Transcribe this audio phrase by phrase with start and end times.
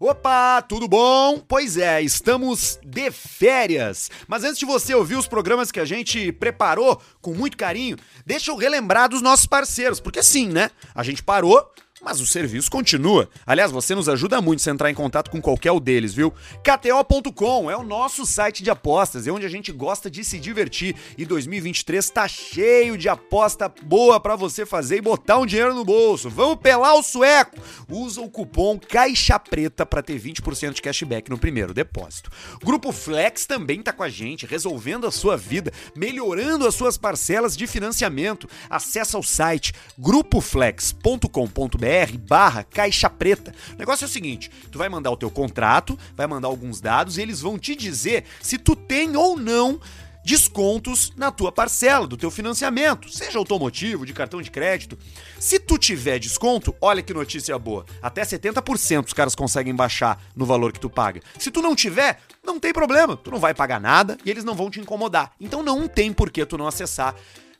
[0.00, 1.38] Opa, tudo bom?
[1.38, 4.10] Pois é, estamos de férias.
[4.26, 7.96] Mas antes de você ouvir os programas que a gente preparou com muito carinho,
[8.26, 10.72] deixa eu relembrar dos nossos parceiros, porque sim, né?
[10.92, 11.70] A gente parou,
[12.04, 13.30] mas o serviço continua.
[13.46, 16.30] Aliás, você nos ajuda muito se entrar em contato com qualquer um deles, viu?
[16.62, 20.94] KTO.com é o nosso site de apostas, é onde a gente gosta de se divertir
[21.16, 25.84] e 2023 tá cheio de aposta boa para você fazer e botar um dinheiro no
[25.84, 26.28] bolso.
[26.28, 27.56] Vamos pelar o sueco.
[27.88, 32.30] Usa o cupom Caixa Preta para ter 20% de cashback no primeiro depósito.
[32.62, 37.56] Grupo Flex também tá com a gente, resolvendo a sua vida, melhorando as suas parcelas
[37.56, 38.48] de financiamento.
[38.68, 43.54] Acesse o site grupoflex.com.br barra caixa preta.
[43.74, 47.16] O negócio é o seguinte, tu vai mandar o teu contrato, vai mandar alguns dados
[47.18, 49.80] e eles vão te dizer se tu tem ou não
[50.24, 54.98] descontos na tua parcela do teu financiamento, seja automotivo, de cartão de crédito.
[55.38, 60.46] Se tu tiver desconto, olha que notícia boa, até 70% os caras conseguem baixar no
[60.46, 61.20] valor que tu paga.
[61.38, 64.54] Se tu não tiver, não tem problema, tu não vai pagar nada e eles não
[64.54, 65.32] vão te incomodar.
[65.38, 67.14] Então não tem por que tu não acessar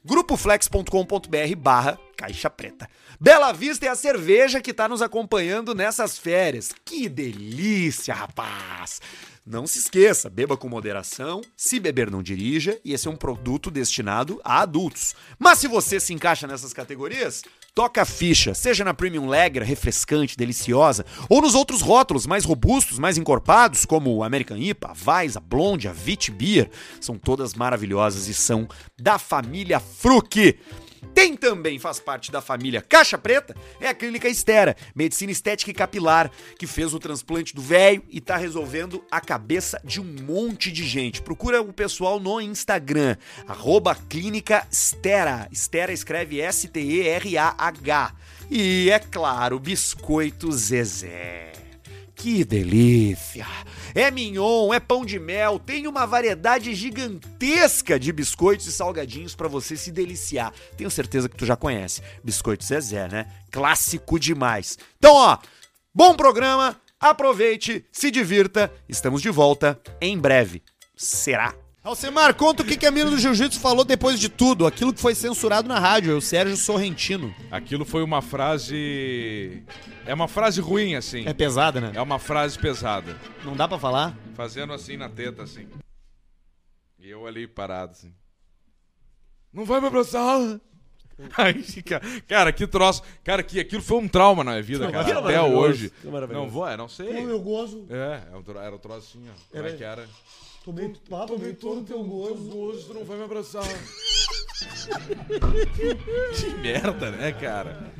[0.04, 2.88] grupoflex.com.br barra caixa preta.
[3.18, 6.70] Bela Vista é a cerveja que está nos acompanhando nessas férias.
[6.84, 9.00] Que delícia, rapaz!
[9.46, 13.70] Não se esqueça, beba com moderação, se beber não dirija, e esse é um produto
[13.70, 15.14] destinado a adultos.
[15.38, 17.42] Mas se você se encaixa nessas categorias,
[17.74, 22.98] toca a ficha, seja na Premium Lager, refrescante, deliciosa, ou nos outros rótulos mais robustos,
[22.98, 27.54] mais encorpados, como o American IPA, a Weiss, a Blonde, a Vit Beer, são todas
[27.54, 28.68] maravilhosas e são
[29.00, 30.56] da família Fruc.
[31.12, 35.74] Tem também, faz parte da família Caixa Preta, é a Clínica Estera, medicina estética e
[35.74, 40.70] capilar, que fez o transplante do velho e tá resolvendo a cabeça de um monte
[40.70, 41.22] de gente.
[41.22, 45.48] Procura o pessoal no Instagram, arroba Clínica Estera.
[45.50, 48.14] Estera escreve S-T-E-R-A-H.
[48.50, 51.63] E, é claro, Biscoito Zezé.
[52.14, 53.46] Que delícia!
[53.94, 59.48] É mignon, é pão de mel, tem uma variedade gigantesca de biscoitos e salgadinhos para
[59.48, 60.52] você se deliciar.
[60.76, 62.02] Tenho certeza que tu já conhece.
[62.22, 63.26] Biscoito Zezé, né?
[63.50, 64.78] Clássico demais.
[64.98, 65.38] Então, ó,
[65.94, 68.72] bom programa, aproveite, se divirta.
[68.88, 70.62] Estamos de volta em breve.
[70.96, 71.54] Será?
[71.84, 74.98] Alcemar, conta o que, que a mina do Jiu-Jitsu falou depois de tudo, aquilo que
[74.98, 77.34] foi censurado na rádio, é o Sérgio Sorrentino.
[77.50, 79.62] Aquilo foi uma frase.
[80.06, 81.26] É uma frase ruim, assim.
[81.26, 81.92] É pesada, né?
[81.94, 83.14] É uma frase pesada.
[83.44, 84.16] Não dá pra falar?
[84.34, 85.68] Fazendo assim na teta, assim.
[86.98, 88.14] E eu ali parado, assim.
[89.52, 90.58] Não vai me abraçar!
[91.36, 92.00] Aí fica.
[92.26, 93.02] Cara, que troço.
[93.22, 95.06] Cara, que aquilo foi um trauma na minha vida, cara.
[95.10, 95.92] é Até hoje.
[96.02, 96.26] é.
[96.32, 97.08] Não vou, é, não sei.
[97.08, 97.86] eu gozo.
[97.90, 99.52] É, é um era um troço assim, ó.
[99.52, 100.08] Como é que era?
[100.64, 102.44] Tomei, ah, tomei todo o teu gozo.
[102.50, 103.62] Gosto, tu não vai me abraçar.
[106.36, 107.92] que merda, né, cara?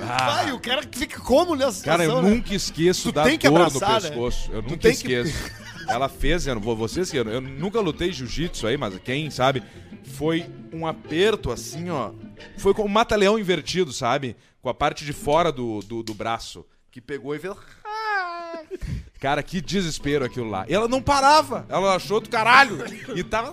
[0.00, 2.36] Ah, Vai, o cara fica como nessa Cara, eu situação, né?
[2.36, 4.08] nunca esqueço Tu da tem que dor abraçar, no né?
[4.10, 4.50] pescoço.
[4.52, 5.50] Eu Tu nunca tem que- esqueço.
[5.88, 9.30] Ela fez, eu não vou vocês que eu, eu nunca lutei jiu-jitsu aí, mas quem
[9.30, 9.62] sabe
[10.04, 12.12] foi um aperto assim, ó.
[12.58, 14.36] Foi com um mata-leão invertido, sabe?
[14.60, 16.64] Com a parte de fora do, do, do braço.
[16.90, 17.54] Que pegou e fez.
[19.20, 20.64] Cara, que desespero aquilo lá.
[20.68, 21.66] E ela não parava.
[21.68, 22.78] Ela achou do caralho.
[23.16, 23.52] E tava.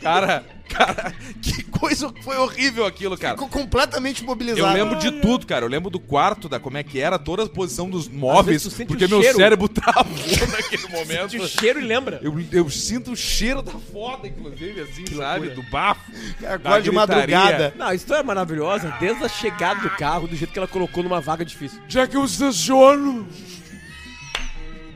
[0.00, 2.12] Cara, cara, que coisa.
[2.22, 3.34] Foi horrível aquilo, cara.
[3.34, 4.76] Ficou completamente mobilizado.
[4.76, 5.64] Eu lembro de tudo, cara.
[5.64, 9.08] Eu lembro do quarto, da como é que era, toda a posição dos móveis, porque
[9.08, 9.38] meu cheiro.
[9.38, 10.04] cérebro travou
[10.52, 11.30] naquele momento.
[11.32, 12.20] Sente o cheiro e lembra.
[12.22, 15.50] Eu, eu sinto o cheiro da foda, inclusive, assim, sabe?
[15.50, 16.12] Do bafo.
[16.40, 17.74] da Acorda de madrugada.
[17.76, 21.02] Não, a história é maravilhosa, desde a chegada do carro, do jeito que ela colocou
[21.02, 21.80] numa vaga difícil.
[21.88, 23.26] Já que eu estaciono.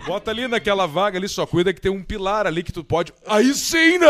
[0.07, 3.13] Bota ali naquela vaga ali, só cuida que tem um pilar ali que tu pode.
[3.27, 4.09] Aí sim, né?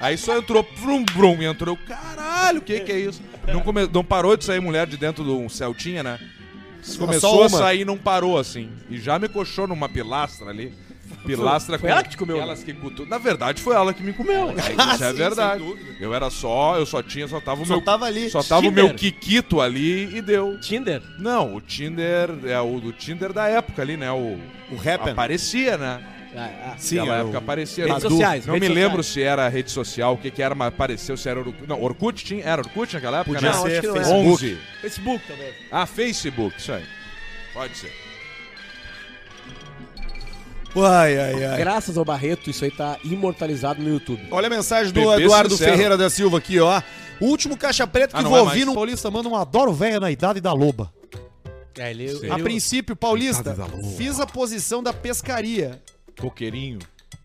[0.00, 1.76] Aí só entrou, brum, brum, e entrou.
[1.76, 3.22] Caralho, o que que é isso?
[3.46, 3.86] Não, come...
[3.92, 6.18] não parou de sair mulher de dentro de um Celtinha, né?
[6.98, 8.70] Começou a sair e não parou assim.
[8.88, 10.72] E já me coxou numa pilastra ali.
[11.24, 12.42] Pilastra Foi ela que te comeu, né?
[12.42, 13.06] Elas que cutu...
[13.06, 14.50] Na verdade, foi ela que me comeu.
[14.56, 15.58] Isso é sim, verdade.
[15.62, 15.96] sem dúvida.
[16.00, 17.82] Eu era só, eu só tinha, só tava o Só meu.
[17.84, 18.30] tava ali.
[18.30, 18.84] Só tava o Tinder.
[18.86, 20.58] meu Kikito ali e deu.
[20.60, 21.02] Tinder?
[21.18, 24.10] Não, o Tinder é o do Tinder da época ali, né?
[24.10, 24.38] O,
[24.70, 25.12] O Happen.
[25.12, 26.00] aparecia, né?
[26.36, 26.74] Ah, ah.
[26.78, 27.86] Sim, Naquela é época o- aparecia.
[27.86, 29.06] Redes sociais, Não redes me lembro sociais.
[29.14, 31.66] se era rede social, o que que era, mas apareceu se era Orkut.
[31.66, 33.56] Não, Orkut tinha, era Orkut naquela época, Podia né?
[33.80, 33.94] Ser não.
[33.96, 34.28] Facebook.
[34.28, 34.58] 11.
[34.80, 35.52] Facebook também.
[35.72, 36.84] Ah, Facebook, isso aí.
[37.52, 37.92] Pode ser.
[40.76, 41.58] Ai, ai, ai.
[41.58, 44.22] Graças ao Barreto, isso aí tá imortalizado no YouTube.
[44.30, 45.72] Olha a mensagem do Bebê Eduardo sincero.
[45.72, 46.80] Ferreira da Silva aqui, ó.
[47.20, 48.66] O último caixa preto que Ah, vou é ouvir mais?
[48.66, 50.92] no Paulista manda um adoro velha na idade da loba.
[51.76, 52.30] É, ele.
[52.30, 53.56] A princípio, Paulista,
[53.96, 55.82] fiz a posição da pescaria.
[56.18, 56.78] Coqueirinho.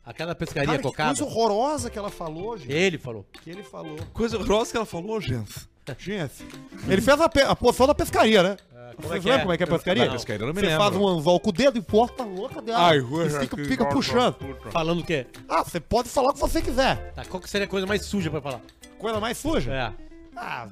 [0.06, 1.10] Aquela pescaria Cara, que cocada.
[1.10, 2.72] coisa horrorosa que ela falou, gente.
[2.72, 3.26] Ele falou.
[3.44, 3.98] Que ele falou.
[4.14, 5.52] Coisa grossa que ela falou, gente.
[5.92, 6.46] Esse.
[6.88, 8.58] Ele fez a, a posição da pescaria, né?
[8.96, 9.42] como é Vocês que lembram é?
[9.42, 10.12] como é que é a pescaria?
[10.12, 10.84] Pescaria eu não me Você lembro.
[10.84, 12.80] faz um anzol com o dedo e posta a louca dela.
[12.88, 14.36] Ai, e fica, fica puxando.
[14.72, 15.28] Falando o quê?
[15.50, 17.12] Ah, você pode falar o que você quiser.
[17.14, 18.62] Tá, qual que seria a coisa mais suja pra falar?
[18.98, 19.72] Coisa mais suja.
[19.72, 19.94] É.
[20.36, 20.68] Ah,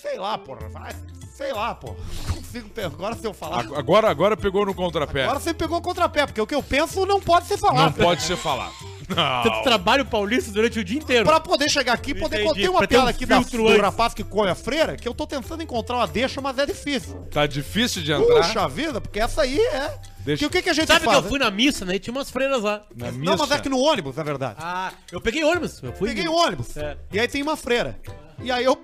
[0.00, 0.68] sei lá, porra.
[0.68, 0.94] Vai,
[1.34, 1.74] sei lá.
[2.30, 2.88] Consigo pensar.
[2.88, 3.60] Agora se eu falar.
[3.60, 5.24] Ag- Agora, agora pegou no contrapé.
[5.24, 7.94] Agora você pegou o contrapé, porque o que eu penso não pode ser Não falado.
[7.94, 8.72] pode ser falado.
[9.06, 11.24] Você trabalha o paulista durante o dia inteiro.
[11.24, 13.62] Pra poder chegar aqui, poder Entendi, ter uma pra ter um piada aqui da, filtro
[13.62, 13.80] do antes.
[13.80, 17.14] rapaz que come a freira, que eu tô tentando encontrar uma deixa, mas é difícil.
[17.30, 19.96] Tá difícil de entrar Puxa vida, porque essa aí é.
[20.24, 21.18] Deixa- Que o que, que a gente Sabe que faz?
[21.22, 21.94] eu fui na missa, né?
[21.94, 22.82] E tinha umas freiras lá.
[22.96, 23.24] na missa.
[23.30, 24.56] Não, mas é que no ônibus, na verdade.
[24.58, 25.80] Ah, eu peguei ônibus.
[25.84, 26.08] Eu fui.
[26.08, 26.76] Peguei o ônibus.
[26.76, 26.96] É.
[27.12, 28.00] E aí tem uma freira.
[28.40, 28.76] E aí eu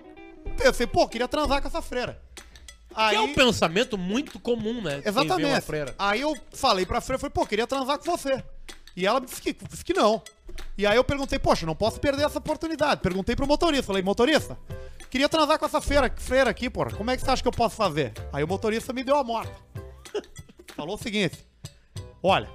[0.63, 2.21] pensei, pô, queria transar com essa freira.
[2.89, 5.03] Que Aí, é um pensamento muito comum, né?
[5.05, 5.67] Exatamente.
[5.99, 8.43] Aí eu falei pra freira, falei, pô, queria transar com você.
[8.95, 10.23] E ela disse que, disse que não.
[10.77, 13.01] E aí eu perguntei, poxa, não posso perder essa oportunidade.
[13.01, 14.59] Perguntei pro motorista, falei, motorista,
[15.11, 16.91] queria transar com essa freira, freira aqui, porra.
[16.93, 18.13] Como é que você acha que eu posso fazer?
[18.33, 19.55] Aí o motorista me deu a morta.
[20.77, 21.39] Falou o seguinte:
[22.23, 22.49] Olha,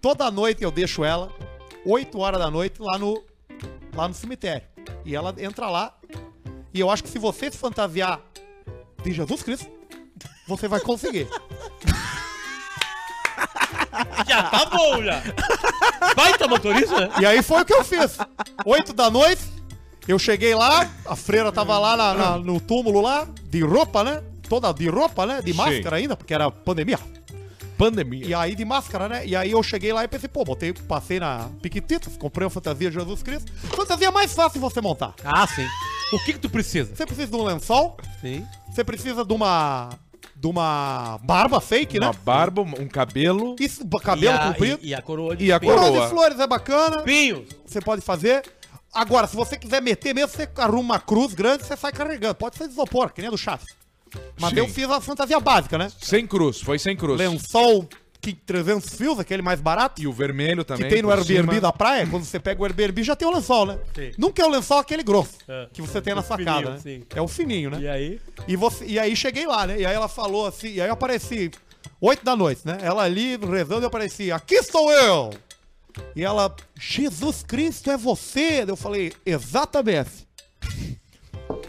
[0.00, 1.30] toda noite eu deixo ela,
[1.84, 3.22] 8 horas da noite, lá no,
[3.94, 4.66] lá no cemitério.
[5.04, 5.96] E ela entra lá.
[6.74, 8.20] E eu acho que se você se fantasiar
[9.04, 9.68] de Jesus Cristo,
[10.48, 11.28] você vai conseguir.
[14.26, 15.22] Já tá bom, já.
[16.16, 17.10] Baita motorista, né?
[17.20, 18.16] E aí foi o que eu fiz.
[18.64, 19.42] 8 da noite,
[20.08, 24.22] eu cheguei lá, a freira tava lá na- na- no túmulo lá, de roupa, né?
[24.48, 25.42] Toda de roupa, né?
[25.42, 25.56] De Sim.
[25.58, 26.98] máscara ainda, porque era pandemia.
[27.76, 28.24] Pandemia.
[28.26, 29.26] E aí de máscara, né?
[29.26, 32.90] E aí eu cheguei lá e pensei, pô, botei, passei na Piquititas, comprei uma fantasia
[32.90, 33.52] de Jesus Cristo.
[33.74, 35.14] Fantasia mais fácil você montar.
[35.24, 35.66] Ah, sim.
[36.12, 36.94] O que que tu precisa?
[36.94, 38.46] Você precisa de um lençol, Sim.
[38.70, 39.90] você precisa de uma.
[40.36, 42.18] de uma barba fake, Uma né?
[42.24, 43.56] barba, um cabelo.
[43.58, 44.78] Isso, cabelo e a, comprido.
[44.82, 45.58] E, e a coroa de E a.
[45.58, 46.02] Coroa coroa.
[46.04, 46.98] de flores é bacana.
[47.02, 47.48] Pinhos.
[47.66, 48.42] Você pode fazer.
[48.92, 52.34] Agora, se você quiser meter mesmo, você arruma uma cruz grande, você sai carregando.
[52.34, 53.66] Pode ser de isopor, que nem a do Chaves.
[54.38, 54.58] Mas Sim.
[54.58, 55.90] eu fiz a fantasia básica, né?
[55.98, 57.18] Sem cruz, foi sem cruz.
[57.18, 57.88] Lençol
[58.22, 60.00] que 300 fios, aquele mais barato.
[60.00, 60.84] E o vermelho também.
[60.84, 61.60] que tem no Airbnb cima.
[61.60, 63.78] da praia, quando você pega o Airbnb já tem o lençol, né?
[63.94, 64.12] Sim.
[64.16, 65.66] Nunca é o lençol aquele grosso É.
[65.72, 66.78] que você tem na sua fininho, casa, né?
[66.80, 67.02] sim.
[67.14, 67.80] É o fininho, né?
[67.80, 68.20] E aí?
[68.46, 69.80] E, você, e aí cheguei lá, né?
[69.80, 71.50] E aí ela falou assim, e aí eu apareci
[72.00, 72.78] 8 da noite, né?
[72.80, 75.30] Ela ali rezando, eu apareci, aqui sou eu!
[76.16, 78.64] E ela, Jesus Cristo é você?
[78.66, 80.26] Eu falei, exatamente.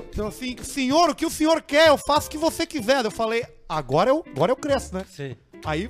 [0.10, 1.88] Então assim, senhor, o que o senhor quer?
[1.88, 3.04] Eu faço o que você quiser.
[3.04, 5.04] Eu falei, agora eu, agora eu cresço, né?
[5.10, 5.36] Sim.
[5.66, 5.90] Aí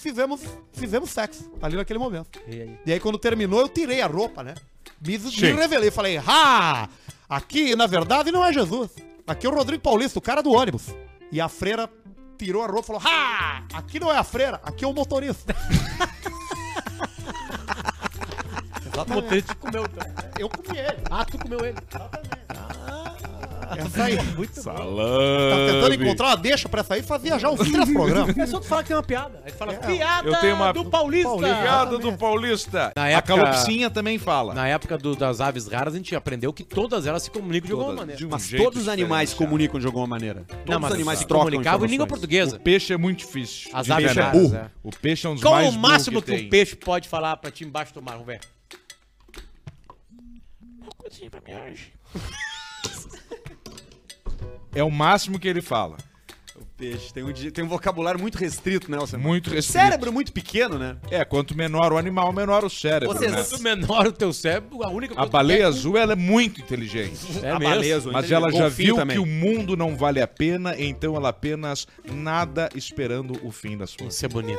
[0.00, 0.40] fizemos,
[0.72, 2.40] fizemos sexo ali naquele momento.
[2.46, 2.78] E aí?
[2.86, 4.54] E aí quando terminou, eu tirei a roupa, né?
[5.00, 6.88] Me, me revelei, falei, ah,
[7.28, 8.90] aqui na verdade não é Jesus.
[9.26, 10.86] Aqui é o Rodrigo Paulista, o cara do ônibus.
[11.30, 11.90] E a freira
[12.38, 15.54] tirou a roupa e falou, ah, aqui não é a freira, aqui é o motorista.
[18.74, 19.22] O Exatamente.
[19.22, 19.84] motorista comeu.
[20.38, 21.02] Eu comi ele.
[21.10, 21.76] Ah, tu comeu ele.
[23.76, 24.16] Essa aí.
[24.36, 24.62] Muito bom.
[24.62, 25.50] Salame.
[25.50, 28.36] Tá tentando encontrar uma deixa pra essa aí, fazia já uns três programas.
[28.38, 29.42] É só tu falar que tem uma piada.
[29.44, 31.36] Aí tu fala, É, piada eu tenho uma- do Paulista.
[31.38, 32.92] Piada do Paulista.
[32.96, 34.54] Na A época- calopsinha também fala.
[34.54, 37.72] Na época do- das aves raras, a gente aprendeu que todas elas se comunicam de
[37.72, 38.18] alguma Todas, maneira.
[38.18, 40.44] de um Mas todos os animais se comunicam de alguma maneira.
[40.46, 42.56] Todos Não, mas os animais se comunicavam em língua portuguesa.
[42.56, 43.70] O peixe é muito difícil.
[43.72, 44.66] As aves raras, é.
[44.82, 46.46] O peixe é um dos Qual mais o máximo que, tem.
[46.46, 48.12] um peixe pode falar pra ti embaixo do mar?
[48.12, 48.40] Vamos ver.
[54.74, 55.96] É o máximo que ele fala.
[56.56, 59.26] O peixe tem um, tem um vocabulário muito restrito, né, Alcemar?
[59.26, 59.72] Muito restrito.
[59.80, 60.96] Cérebro muito pequeno, né?
[61.10, 63.14] É, quanto menor o animal, menor o cérebro.
[63.16, 63.44] Vocês- né?
[63.44, 66.60] Quanto menor o teu cérebro, a única A coisa baleia que azul ela é muito
[66.60, 67.16] inteligente.
[67.42, 67.74] É a mesmo.
[67.74, 68.12] baleia azul.
[68.12, 69.16] Mas ela já viu também.
[69.16, 73.86] que o mundo não vale a pena, então ela apenas nada esperando o fim da
[73.86, 74.08] sua.
[74.08, 74.58] Isso é bonito.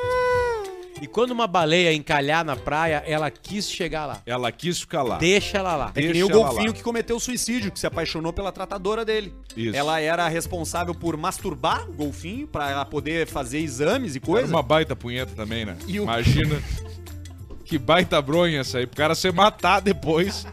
[1.01, 4.21] E quando uma baleia encalhar na praia, ela quis chegar lá.
[4.25, 5.17] Ela quis ficar lá.
[5.17, 5.91] Deixa ela lá.
[5.95, 6.73] É que nem o golfinho lá.
[6.73, 9.33] que cometeu suicídio, que se apaixonou pela tratadora dele.
[9.55, 9.75] Isso.
[9.77, 14.47] Ela era responsável por masturbar o golfinho pra ela poder fazer exames e Era coisa.
[14.53, 15.77] uma baita punheta também, né?
[15.87, 16.61] E o- Imagina.
[17.65, 18.87] que baita bronha essa aí.
[18.87, 20.45] Pro cara se matar depois,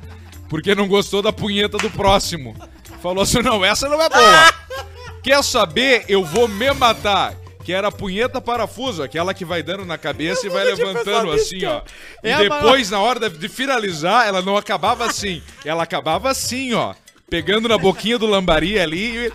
[0.48, 2.54] porque não gostou da punheta do próximo.
[3.02, 4.54] Falou assim: não, essa não é boa.
[5.22, 6.04] Quer saber?
[6.08, 7.34] Eu vou me matar.
[7.66, 11.64] Que era a punheta parafuso, aquela que vai dando na cabeça e vai levantando assim,
[11.64, 11.82] ó.
[12.22, 15.42] E É a depois, na hora de- de finalizar, ela não acabava assim.
[15.64, 16.94] Ela acabava assim, ó.
[17.28, 19.32] Pegando na boquinha do lambari ali e.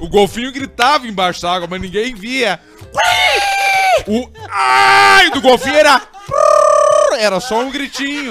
[0.00, 2.60] O golfinho gritava embaixo da água, mas ninguém via.
[4.06, 6.00] O ai do golfinho era
[7.18, 8.30] era só um gritinho.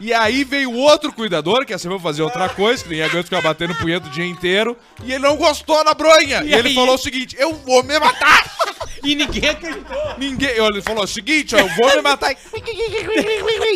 [0.00, 3.40] E aí veio outro cuidador, que assim, vou fazer outra coisa, que nem aguento ficar
[3.40, 6.42] batendo punheta o dia inteiro, e ele não gostou da bronha.
[6.44, 8.44] E, E ele falou o seguinte: Eu vou me matar!
[9.02, 10.18] E ninguém acreditou.
[10.18, 10.50] Ninguém.
[10.50, 12.34] Ele falou o seguinte, ó, eu vou me matar.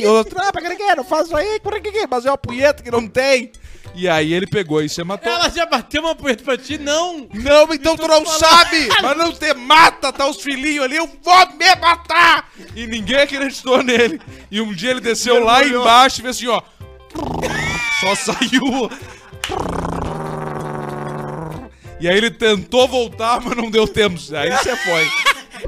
[0.00, 2.06] E o outro, ah, pra que que não faço aí, por que que?
[2.06, 3.52] Mas é uma punheta que não tem.
[3.94, 5.30] E aí ele pegou e se matou.
[5.32, 6.78] Ela já bateu uma punheta pra ti?
[6.78, 7.28] Não.
[7.34, 8.88] Não, então tu não sabe!
[9.02, 12.50] Mas não te mata, tá os filhinhos ali, eu vou me matar!
[12.76, 14.20] E ninguém acreditou nele.
[14.50, 16.62] E um dia ele desceu lá embaixo e fez assim, ó.
[18.00, 18.90] Só saiu.
[22.00, 24.18] E aí ele tentou voltar, mas não deu tempo.
[24.34, 25.06] Aí você foi.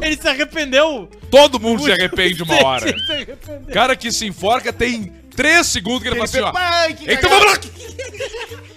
[0.00, 1.08] Ele se arrependeu.
[1.30, 2.88] Todo mundo se arrepende uma hora.
[2.88, 3.26] Ele.
[3.72, 6.52] Cara que se enforca tem três segundos que ele, fala assim, ó.
[6.54, 7.58] Ai, que Então vamos lá!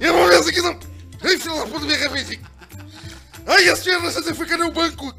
[0.00, 0.78] Eu vou ver isso aqui não.
[1.22, 2.40] Ai, filho da puta, me arrependi.
[3.46, 5.14] Ai, a senhora, você foi, cadê o banco?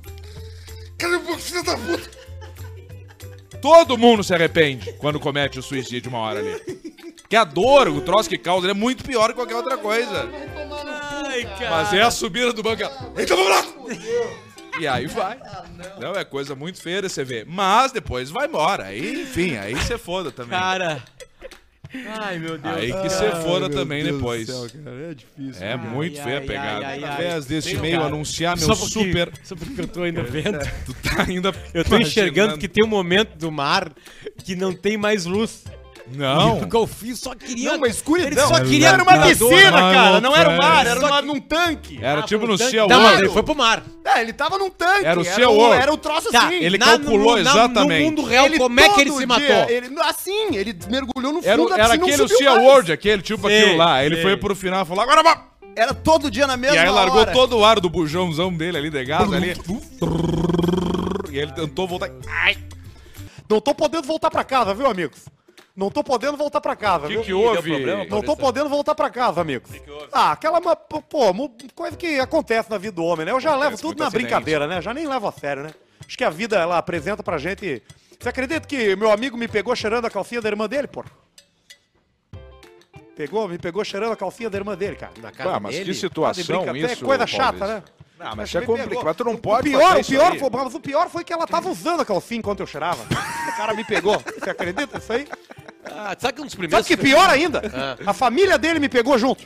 [0.97, 2.09] Cadê o banco, filho da puta?
[3.61, 6.59] Todo mundo se arrepende quando comete o suicídio uma hora ali.
[7.21, 10.27] Porque a dor, o troço que causa, ele é muito pior que qualquer outra coisa.
[11.27, 11.69] Ai, cara.
[11.69, 12.81] Mas é a subida do banco.
[12.81, 13.65] ela, Então vamos lá!
[14.81, 15.38] E aí vai.
[16.00, 17.45] Não, é coisa muito feia de você ver.
[17.45, 18.85] Mas depois vai embora.
[18.85, 20.57] Aí, enfim, aí você foda também.
[20.57, 21.03] Cara.
[22.19, 22.75] Ai, meu Deus.
[22.75, 24.50] Aí que você foda também depois.
[24.50, 25.63] é difícil.
[25.63, 26.69] É muito Ai, feia a pegada.
[26.69, 27.03] ai, ai, ai.
[27.03, 28.05] Através deste cara.
[28.05, 29.31] anunciar meu Só porque, super.
[29.43, 30.57] Só porque eu tô ainda vendo.
[30.83, 31.53] Tu tá ainda.
[31.75, 33.91] Eu tô enxergando que tem um momento do mar
[34.43, 35.63] que não tem mais luz.
[36.13, 36.62] Não.
[36.62, 37.70] o Golfinho só queria.
[37.72, 38.27] Não, uma escuridão.
[38.32, 40.22] Ele só queria Era uma piscina, cara.
[40.22, 42.00] Não era um mar, era numa- num tanque.
[42.01, 42.58] Era Ah, tipo no.
[42.58, 43.22] Sea Não, mas World.
[43.24, 43.84] ele foi pro mar.
[44.03, 45.06] É, ele tava num tanque.
[45.06, 45.82] Era o o- SeaWorld.
[45.82, 46.56] Era o troço Tá, assim.
[46.56, 48.00] ele Na- calculou exatamente.
[48.03, 49.46] No mundo real, como é que ele se dia, matou?
[49.70, 52.62] Ele, assim, ele mergulhou no fundo Era, o- da era piscina, não aquele subiu Sea.
[52.62, 54.03] World, aquele tipo Sei, aquilo lá.
[54.03, 54.24] Ele sei.
[54.24, 55.51] foi pro final e falou: agora vamos!
[55.75, 57.32] Era todo dia na mesma E aí largou hora.
[57.32, 59.56] todo o ar do bujãozão dele ali de gás ali.
[61.32, 62.10] E ele tentou voltar.
[62.44, 62.58] Ai,
[63.50, 65.25] Não tô podendo voltar pra casa, viu, amigos?
[65.81, 67.23] Não tô podendo voltar pra casa, o que, viu?
[67.23, 68.05] que houve?
[68.07, 69.71] Não tô podendo voltar pra casa, amigos.
[70.11, 73.31] Ah, aquela, ma- pô, pô, mu- coisa que acontece na vida do homem, né?
[73.31, 74.25] Eu já levo tudo na acidente.
[74.27, 74.79] brincadeira, né?
[74.79, 75.71] Já nem levo a sério, né?
[76.07, 77.81] Acho que a vida, ela apresenta pra gente...
[78.19, 81.03] Você acredita que meu amigo me pegou cheirando a calcinha da irmã dele, pô?
[83.15, 85.13] Pegou, me pegou cheirando a calcinha da irmã dele, cara.
[85.19, 85.85] Na casa Ah, mas dele?
[85.85, 87.83] que de situação isso, é coisa chata, né?
[88.19, 89.03] Ah, mas Mas isso é complicado.
[89.03, 91.33] Mas tu não O pode pior, fazer o pior, foi, mas o pior foi que
[91.33, 93.01] ela tava usando a calcinha enquanto eu cheirava.
[93.03, 93.07] O
[93.57, 94.21] cara me pegou.
[94.39, 95.27] Você acredita nisso aí?
[95.85, 96.88] Ah, sabe que um dos Sabe primeiros.
[96.88, 97.61] que pior ainda?
[97.73, 97.97] Ah.
[98.11, 99.45] A família dele me pegou junto.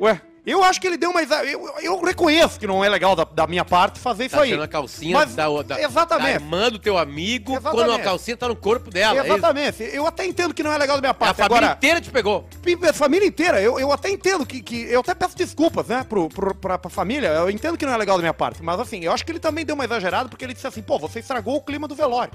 [0.00, 1.28] Ué, eu acho que ele deu mais.
[1.30, 4.54] Eu, eu reconheço que não é legal da, da minha parte fazer isso Tá aí.
[4.54, 6.24] a calcinha Mas- da, da, exatamente.
[6.26, 7.84] da irmã do teu amigo Exatamente.
[7.88, 9.18] quando a calcinha tá no corpo dela.
[9.20, 9.26] é?
[9.26, 9.82] Exatamente.
[9.92, 11.36] Eu até entendo que não é legal da minha A parte.
[11.36, 12.46] família Agora, inteira te pegou.
[12.88, 14.82] a família inteira, eu, eu até entendo que, que.
[14.90, 17.28] Eu até peço desculpas, né, pro, pro, pra, pra família.
[17.28, 18.62] Eu entendo que não é legal da minha parte.
[18.62, 20.98] Mas assim, eu acho que ele também deu uma exagerada porque ele disse assim, pô,
[20.98, 22.32] você estragou o clima do velório.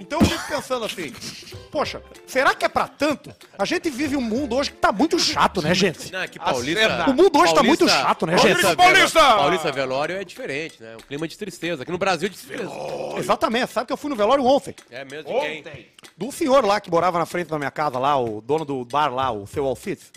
[0.00, 1.12] Então eu fico pensando assim,
[1.72, 3.34] poxa, será que é pra tanto?
[3.58, 6.12] A gente vive um mundo hoje que tá muito chato, né, gente?
[6.12, 7.10] Não, é que Paulista.
[7.10, 8.62] O mundo hoje tá muito chato, né, gente?
[8.62, 9.20] Paulista, Paulista!
[9.20, 10.94] Paulista velório é diferente, né?
[10.96, 11.82] Um clima de tristeza.
[11.82, 12.70] Aqui no Brasil é de tristeza.
[13.16, 14.74] Exatamente, sabe que eu fui no velório ontem.
[14.90, 15.88] É mesmo de quem?
[16.16, 19.12] Do senhor lá que morava na frente da minha casa lá, o dono do bar
[19.12, 20.12] lá, o seu Alcides.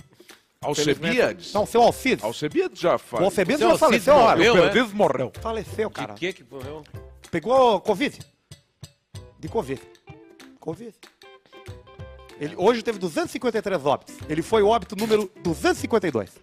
[0.63, 1.53] Alcebiades?
[1.53, 2.23] Não, o seu Alcides.
[2.23, 3.23] Alcebiades já O faz.
[3.23, 4.35] Alcides Seu já faleceu, olha.
[4.37, 4.59] morreu, é?
[4.59, 5.31] Alcebiades morreu.
[5.41, 6.13] Faleceu, cara.
[6.13, 6.83] De que que morreu?
[7.31, 8.19] Pegou Covid.
[9.41, 9.81] De Covid.
[10.59, 10.93] Covid.
[12.39, 14.15] Ele, hoje teve 253 óbitos.
[14.29, 16.37] Ele foi o óbito número 252.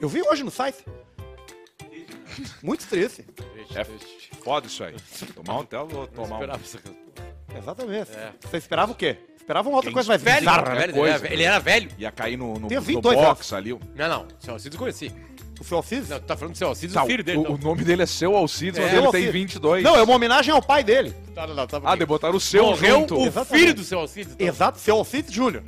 [0.00, 0.84] Eu vi hoje no site.
[2.62, 3.26] Muito triste.
[3.74, 3.84] É
[4.44, 4.94] foda isso aí.
[5.34, 7.58] Tomar um telo, tomar um...
[7.58, 8.12] Exatamente.
[8.12, 8.32] É.
[8.40, 9.18] Você esperava o quê?
[9.36, 10.88] Esperava uma outra Quem coisa mais Velho, bizarra, né?
[10.92, 11.16] coisa.
[11.16, 11.90] ele, era, ele era velho.
[11.98, 13.70] Ia cair no, no, no 22 box ali.
[13.70, 14.28] Não, não.
[14.46, 15.12] Eu conheci.
[15.62, 16.08] O seu Alcides?
[16.08, 17.38] Não, tu tá falando do seu Alcides, Tá, o filho dele.
[17.38, 17.50] o, não.
[17.54, 19.32] o nome dele é Seu Alcides, mas É, ele o tem Alcides.
[19.32, 19.84] 22.
[19.84, 21.14] Não, é uma homenagem ao pai dele.
[21.34, 23.16] Tá, não, não, tá Ah, de botar o seu Morreu junto.
[23.16, 23.62] o Exatamente.
[23.62, 24.32] filho do seu Alcides.
[24.34, 24.46] então.
[24.46, 25.62] Exato, seu Alcides Júnior.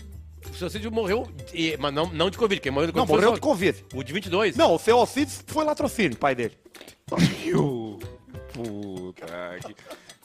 [0.50, 2.60] O seu Alcides morreu, e- mas não, não de Covid.
[2.60, 3.84] Quem morreu de Não, Covid morreu foi de Covid.
[3.94, 4.56] o, de 22.
[4.56, 6.54] Não, o seu Alcides foi latrocínio, pai dele.
[7.42, 7.98] Piu.
[8.52, 9.26] Puta
[9.66, 9.74] que...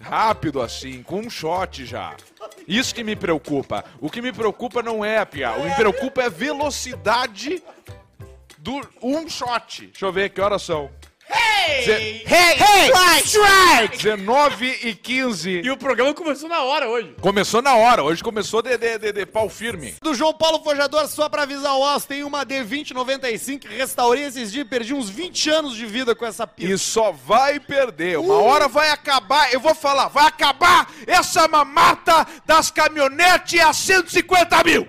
[0.02, 2.16] Rápido assim, com um shot já.
[2.68, 3.84] Isso que me preocupa.
[4.00, 5.58] O que me preocupa não é a piar.
[5.60, 7.62] O que me preocupa é a velocidade
[8.70, 9.88] do um shot.
[9.88, 10.92] Deixa eu ver que horas são.
[11.32, 11.86] Hey!
[11.86, 13.98] Hey, hey, strike!
[13.98, 15.62] 19 e 15.
[15.64, 17.16] E o programa começou na hora hoje.
[17.22, 19.94] Começou na hora, hoje começou de, de, de, de pau firme.
[20.02, 24.52] Do João Paulo Forjador, só pra avisar o Osso, tem uma D2095 que restaurei esses
[24.52, 26.74] dias, perdi uns 20 anos de vida com essa pista.
[26.74, 28.18] E só vai perder.
[28.18, 34.64] Uma hora vai acabar, eu vou falar, vai acabar essa mamata das caminhonetes a 150
[34.64, 34.88] mil.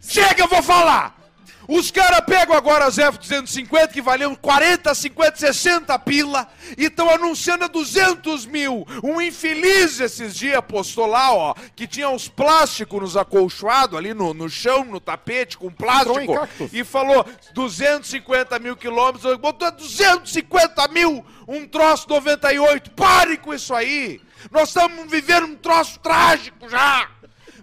[0.00, 1.23] Chega, eu vou falar.
[1.66, 7.64] Os caras pegam agora as F-250 que valiam 40, 50, 60 pila e estão anunciando
[7.64, 8.86] a 200 mil.
[9.02, 14.34] Um infeliz esses dias postou lá, ó, que tinha uns plásticos nos acolchoados ali no,
[14.34, 16.48] no chão, no tapete, com plástico.
[16.72, 22.90] E falou 250 mil quilômetros, botou 250 mil, um troço 98.
[22.92, 24.20] Pare com isso aí!
[24.50, 27.08] Nós estamos vivendo um troço trágico já!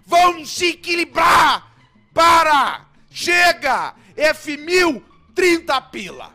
[0.04, 1.72] Vamos se equilibrar!
[2.12, 2.91] Para!
[3.12, 3.94] Chega!
[4.16, 5.02] F1000,
[5.34, 6.34] 30 pila.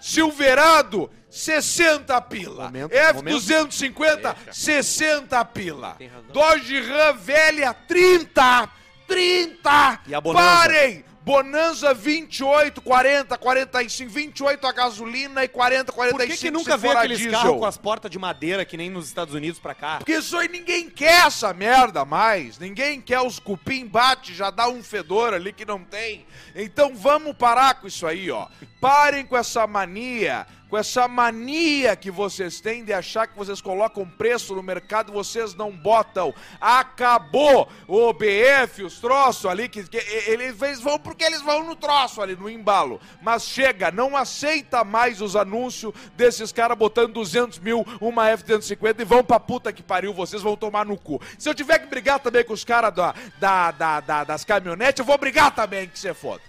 [0.00, 2.64] Silverado, 60 pila.
[2.64, 5.96] Momento, F250, 60 pila.
[6.32, 8.68] Dodge Ram velha, 30.
[9.06, 10.00] 30!
[10.06, 10.44] E a Bonanza?
[10.46, 11.04] Parem!
[11.26, 16.98] Bonanza 28, 40, 45, 28 a gasolina e 40, 45 Por que, que nunca a
[17.00, 17.32] aqueles diesel?
[17.36, 19.96] carros com as portas de madeira que nem nos Estados Unidos pra cá?
[19.98, 22.60] Porque isso aí ninguém quer essa merda mais.
[22.60, 26.24] Ninguém quer os cupim bate, já dá um fedor ali que não tem.
[26.54, 28.46] Então vamos parar com isso aí, ó.
[28.80, 34.06] Parem com essa mania, com essa mania que vocês têm de achar que vocês colocam
[34.06, 36.34] preço no mercado, vocês não botam.
[36.60, 42.20] Acabou o BF, os troços ali que, que eles vão porque eles vão no troço
[42.20, 43.00] ali no embalo.
[43.22, 49.04] Mas chega, não aceita mais os anúncios desses caras botando 200 mil uma F-150 e
[49.04, 51.18] vão pra puta que pariu, vocês vão tomar no cu.
[51.38, 54.98] Se eu tiver que brigar também com os caras da, da, da, da- das caminhonetes,
[54.98, 56.42] eu vou brigar também, que você foda.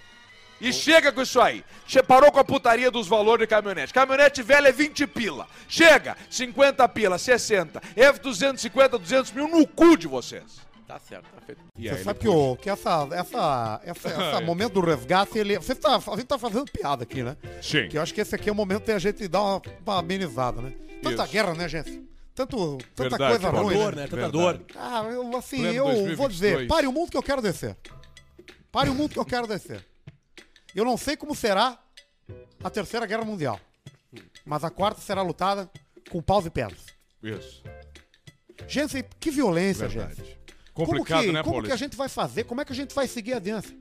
[0.59, 1.63] E chega com isso aí.
[1.85, 3.93] Che parou com a putaria dos valores de caminhonete.
[3.93, 5.47] Caminhonete velha é 20 pila.
[5.67, 7.79] Chega, 50 pila, 60.
[7.95, 10.65] F250, 200 mil no cu de vocês.
[10.87, 11.61] Tá certo, tá feito.
[11.77, 15.75] E Você sabe que, o, que essa, essa, essa, essa momento do resgate, ele, você
[15.75, 17.35] tá, a gente tá fazendo piada aqui, né?
[17.61, 17.89] Sim.
[17.89, 19.99] Que eu acho que esse aqui é o momento de a gente dar uma, uma
[19.99, 20.73] amenizada, né?
[21.03, 21.31] Tanta Isso.
[21.33, 22.01] guerra, né, gente?
[22.33, 23.67] Tanto, tanta Verdade, coisa Paulo.
[23.67, 23.77] ruim.
[23.77, 24.01] Dor, Né?
[24.03, 24.07] né?
[24.07, 24.31] Tanta Verdade.
[24.31, 24.61] dor.
[24.75, 26.17] Ah, eu, assim, Pleno eu 2022.
[26.17, 27.75] vou dizer, pare o mundo que eu quero descer.
[28.71, 29.83] Pare o mundo que eu quero descer.
[30.77, 31.79] Eu não sei como será
[32.63, 33.59] a terceira guerra mundial.
[34.45, 35.67] Mas a quarta será lutada
[36.11, 36.85] com paus e pedras.
[37.23, 37.63] Isso.
[38.67, 40.17] Gente, que violência, Verdade.
[40.17, 40.37] gente.
[40.75, 41.67] Complicado, como que, né, Como Paulista?
[41.67, 42.43] que a gente vai fazer?
[42.43, 43.75] Como é que a gente vai seguir adiante?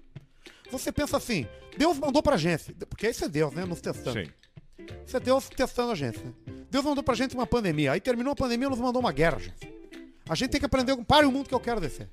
[0.72, 4.18] Você pensa assim, Deus mandou pra gente, porque esse é Deus, né, nos testando.
[4.18, 4.32] Sim.
[5.06, 6.32] Isso é Deus testando a gente, né?
[6.70, 9.70] Deus mandou pra gente uma pandemia, aí terminou a pandemia, nos mandou uma guerra, gente.
[10.26, 12.08] A gente tem que aprender com pare o mundo que eu quero descer.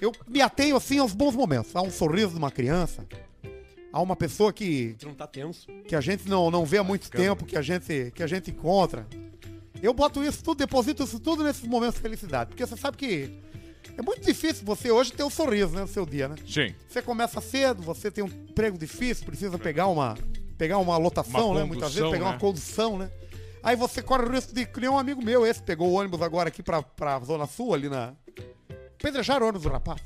[0.00, 1.74] Eu me atenho, assim, aos bons momentos.
[1.74, 3.06] Há um sorriso de uma criança,
[3.92, 5.66] há uma pessoa que, Tu não tá tenso.
[5.86, 8.50] que a gente não, não vê há muito tempo, que a, gente, que a gente
[8.50, 9.06] encontra.
[9.82, 12.50] Eu boto isso tudo, deposito isso tudo nesses momentos de felicidade.
[12.50, 13.30] Porque você sabe que
[13.96, 16.36] é muito difícil você hoje ter um sorriso, né, no seu dia, né?
[16.46, 16.74] Sim.
[16.88, 20.16] Você começa cedo, você tem um emprego difícil, precisa pegar uma,
[20.56, 21.64] pegar uma lotação, Uma né?
[21.64, 22.30] Muitas vezes pegar né?
[22.30, 23.10] uma condução, né?
[23.62, 26.48] Aí você corre o risco de nem um amigo meu, esse pegou o ônibus agora
[26.48, 28.14] aqui pra, pra Zona Sul, ali na.
[28.98, 30.00] Pedrejaram o ônibus do rapaz.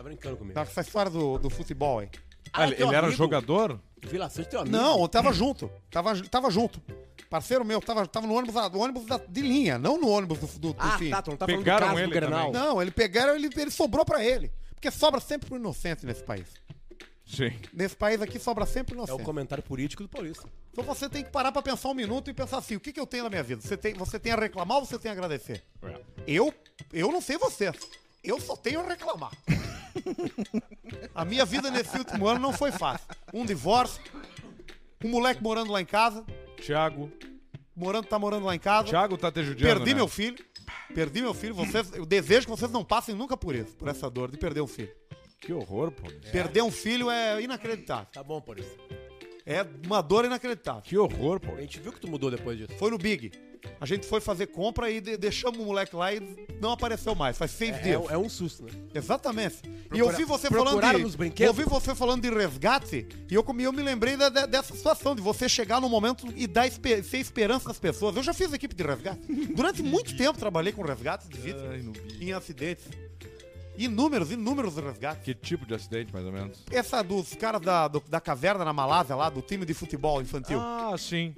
[0.00, 0.54] Tá brincando comigo.
[0.54, 2.08] Tá com essa história do, do futebol aí.
[2.54, 3.78] Ah, ele ele era jogador?
[4.02, 4.74] Vila Sante teu amigo.
[4.74, 5.70] Não, eu tava junto.
[5.90, 6.80] Tava, tava junto.
[7.28, 10.46] Parceiro meu, tava, tava no ônibus, do ônibus da- de linha, não no ônibus do,
[10.58, 11.10] do, do Ah, fim.
[11.10, 12.50] tá, tu não tá Pegaram falando do caso ele do Grenal.
[12.50, 12.66] também.
[12.68, 14.50] Não, ele pegaram, ele, ele sobrou pra ele.
[14.74, 16.46] Porque sobra sempre pro inocente nesse país.
[17.26, 17.52] Sim.
[17.74, 19.22] Nesse país aqui sobra sempre É o inocente.
[19.22, 20.48] comentário político do Paulista.
[20.72, 22.98] Então você tem que parar pra pensar um minuto e pensar assim, o que, que
[22.98, 23.60] eu tenho na minha vida?
[23.60, 25.62] Você tem, você tem a reclamar ou você tem a agradecer?
[25.82, 26.00] É.
[26.26, 26.52] Eu,
[26.90, 27.70] eu não sei você.
[28.22, 29.32] Eu só tenho a reclamar.
[31.14, 33.06] a minha vida nesse último ano não foi fácil.
[33.32, 34.00] Um divórcio,
[35.04, 36.24] um moleque morando lá em casa,
[36.56, 37.10] Thiago.
[37.74, 38.88] morando, tá morando lá em casa.
[38.88, 39.96] Thiago tá te judiando, Perdi né?
[39.96, 40.44] meu filho.
[40.94, 41.54] Perdi meu filho.
[41.54, 44.60] Vocês, eu desejo que vocês não passem nunca por isso, por essa dor de perder
[44.60, 44.92] um filho.
[45.40, 46.06] Que horror, pô.
[46.30, 48.06] Perder um filho é inacreditável.
[48.12, 48.78] Tá bom, Paulista.
[49.46, 50.82] É uma dor inacreditável.
[50.82, 51.54] Que horror, pô.
[51.54, 52.74] A gente viu que tu mudou depois disso.
[52.78, 53.32] Foi no Big.
[53.80, 56.20] A gente foi fazer compra e de- deixamos o moleque lá e
[56.60, 57.38] não apareceu mais.
[57.38, 58.02] Faz seis É, dias.
[58.10, 58.70] é um susto, né?
[58.94, 59.56] Exatamente.
[59.92, 61.02] e eu ouvi você falando de.
[61.02, 61.56] nos brinquedos?
[61.56, 65.14] Eu ouvi você falando de resgate e eu, eu me lembrei da- da- dessa situação,
[65.14, 68.14] de você chegar no momento e dar espe- ser esperança das pessoas.
[68.16, 69.20] Eu já fiz equipe de resgate.
[69.54, 71.80] Durante muito tempo trabalhei com resgates de vítimas
[72.20, 72.84] em acidentes.
[73.78, 75.22] Inúmeros, inúmeros resgates.
[75.24, 76.58] Que tipo de acidente, mais ou menos?
[76.70, 80.58] Essa dos caras da, do- da caverna na Malásia lá, do time de futebol infantil.
[80.60, 81.34] Ah, sim.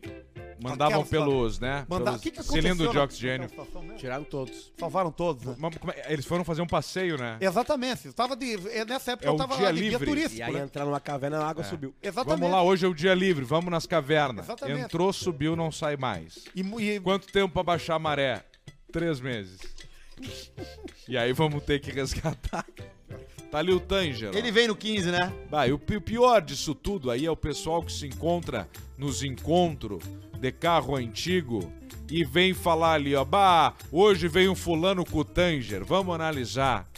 [0.60, 1.86] Mandavam pelos, né?
[1.88, 3.42] Mandar- pelos o que, que aconteceu cilindro de oxigênio.
[3.42, 3.98] naquela situação mesmo?
[3.98, 4.72] Tiraram todos.
[4.78, 5.56] Salvaram todos, né?
[5.58, 7.38] Mas é- Eles foram fazer um passeio, né?
[7.40, 8.06] Exatamente.
[8.06, 10.06] Eu tava de, é, nessa época É eu o tava dia livre.
[10.06, 10.64] turístico, E aí né?
[10.64, 11.94] entraram numa caverna, a água subiu.
[12.02, 12.40] Exatamente.
[12.40, 14.44] Vamos lá, hoje é o dia livre, vamos nas cavernas.
[14.46, 14.80] Exatamente.
[14.82, 16.44] Entrou, subiu, não sai mais.
[16.54, 18.44] E, e- Quanto tempo pra baixar a maré?
[18.92, 19.58] Três meses.
[21.08, 22.64] E aí vamos ter que resgatar.
[23.50, 24.34] Tá ali o Tanger.
[24.34, 25.30] Ele vem no 15, né?
[25.50, 29.22] Bah, e o pi- pior disso tudo aí é o pessoal que se encontra nos
[29.22, 30.02] encontros
[30.42, 31.72] de carro antigo
[32.10, 36.88] e vem falar ali, ó, bah, hoje vem um fulano com o Tanger, vamos analisar.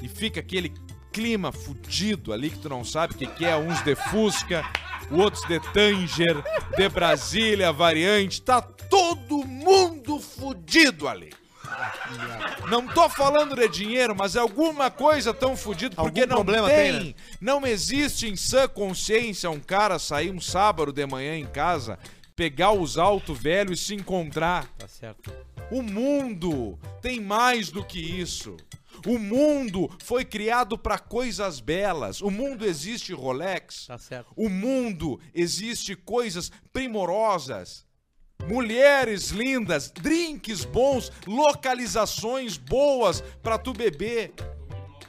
[0.00, 0.72] E fica aquele
[1.12, 4.64] clima fudido ali que tu não sabe o que, que é, uns de Fusca,
[5.10, 6.40] outros de Tanger,
[6.76, 11.32] de Brasília, variante, tá todo mundo fudido ali.
[12.70, 16.68] Não tô falando de dinheiro, mas é alguma coisa tão fudido porque Algum não problema
[16.68, 17.14] tem, tem, né?
[17.40, 21.98] não existe em sã consciência um cara sair um sábado de manhã em casa,
[22.38, 24.68] pegar os alto velho e se encontrar.
[24.78, 25.32] Tá certo.
[25.72, 28.56] O mundo tem mais do que isso.
[29.04, 32.22] O mundo foi criado para coisas belas.
[32.22, 33.88] O mundo existe Rolex.
[33.88, 34.32] Tá certo.
[34.36, 37.84] O mundo existe coisas primorosas.
[38.46, 44.32] Mulheres lindas, drinks bons, localizações boas para tu beber.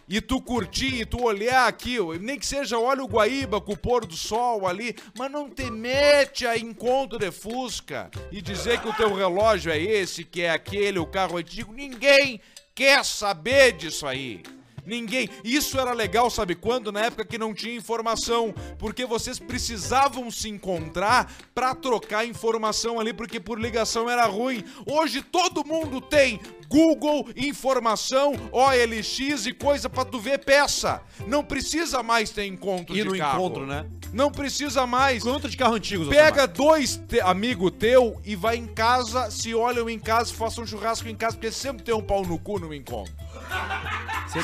[0.09, 3.73] E tu curtir, e tu olhar aqui, ó, nem que seja olha o Guaíba com
[3.73, 8.81] o pôr do sol ali, mas não te mete a encontro de Fusca e dizer
[8.81, 11.71] que o teu relógio é esse, que é aquele, o carro antigo.
[11.71, 12.41] Ninguém
[12.73, 14.41] quer saber disso aí.
[14.83, 15.29] Ninguém.
[15.43, 16.91] Isso era legal, sabe quando?
[16.91, 23.13] Na época que não tinha informação, porque vocês precisavam se encontrar pra trocar informação ali,
[23.13, 24.63] porque por ligação era ruim.
[24.87, 26.39] Hoje todo mundo tem
[26.69, 31.01] Google, informação, OLX e coisa pra tu ver peça.
[31.27, 33.39] Não precisa mais ter encontro Ir de no carro.
[33.39, 33.86] encontro, né?
[34.13, 35.25] Não precisa mais.
[35.25, 39.89] Encontro de carro antigo, Pega dois te- amigo teu e vai em casa, se olham
[39.89, 42.73] em casa, façam um churrasco em casa, porque sempre tem um pau no cu no
[42.73, 43.13] encontro.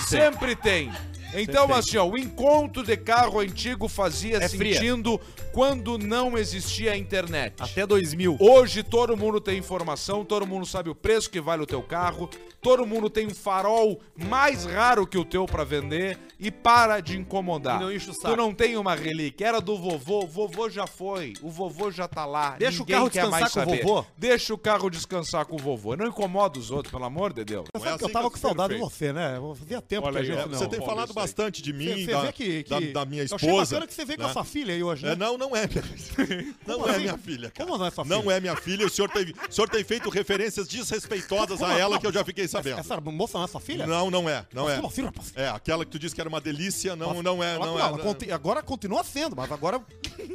[0.07, 0.91] Sempre, tem.
[1.41, 4.75] Então, assim, ó, o encontro de carro antigo fazia É fria.
[4.75, 5.19] sentido
[5.51, 7.55] quando não existia a internet.
[7.59, 8.37] Até 2000.
[8.39, 12.29] Hoje todo mundo tem informação, todo mundo sabe o preço que vale o teu carro,
[12.65, 17.15] todo mundo tem um farol mais raro que o teu pra vender e para de
[17.15, 17.79] incomodar.
[17.79, 21.33] E não o Tu não tem uma relíquia, era do vovô, o vovô já foi,
[21.43, 22.55] o vovô já tá lá.
[22.57, 23.83] Deixa o ninguém carro quer descansar mais com o saber.
[23.83, 24.05] vovô.
[24.17, 25.95] Deixa o carro descansar com o vovô.
[25.95, 27.67] Não incomoda os outros, pelo amor de Deus.
[27.71, 29.39] Não é que eu assim tava com saudade de você, né?
[29.59, 30.57] Fazia tempo Olha que a gente ó, não...
[30.57, 32.69] Você tem falado bastante de mim, Você da, vê que, que...
[32.69, 33.75] da, da minha Eu achei esposa.
[33.75, 34.29] bacana que você veio com né?
[34.31, 35.11] a sua filha aí hoje, né?
[35.11, 36.55] É, não, não é minha filha.
[36.65, 37.01] Não Como é assim?
[37.01, 37.67] minha filha, cara.
[37.67, 38.17] Como não é sua filha?
[38.17, 38.85] Não é minha filha.
[38.87, 42.47] O senhor tem, o senhor tem feito referências desrespeitosas a ela que eu já fiquei
[42.57, 42.79] sabendo.
[42.79, 43.85] Essa moça não é sua filha?
[43.87, 44.45] Não, não é.
[44.53, 44.77] Não é.
[44.85, 45.33] Assim, rapaz?
[45.35, 48.01] É, aquela que tu disse que era uma delícia, não, não é, Ela- não é.
[48.01, 49.81] conti- Agora continua sendo, mas agora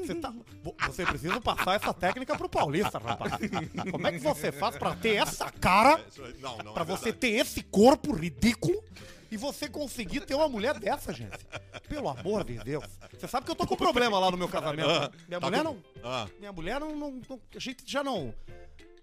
[0.05, 3.33] você, tá, vo- você precisa passar essa técnica pro paulista, rapaz.
[3.91, 6.05] Como é que você faz pra ter essa cara,
[6.41, 7.19] Não, não pra é você verdade.
[7.19, 8.83] ter esse corpo ridículo
[9.31, 11.39] e você conseguir ter uma mulher dessa, gente?
[11.89, 12.85] Pelo amor de Deus.
[13.19, 14.89] Você sabe que eu tô com problema lá no meu casamento.
[14.89, 15.11] né?
[15.29, 15.77] Minha Tá mulher com- não...
[16.03, 18.35] Ah, Minha mulher não, não, não- A gente já não...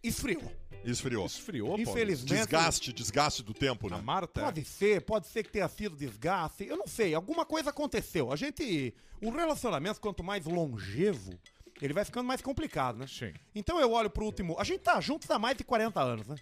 [0.03, 0.51] Esfriou.
[0.91, 1.25] Esfriou.
[1.25, 1.81] Esfriou, Paulo.
[1.81, 2.33] Infelizmente...
[2.37, 4.01] Desgaste, desgaste do tempo, A né?
[4.03, 4.41] Marta.
[4.41, 6.65] Pode ser, pode ser que tenha sido desgaste.
[6.65, 8.31] Eu não sei, alguma coisa aconteceu.
[8.31, 8.93] A gente.
[9.21, 11.33] O relacionamento, quanto mais longevo,
[11.81, 13.07] ele vai ficando mais complicado, né?
[13.07, 13.33] Sim.
[13.55, 14.55] Então eu olho pro último.
[14.59, 16.35] A gente tá juntos há mais de 40 anos, né?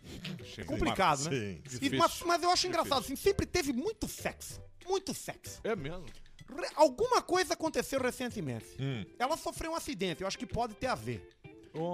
[0.53, 0.63] Sim.
[0.65, 1.31] Complicado, né?
[1.67, 4.61] Sim, E- mas, mas eu acho engraçado, assim, sempre teve muito sexo.
[4.85, 5.59] Muito sexo.
[5.63, 6.05] É mesmo.
[6.47, 8.67] Re- alguma coisa aconteceu recentemente.
[8.79, 9.03] Hum.
[9.17, 11.27] Ela sofreu um acidente, eu acho que pode ter a ver.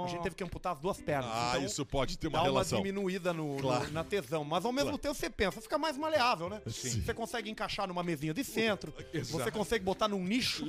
[0.04, 1.32] A gente teve que amputar as duas pernas.
[1.34, 2.80] Ah, então isso pode ter dá uma uma relação.
[2.80, 3.92] diminuída no, no- Claro.
[3.92, 4.44] na tesão.
[4.44, 6.62] Mas ao mesmo tempo você pensa, fica mais maleável, né?
[6.66, 8.94] Você consegue encaixar numa mesinha de centro,
[9.26, 10.66] você consegue botar num nicho.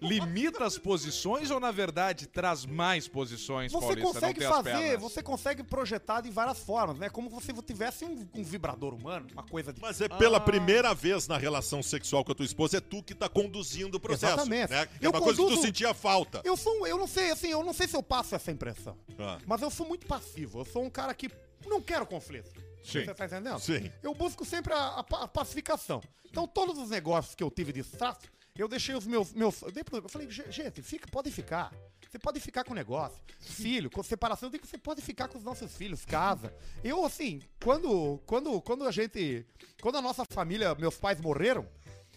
[0.00, 4.12] Limita as posições ou, na verdade, traz mais posições, Você Paulista?
[4.12, 7.08] consegue fazer, você consegue projetar de várias formas, né?
[7.08, 9.80] Como se você tivesse um, um vibrador humano, uma coisa de.
[9.80, 13.14] Mas é pela primeira vez na relação sexual com a tua esposa, é tu que
[13.14, 14.34] tá conduzindo o processo.
[14.34, 14.70] Exatamente.
[14.70, 14.82] Né?
[15.00, 16.40] É Eu uma coisa que tu conduzo- sentia falta.
[16.44, 18.98] Eu sou, eu não sei, assim, eu não sei se eu passo essa impressão.
[19.18, 19.38] Ah.
[19.46, 20.60] Mas eu sou muito passivo.
[20.60, 21.30] Eu sou um cara que
[21.66, 22.50] não quero conflito.
[22.82, 23.04] Sim.
[23.04, 23.58] Você tá entendendo?
[23.58, 23.90] Sim.
[24.02, 26.02] Eu busco sempre a, a pa- a pacificação.
[26.26, 29.32] Então, todos os negócios que eu tive de trato, eu deixei os meus.
[29.32, 31.72] meus eu, dei pro- eu falei, "Ge- gente, fica, pode ficar.
[32.10, 33.18] Você pode ficar com o negócio.
[33.40, 36.54] Filho, com separação, eu digo que você pode ficar com os nossos filhos, casa.
[36.84, 39.44] Eu, assim, quando, quando, quando a gente.
[39.80, 41.66] Quando a nossa família, meus pais morreram,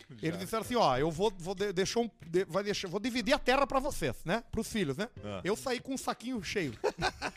[0.21, 3.33] eles disseram assim, ó, eu vou, vou de, deixar um, de- vai deixar, vou dividir
[3.33, 4.43] a terra pra vocês, né?
[4.51, 5.09] Pros filhos, né?
[5.23, 5.41] Ah.
[5.43, 6.73] Eu saí com um saquinho cheio.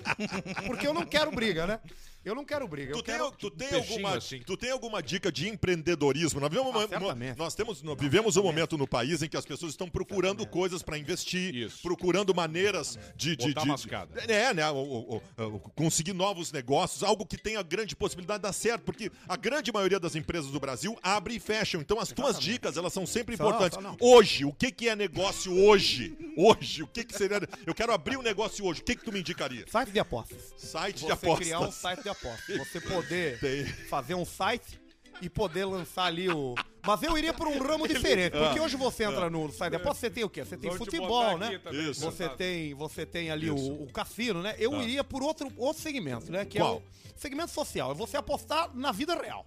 [0.67, 1.81] Porque eu não quero briga, né?
[2.23, 2.93] Eu não quero briga.
[2.93, 3.31] Tu Eu tem, quero...
[3.33, 4.41] tu, tem alguma, assim.
[4.41, 6.39] tu tem alguma dica de empreendedorismo?
[6.39, 7.39] Nós, vivemos uma- Ah, certamente.
[7.39, 10.83] nós, temos, nós vivemos um momento no país em que as pessoas estão procurando coisas
[10.83, 11.81] para investir, Isso.
[11.83, 14.21] procurando maneiras de, de, Botar de- mascada.
[14.31, 18.53] é, né, o- o- o- conseguir novos negócios, algo que tenha grande possibilidade de dar
[18.53, 21.81] certo, porque a grande maioria das empresas do Brasil abre e fecham.
[21.81, 23.79] Então as tuas dicas, elas são sempre São, importantes.
[23.83, 23.97] não.
[23.99, 26.19] Hoje, o que que é negócio hoje?
[26.37, 27.41] Hoje, o que que seria?
[27.67, 28.83] Eu quero abrir um negócio hoje.
[28.83, 29.65] O que que tu me indicaria?
[29.71, 30.53] Site de apostas.
[30.59, 31.39] Site de Você apostas.
[31.47, 32.57] criar um site de apostas.
[32.59, 33.65] Você poder Tem.
[33.65, 34.81] fazer um site
[35.23, 36.55] e poder lançar ali o.
[36.87, 39.99] Mas eu iria por um ramo diferente, porque hoje você entra no site de apostas,
[39.99, 40.45] você tem o quê?
[40.45, 41.59] Você tem futebol, né?
[41.59, 42.01] também, Isso.
[42.01, 44.55] Você tem, você tem ali o, o cassino, né?
[44.59, 44.83] Eu Ah.
[44.83, 46.45] iria por outro, outro segmento, né?
[46.47, 46.77] Que é Qual?
[46.79, 46.83] o
[47.21, 47.91] segmento social.
[47.91, 49.47] É você apostar na vida real.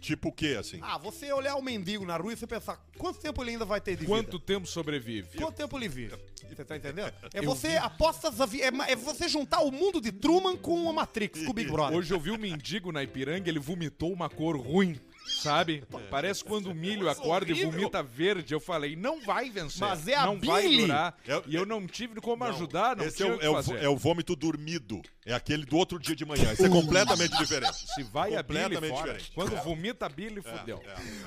[0.00, 0.78] Tipo o quê, assim?
[0.82, 3.80] Ah, você olhar o mendigo na rua e você pensar, quanto tempo ele ainda vai
[3.82, 4.44] ter de Quanto vida?
[4.46, 5.36] tempo sobrevive?
[5.36, 6.16] Quanto tempo ele vive?
[6.48, 7.12] Você tá entendendo?
[7.34, 10.92] É você apostas a vi- é, é você juntar o mundo de Truman com a
[10.92, 11.98] Matrix, com o Big Brother.
[11.98, 14.98] Hoje eu vi um mendigo na Ipiranga, ele vomitou uma cor ruim.
[15.30, 15.82] Sabe?
[16.10, 18.52] Parece quando o milho acorda e vomita verde.
[18.52, 19.80] Eu falei, não vai vencer.
[19.80, 21.16] Mas é a Não vai durar.
[21.26, 23.96] É- E eu não tive como ajudar, não Esse é o é, o, é o
[23.96, 25.00] vômito dormido.
[25.24, 26.52] É aquele do outro dia de manhã.
[26.52, 27.86] Isso é completamente diferente.
[27.94, 29.12] Se vai a bile Completamente fora.
[29.12, 29.32] diferente.
[29.34, 30.82] Quando vomita a bile, fudeu.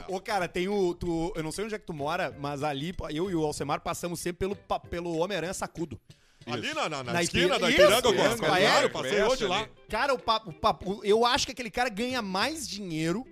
[0.07, 0.93] Ô, cara, tem o.
[0.93, 3.79] Tu, eu não sei onde é que tu mora, mas ali eu e o Alcemar
[3.81, 4.55] passamos sempre pelo,
[4.89, 5.99] pelo Homem-Aranha Sacudo.
[6.45, 8.47] Ali na, na, na Na esquina Ipiranga- da Isso, Ipiranga, eu isso, é.
[8.47, 9.69] Claro, passei hoje lá.
[9.87, 13.25] Cara, o papo, o papo- eu acho que aquele cara ganha mais dinheiro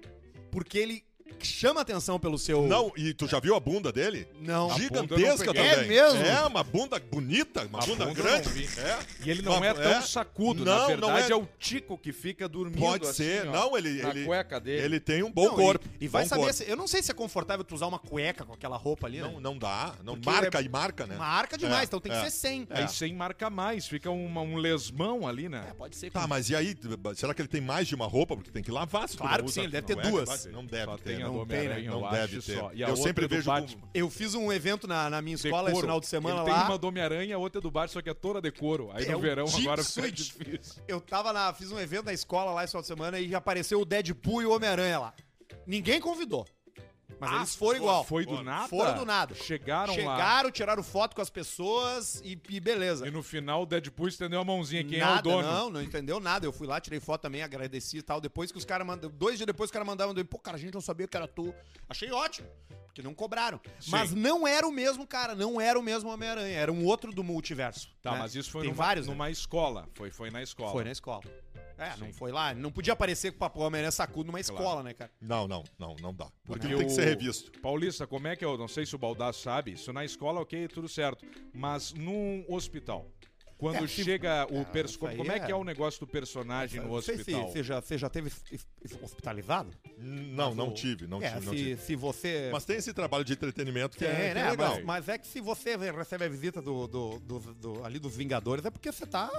[0.52, 1.06] porque ele
[1.48, 2.64] chama atenção pelo seu.
[2.68, 4.28] Não, e tu já viu a bunda dele?
[4.40, 4.70] Não.
[4.78, 5.70] Gigantesca não também.
[5.72, 6.22] É mesmo?
[6.24, 8.50] É, uma bunda bonita, uma A bunda, bunda grande.
[8.78, 8.84] não.
[8.84, 9.00] É.
[9.26, 10.02] E ele não Uma- é tão é.
[10.02, 10.64] sacudo.
[10.66, 11.36] Não, Na não verdade, é...
[11.36, 11.36] é.
[11.36, 13.48] o Tico que fica dormindo Pode assim, ser.
[13.48, 14.84] ó, não, ele, na ele, cueca dele.
[14.86, 15.88] ele tem um bom Não, corpo.
[16.00, 16.56] E, e vai saber corpo.
[16.56, 16.70] se.
[16.70, 19.30] Eu não sei se é confortável tu usar uma cueca com aquela roupa ali, né?
[19.32, 19.96] Não, não dá.
[20.04, 21.16] Não, Porque marca é- e marca, né?
[21.16, 22.24] Marca demais, É, então tem que é.
[22.24, 22.68] ser 100.
[22.72, 25.66] Aí sem marca mais, fica uma- um lesmão ali, né?
[25.70, 26.12] É, pode ser.
[26.12, 26.76] Tá, mas e aí?
[27.16, 28.36] Será que ele tem mais de uma roupa?
[28.36, 29.08] Porque tem que lavar.
[29.08, 30.46] se Claro não que sim, ele deve ter duas.
[30.48, 31.20] Não deve ter.
[31.32, 31.64] Do não tem, né?
[31.66, 32.58] Homem-Aranha, Não eu deve acho ter.
[32.58, 32.72] só.
[32.74, 33.88] E a Eu outra sempre é do vejo Batman.
[33.94, 36.56] Eu fiz um evento na, na minha escola esse final de semana Ele lá.
[36.60, 38.90] tem uma do Homem-Aranha, a outra é do Batman, só que é toda de couro.
[38.94, 40.82] Aí É no o verão agora fica difícil.
[40.88, 41.54] Eu tava na.
[41.54, 44.46] Fiz um evento na escola lá esse final de semana e apareceu o Deadpool e
[44.46, 45.14] o Homem-Aranha lá.
[45.68, 46.46] Ninguém convidou.
[47.22, 48.04] Mas eles foram igual.
[48.04, 48.68] Foi do nada?
[48.68, 49.36] Foram do nada.
[49.36, 50.00] Chegaram, lá.
[50.00, 53.08] Chegaram, tiraram foto com as pessoas e, e beleza.
[53.08, 54.84] E no final o Deadpool estendeu a mãozinha.
[54.84, 55.48] Quem nada, é o dono?
[55.48, 56.48] Não, não entendeu nada.
[56.48, 58.20] Eu fui lá, tirei foto também, agradeci e tal.
[58.20, 59.14] Depois que os caras mandaram.
[59.14, 60.16] Dois dias depois os caras mandaram.
[60.26, 61.54] Pô, cara, a gente não sabia que era tu.
[61.88, 62.48] Achei ótimo.
[62.88, 63.60] Porque não cobraram.
[63.88, 66.58] Mas não era o mesmo cara, não era o mesmo Homem-Aranha.
[66.58, 67.90] Era um outro do multiverso.
[68.02, 68.20] Tá, né?
[68.20, 69.14] mas isso foi Tem numa, vários, né?
[69.14, 69.88] numa escola.
[69.94, 70.72] Foi, foi na escola.
[70.72, 71.22] Foi na escola.
[71.82, 72.54] É, não foi lá.
[72.54, 75.12] Não podia aparecer com o Papo Homem-Aranha sacudo numa escola, né, cara?
[75.20, 76.28] Não, não, não, não dá.
[76.46, 77.52] Porque tem que ser revisto.
[77.60, 79.72] Paulista, como é que eu não sei se o Baldaço sabe?
[79.72, 81.26] Isso na escola, ok, tudo certo.
[81.54, 83.10] Mas num hospital.
[83.62, 84.98] Quando É, se- chega o perso...
[84.98, 87.48] como é que é- é o negócio do personagem no Não sei se hospital?
[87.52, 88.32] você já, você já teve
[89.04, 89.70] hospitalizado?
[90.00, 91.82] Não, não tive, não é, tive, não se, tive.
[91.82, 92.50] se você.
[92.52, 94.50] Mas tem esse trabalho de entretenimento que Tem, é, que é né?
[94.50, 94.76] legal.
[94.78, 98.16] Mas, mas é que se você recebe a visita do, do- do- do- ali dos
[98.16, 99.30] Vingadores, é porque você tá.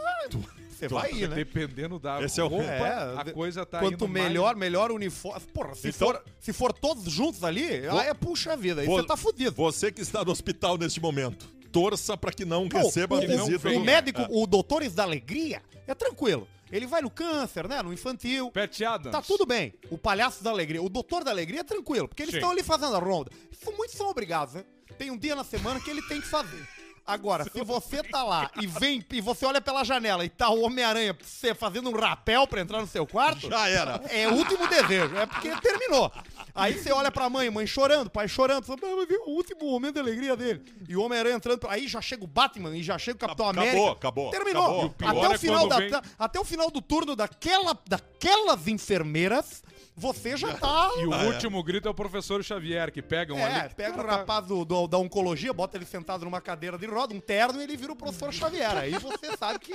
[0.71, 1.35] Você vai ir, né?
[1.35, 4.93] Dependendo da Esse é o- roupa, É, a coisa tá Quanto indo mais- melhor, melhor
[4.93, 5.41] uniforme.
[5.53, 8.83] Porra, se, Então- for, se for todos juntos ali, aí é puxa vida.
[8.83, 9.53] Aí Vo- você tá fudido.
[9.57, 13.25] Você que está no hospital neste momento, torça para que não Pô, receba o, a
[13.25, 13.69] o- visita.
[13.71, 14.27] o do- médico, É.
[14.31, 16.47] o Doutores da Alegria, é tranquilo.
[16.71, 17.83] Ele vai no câncer, né?
[17.83, 18.51] No infantil.
[18.89, 19.13] Adams.
[19.13, 19.75] Tá tudo bem.
[19.91, 22.97] O palhaço da alegria, o doutor da alegria é tranquilo, porque eles estão ali fazendo
[22.97, 23.31] a ronda.
[23.51, 24.65] Isso muitos são obrigados, né?
[24.97, 26.67] Tem um dia na semana que ele tem que fazer.
[27.05, 30.63] Agora, se você tá lá e vem e você olha pela janela e tá o
[30.63, 31.17] Homem-Aranha
[31.59, 34.01] fazendo um rapel pra entrar no seu quarto, Já era.
[34.09, 36.11] é o último desejo, é porque terminou.
[36.55, 39.71] Aí você olha pra mãe, mãe chorando, pai chorando, você fala, "Ah, viu o último
[39.71, 40.63] momento de alegria dele.
[40.89, 43.69] E o Homem-Aranha entrando, aí já chega o Batman e já chega o Capitão Acabou,
[43.69, 43.93] América.
[43.93, 44.63] acabou, Terminou.
[44.65, 44.85] acabou.
[44.87, 48.69] O pior até, o é final da, vem- até o final do turno daquela, daquelas
[48.69, 49.63] enfermeiras,
[49.97, 50.91] você já tá...
[50.99, 53.75] E o último grito é o professor Xavier, que pegam É, ali.
[53.75, 57.15] pega o tá- rapaz do, do- da oncologia, bota ele sentado numa cadeira de roda,
[57.15, 58.77] um terno, e ele vira o professor Xavier.
[58.77, 59.75] Aí você sabe que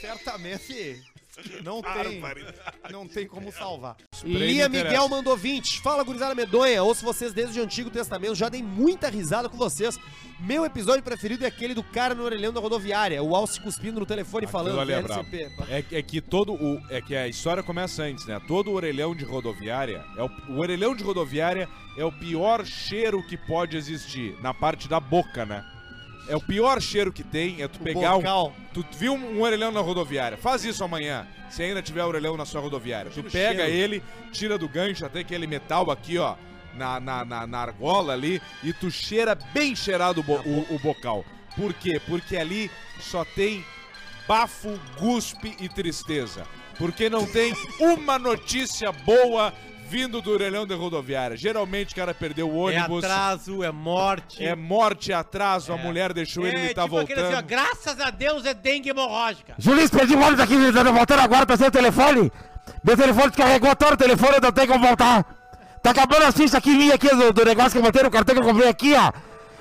[0.00, 1.02] certamente
[1.62, 2.22] não tem,
[2.90, 3.96] não tem como salvar.
[4.22, 4.68] Lia.
[4.68, 5.80] Miguel mandou 20.
[5.80, 6.82] Fala, gurizada medonha.
[6.82, 8.34] Ouço vocês desde o Antigo Testamento.
[8.34, 9.98] Já dei muita risada com vocês.
[10.40, 13.22] Meu episódio preferido é aquele do cara no orelhão da rodoviária.
[13.22, 15.34] O Alce cuspindo no telefone falando Aquilo ali
[15.68, 15.78] é.
[15.78, 16.80] É, é que todo o.
[16.90, 18.40] É que a história começa antes, né?
[18.46, 20.04] Todo orelhão de rodoviária.
[20.16, 24.36] É o, o orelhão de rodoviária é o pior cheiro que pode existir.
[24.40, 25.64] Na parte da boca, né?
[26.28, 28.48] É o pior cheiro que tem, é tu pegar bocal.
[28.48, 28.64] um.
[28.72, 30.38] Tu viu um, orelhão na rodoviária.
[30.38, 33.10] Faz isso amanhã, se ainda tiver orelhão na sua rodoviária.
[33.10, 36.36] Tu pega ele, tira do gancho até aquele metal aqui, ó,
[36.74, 41.24] na, na, na, na argola ali, e tu cheira bem cheirado o, o, o bocal.
[41.56, 42.00] Por quê?
[42.06, 43.64] Porque ali só tem
[44.26, 46.46] bafo, guspe e tristeza.
[46.78, 49.52] Porque não tem uma notícia boa
[49.88, 51.36] vindo do orelhão de rodoviária.
[51.36, 53.04] Geralmente o cara perdeu o É ônibus.
[53.04, 54.44] atraso, é morte.
[54.44, 57.20] É morte, atraso, a mulher deixou ele, ele tá tipo voltando.
[57.20, 59.54] assim, ó, graças a Deus é dengue hemorrágica.
[59.58, 62.32] Juiz, perdi o ônibus aqui, voltando agora pra seu telefone.
[62.82, 65.24] Meu telefone descarregou todo o telefone, eu não tenho como voltar.
[65.82, 68.34] Tá acabando a ficha aqui minha aqui do, do negócio que eu botei no cartão
[68.34, 69.12] que eu comprei aqui, ó.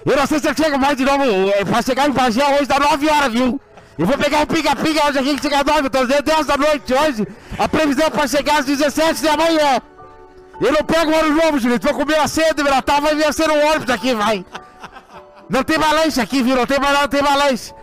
[0.06, 2.66] Eu não sei se eu chego mais de novo, eh, pra chegar em Bagé hoje
[2.66, 3.60] dá 9 horas, viu?
[3.98, 6.46] Eu vou pegar um pinga-pinga hoje aqui que chega às 9, eu tô dizendo 10
[6.48, 7.28] da noite hoje.
[7.60, 9.82] A previsão é pra chegar às 17 de amanhã.
[10.64, 11.86] Eu não pego o ônibus novo, Julito.
[11.88, 14.46] Vou comer a cedo, meu Natal vai vir ser um ônibus aqui, vai.
[15.50, 16.56] Não tem balanço aqui, viu?
[16.56, 17.76] Não tem balanço, não tem balanço.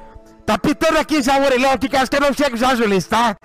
[0.46, 3.06] Tá pitando aqui já o orelhão aqui, que acho que eu não chego já, Juliz,
[3.06, 3.36] tá?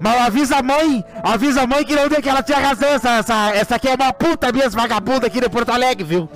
[0.00, 2.88] Mas avisa a mãe, avisa a mãe que não dê que ela tinha razão.
[2.88, 6.28] Essa, essa, essa aqui é uma puta mesmo, vagabunda aqui de Porto Alegre, viu?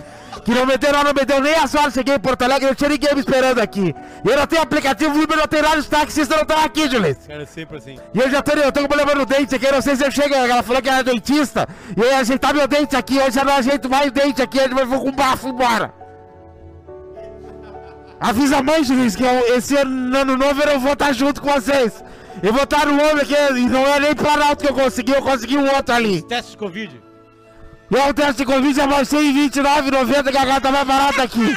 [0.46, 1.92] Que não me não me deu nem as horas.
[1.92, 3.92] Cheguei em Porto Alegre, não tinha ninguém me esperando aqui.
[4.24, 7.16] E eu não tenho aplicativo, Uber, não tem nada, os taxistas não estão aqui, Julius.
[7.26, 7.96] Cara, é sempre assim.
[8.14, 10.04] E eu já tô, eu tô com problema no dente aqui, eu não sei se
[10.06, 13.44] eu chego, ela falou que era dentista, e eu ia ajeitar meu dente aqui, eu
[13.44, 15.92] não ajeito mais o dente aqui, eu vou com bafo embora.
[18.20, 21.42] Avisa a mãe, Juiz, que eu- esse ano, ano novo eu não vou estar junto
[21.42, 22.04] com vocês.
[22.40, 25.22] Eu vou estar no homem aqui, e não é nem Planalto que eu consegui, eu
[25.22, 26.22] consegui um outro ali.
[26.22, 27.02] Teste de Covid.
[27.88, 31.54] E o teste de Covid é mais 129,90 que a gata mais barata aqui.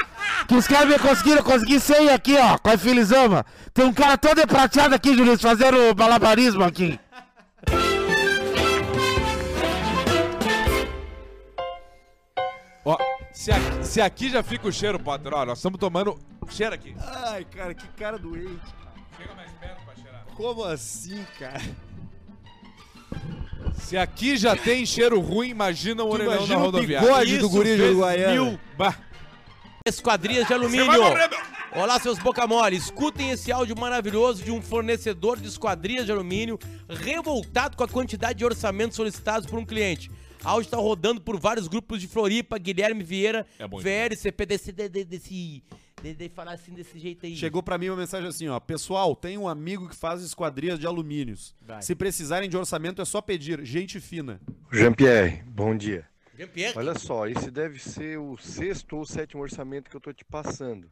[0.47, 3.45] Que os caras me conseguiram, consegui 100 aqui, ó, com a Filizama.
[3.73, 6.99] Tem um cara todo prateado aqui, Juiz, fazendo malabarismo aqui.
[12.85, 12.97] Ó,
[13.33, 16.17] se aqui, se aqui já fica o cheiro, Potter, ó, nós estamos tomando
[16.49, 16.95] cheiro aqui.
[16.99, 18.61] Ai, cara, que cara doente.
[19.17, 20.25] Chega mais perto pra cheirar.
[20.35, 21.61] Como assim, cara?
[23.79, 27.07] Se aqui já tem cheiro ruim, imagina o orelhão na imagina o rodoviária.
[27.07, 28.59] bigode do guri de Uruguaiana.
[29.85, 31.01] Esquadrias de alumínio.
[31.71, 32.75] Olá, seus boca mole.
[32.75, 38.39] Escutem esse áudio maravilhoso de um fornecedor de esquadrias de alumínio revoltado com a quantidade
[38.39, 40.11] de orçamentos solicitados por um cliente.
[40.43, 44.73] O áudio está rodando por vários grupos de Floripa, Guilherme Vieira, É muito VR, CPDC,
[46.01, 47.35] de, falar assim desse jeito aí.
[47.35, 48.59] Chegou pra mim uma mensagem assim, ó.
[48.59, 51.55] Pessoal, tem um amigo que faz esquadrias de alumínios.
[51.61, 51.81] Vai.
[51.81, 53.63] Se precisarem de orçamento é só pedir.
[53.65, 54.39] Gente fina.
[54.71, 56.07] Jean-Pierre, bom dia.
[56.37, 60.23] Jean-Pierre, Olha só, esse deve ser o sexto ou sétimo orçamento que eu tô te
[60.23, 60.89] passando.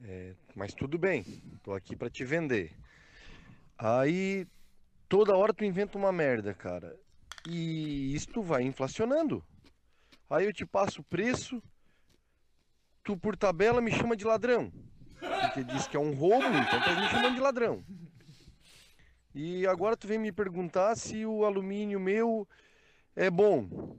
[0.00, 1.24] É, mas tudo bem,
[1.62, 2.72] tô aqui pra te vender.
[3.76, 4.46] Aí
[5.08, 6.96] toda hora tu inventa uma merda, cara.
[7.48, 9.44] E isso vai inflacionando.
[10.30, 11.60] Aí eu te passo o preço,
[13.08, 14.70] tu por tabela me chama de ladrão.
[15.18, 17.82] Porque diz que é um roubo, então tá me chamando de ladrão.
[19.34, 22.46] E agora tu vem me perguntar se o alumínio meu
[23.16, 23.96] é bom.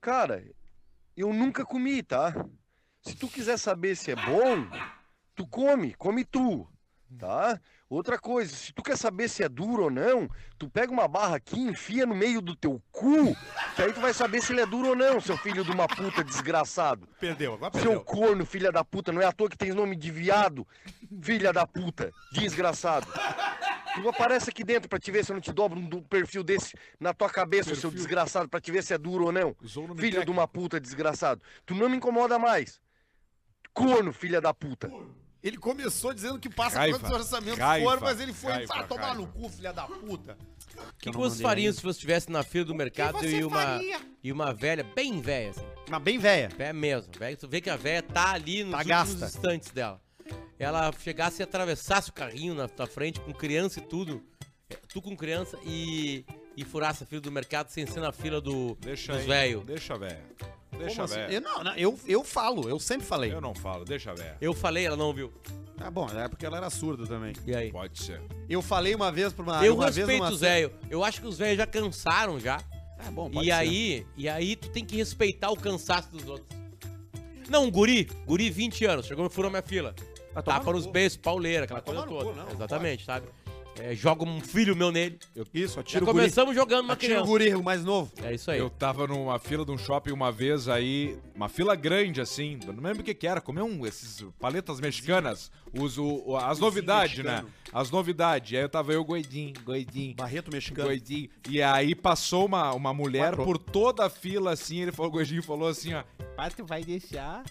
[0.00, 0.44] Cara,
[1.16, 2.34] eu nunca comi, tá?
[3.02, 4.66] Se tu quiser saber se é bom,
[5.36, 6.68] tu come, come tu,
[7.16, 7.60] tá?
[7.90, 11.36] Outra coisa, se tu quer saber se é duro ou não, tu pega uma barra
[11.36, 13.34] aqui, enfia no meio do teu cu,
[13.74, 15.88] que aí tu vai saber se ele é duro ou não, seu filho de uma
[15.88, 17.08] puta desgraçado.
[17.18, 18.04] Perdeu, agora Seu perdeu.
[18.04, 20.66] corno, filha da puta, não é à toa que tens nome de viado,
[21.22, 23.06] filha da puta, desgraçado.
[23.94, 26.74] Tu aparece aqui dentro pra te ver se eu não te dobro um perfil desse
[27.00, 29.56] na tua cabeça, seu desgraçado, pra te ver se é duro ou não.
[29.96, 31.40] Filho de uma puta, desgraçado.
[31.64, 32.78] Tu não me incomoda mais.
[33.72, 34.92] Corno, filha da puta.
[35.42, 38.82] Ele começou dizendo que passa Raiva, quantos orçamentos raiva, foram, mas ele foi raiva, ah,
[38.82, 39.20] tomar raiva.
[39.20, 40.36] no cu, filha da puta.
[40.76, 43.62] o que, que vocês fariam se você estivesse na fila do mercado você e uma,
[43.62, 44.00] faria?
[44.24, 46.48] e uma velha, bem velha, assim, Mas bem velha.
[46.56, 47.12] Véia mesmo.
[47.16, 50.00] Véia, tu vê que a véia tá ali nos Tá últimos instantes dela.
[50.58, 54.20] Ela chegasse e atravessasse o carrinho na tua frente com criança e tudo.
[54.68, 56.24] é, Tu com criança e,
[56.56, 59.64] e furasse a fila do mercado sem ser na fila do, Deixa dos velhos.
[59.64, 60.18] Deixa velho.
[60.78, 61.20] Deixa assim?
[61.34, 63.32] Eu, não, não, eu, eu falo, eu sempre falei.
[63.32, 64.36] Eu não falo, deixa velho.
[64.40, 65.32] Eu falei, ela não ouviu.
[65.80, 67.32] Ah, bom, é porque ela era surda também.
[67.46, 67.70] E aí?
[67.70, 68.20] Pode ser.
[68.48, 69.64] Eu falei uma vez pra uma.
[69.64, 70.72] eu uma vez respeito numa- os velhos.
[70.90, 72.60] Eu acho que os velhos já cansaram já.
[72.98, 73.52] Ah, bom, pode E ser.
[73.52, 76.48] aí, e aí tu tem que respeitar o cansaço dos outros.
[77.48, 79.94] Não, um guri, guri 20 anos, chegou e furou minha fila.
[80.34, 80.92] No nos cu.
[80.92, 82.24] beijos, pauleira, aquela coisa toda.
[82.24, 83.26] cu, não, Exatamente, sabe?
[83.80, 85.18] É, joga um filho meu nele.
[85.54, 86.18] Isso, Já atira o guri.
[86.18, 87.26] começamos jogando uma Atira o criança.
[87.30, 88.12] guri, o mais novo.
[88.22, 88.58] É isso aí.
[88.58, 92.72] Eu tava numa fila de um shopping uma vez aí, uma fila grande assim, eu
[92.72, 96.58] não lembro o que que era, comer um, esses paletas mexicanas, os, o, o- as
[96.58, 97.44] novidades, né?
[97.72, 98.56] As novidades.
[98.56, 100.88] Aí eu tava eu, goidinho, goidinho, Barreto mexicano.
[100.88, 101.28] goidinho.
[101.48, 103.44] E aí passou uma, uma mulher Quatro.
[103.44, 106.02] por toda a fila assim, ele falou, o goidinho falou assim, ó,
[106.36, 107.44] pai, tu vai deixar?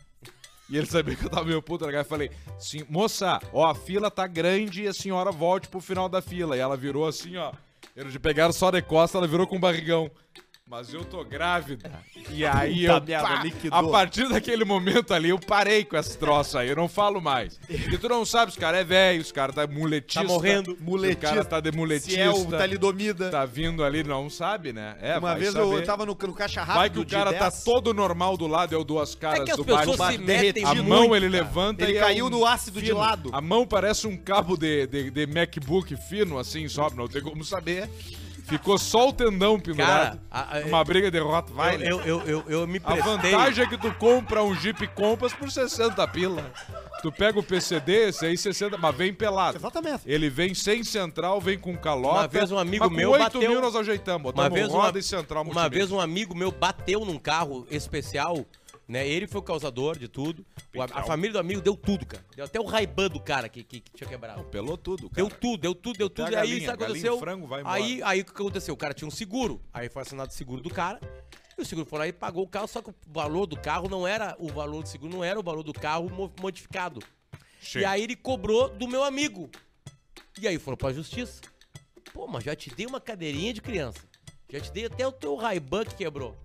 [0.70, 2.00] E ele sabia que eu tava meio puto, né?
[2.00, 6.10] Eu falei, sim, moça, ó, a fila tá grande e a senhora volte pro final
[6.10, 6.58] da fila.
[6.58, 7.54] E ela virou assim, ó.
[7.96, 10.12] Eles pegaram só de costa, ela virou com barrigão.
[10.70, 11.92] Mas eu tô grávida.
[12.30, 12.92] E aí eu.
[13.02, 13.80] merda, pá, liquidou.
[13.80, 16.68] a partir daquele momento ali, eu parei com esse troço aí.
[16.68, 17.58] Eu não falo mais.
[17.58, 20.22] Porque tu não sabe, os caras é velho, os caras tá muletista.
[20.24, 20.74] Tá morrendo.
[20.74, 21.28] O Muletista.
[21.30, 22.12] cara tá de muletista.
[22.12, 23.30] Se é o talidomida.
[23.30, 24.98] Tá vindo ali, não sabe, né?
[25.02, 25.74] É, uma vez saber.
[25.74, 28.36] eu tava no, no caixa rápido Vai que o de cara tá 10, todo normal
[28.36, 30.18] do lado, é o duas caras É que as do pessoas baixo.
[30.18, 31.44] se metem A de mão muito, ele cara.
[31.46, 33.00] levanta Ele e é caiu um no ácido de fino.
[33.00, 33.30] lado.
[33.32, 37.42] A mão parece um cabo de, de, de MacBook fino, assim, sobe, não tem como
[37.46, 37.90] saber.
[38.48, 40.18] Ficou só o tendão pendurado.
[40.18, 41.88] Cara, a- a- Uma briga de Rottweiler.
[41.88, 43.04] eu, eu, eu, eu, eu me A prestei.
[43.32, 46.52] vantagem é que tu compra um Jeep Compass por 60 pila.
[47.02, 49.58] Tu pega o PCD, esse aí 60, mas vem pelado.
[49.58, 50.02] Exatamente.
[50.06, 52.20] Ele vem sem central, vem com calota.
[52.22, 55.04] Uma vez um amigo meu 8 bateu- mil nós ajeitamos, Uma vez, roda uma, e
[55.04, 55.78] central uma multimídia.
[55.80, 58.46] vez um amigo meu bateu num carro especial
[58.88, 59.06] Né?
[59.06, 60.46] Ele foi o causador de tudo.
[60.80, 62.24] O- a, família do amigo deu tudo, cara.
[62.36, 64.44] Deu até o Raiban do cara que, que, que tinha quebrado.
[64.46, 65.28] Pelou tudo, cara.
[65.28, 66.32] Deu tudo, deu tudo, deu tudo.
[66.32, 67.20] E aí, sabe o que aconteceu?
[67.20, 67.76] frango, vai embora.
[67.76, 68.74] aí, aí o que aconteceu?
[68.74, 69.62] O cara tinha um seguro.
[69.74, 71.00] Aí foi assinado o seguro do cara.
[71.58, 73.90] E o seguro foi lá e pagou o carro, só que o valor do carro
[73.90, 74.36] não era.
[74.40, 77.00] O valor do seguro não era o valor do carro mo- modificado.
[77.60, 77.80] Sim.
[77.80, 79.50] E aí ele cobrou do meu amigo.
[80.40, 81.42] E aí foram pra justiça.
[82.14, 84.00] Pô, mas já te dei uma cadeirinha de criança.
[84.50, 86.38] Já te dei até o teu Ray-Ban que quebrou.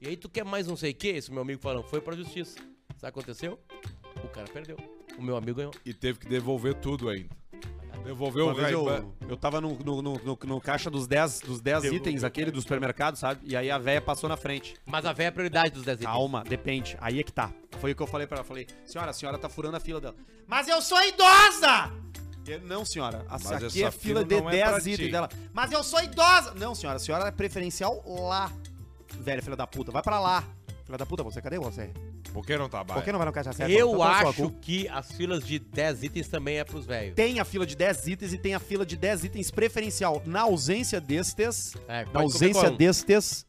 [0.00, 1.08] E aí tu quer mais não sei o que?
[1.08, 2.58] Esse meu amigo falando, foi pra justiça.
[3.00, 3.58] Sabe o que aconteceu?
[4.22, 4.76] O cara perdeu.
[5.16, 5.72] O meu amigo ganhou.
[5.86, 7.30] E teve que devolver tudo ainda.
[8.04, 11.40] Devolveu Uma o vez eu, eu tava no, no, no, no- no caixa dos 10
[11.40, 13.40] dos 10 itens, aquele do supermercado, sabe?
[13.44, 14.74] E aí a véia passou na frente.
[14.86, 16.10] Mas a véia é a prioridade dos 10 itens.
[16.12, 16.96] Calma, depende.
[17.00, 17.50] Aí é que tá.
[17.78, 18.44] Foi o que eu falei pra ela.
[18.44, 20.14] Falei, senhora, a senhora tá furando a fila dela.
[20.46, 21.92] Mas eu sou idosa!
[22.46, 23.24] Eu, não, senhora.
[23.28, 25.28] A, Mas aqui essa é fila fila de não é 10 pra itens dela.
[25.52, 26.54] Mas eu sou idosa!
[26.54, 28.50] Não, senhora, a senhora é preferencial lá.
[29.18, 30.44] Velha filha da puta, vai pra lá.
[30.90, 31.92] Filha da puta, você, cadê você?
[32.32, 32.98] Por que não trabalha?
[33.00, 33.70] Por que não vai no caixa certo?
[33.70, 37.14] Eu Então, acho que as filas de 10 itens também é pros velhos.
[37.14, 40.20] Tem a fila de 10 itens e tem a fila de 10 itens preferencial.
[40.26, 43.46] Na ausência destes, É, na ausência destes,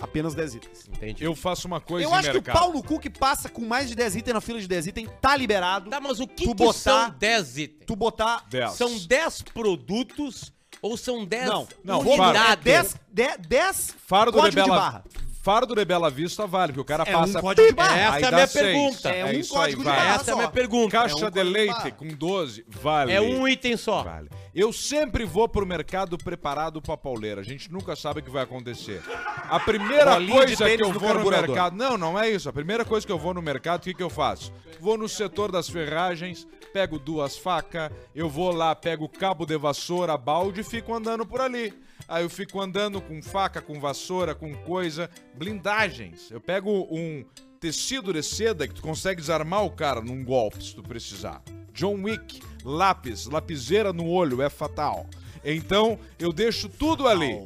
[0.00, 0.88] apenas 10 itens.
[0.88, 1.22] Entende?
[1.22, 2.58] Eu faço uma coisa Eu em acho que o mercado.
[2.58, 5.36] Paulo Cu que passa com mais de 10 itens na fila de 10 itens tá
[5.36, 5.90] liberado.
[5.90, 7.84] Tá, mas o que, Tu que botar- são 10 itens?
[7.86, 8.46] Tu botar.
[8.48, 8.72] 10.
[8.72, 10.50] São 10 produtos
[10.80, 12.64] ou são 10 Não, não, unidades?
[12.64, 15.04] 10, 10, 10 Fardo de código de Bela barra.
[15.44, 17.38] Fardo de Bela Vista vale, porque o cara É passa.
[17.38, 17.98] um código de barra.
[17.98, 18.64] Essa é a minha seis.
[18.64, 19.08] pergunta.
[19.10, 20.06] É um isso código de aí, vale.
[20.08, 20.20] barra.
[20.22, 20.90] Essa é a minha pergunta.
[20.90, 23.12] Caixa É um de de leite com 12, vale.
[23.12, 24.02] É um item só.
[24.02, 24.30] Vale.
[24.54, 27.42] Eu sempre vou pro mercado preparado pra pauleira.
[27.42, 29.02] A gente nunca sabe o que vai acontecer.
[29.50, 31.76] A primeira Bolinha de coisa que eu vou no mercado.
[31.76, 32.48] Não, não é isso.
[32.48, 34.50] A primeira coisa que eu vou no mercado, o que, que eu faço?
[34.80, 40.18] Vou no setor das ferragens, pego duas facas, eu vou lá, pego cabo de vassoura,
[40.18, 41.72] balde e fico andando por ali.
[42.08, 45.08] Aí eu fico andando com faca, com vassoura, com coisa.
[45.36, 46.32] Blindagens.
[46.32, 47.24] Eu pego um
[47.60, 51.40] tecido de seda que tu consegue desarmar o cara num golpe se tu precisar.
[51.72, 55.06] John Wick, lápis, lapiseira no olho, é fatal.
[55.44, 57.44] Então eu deixo tudo ali.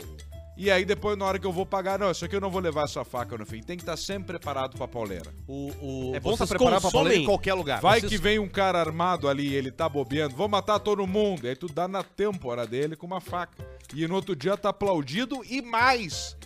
[0.61, 2.61] E aí depois na hora que eu vou pagar, não, isso aqui eu não vou
[2.61, 3.63] levar essa faca no fim.
[3.63, 5.33] Tem que estar sempre preparado pra pauleira.
[5.47, 7.81] O, o, É bom estar vocês preparado pra pauleira em qualquer lugar.
[7.81, 11.47] Vai vocês- que vem um cara armado ali, ele tá bobeando, vou matar todo mundo.
[11.47, 13.57] E aí tu dá na têmpora dele com uma faca.
[13.95, 16.37] E no outro dia tá aplaudido e mais.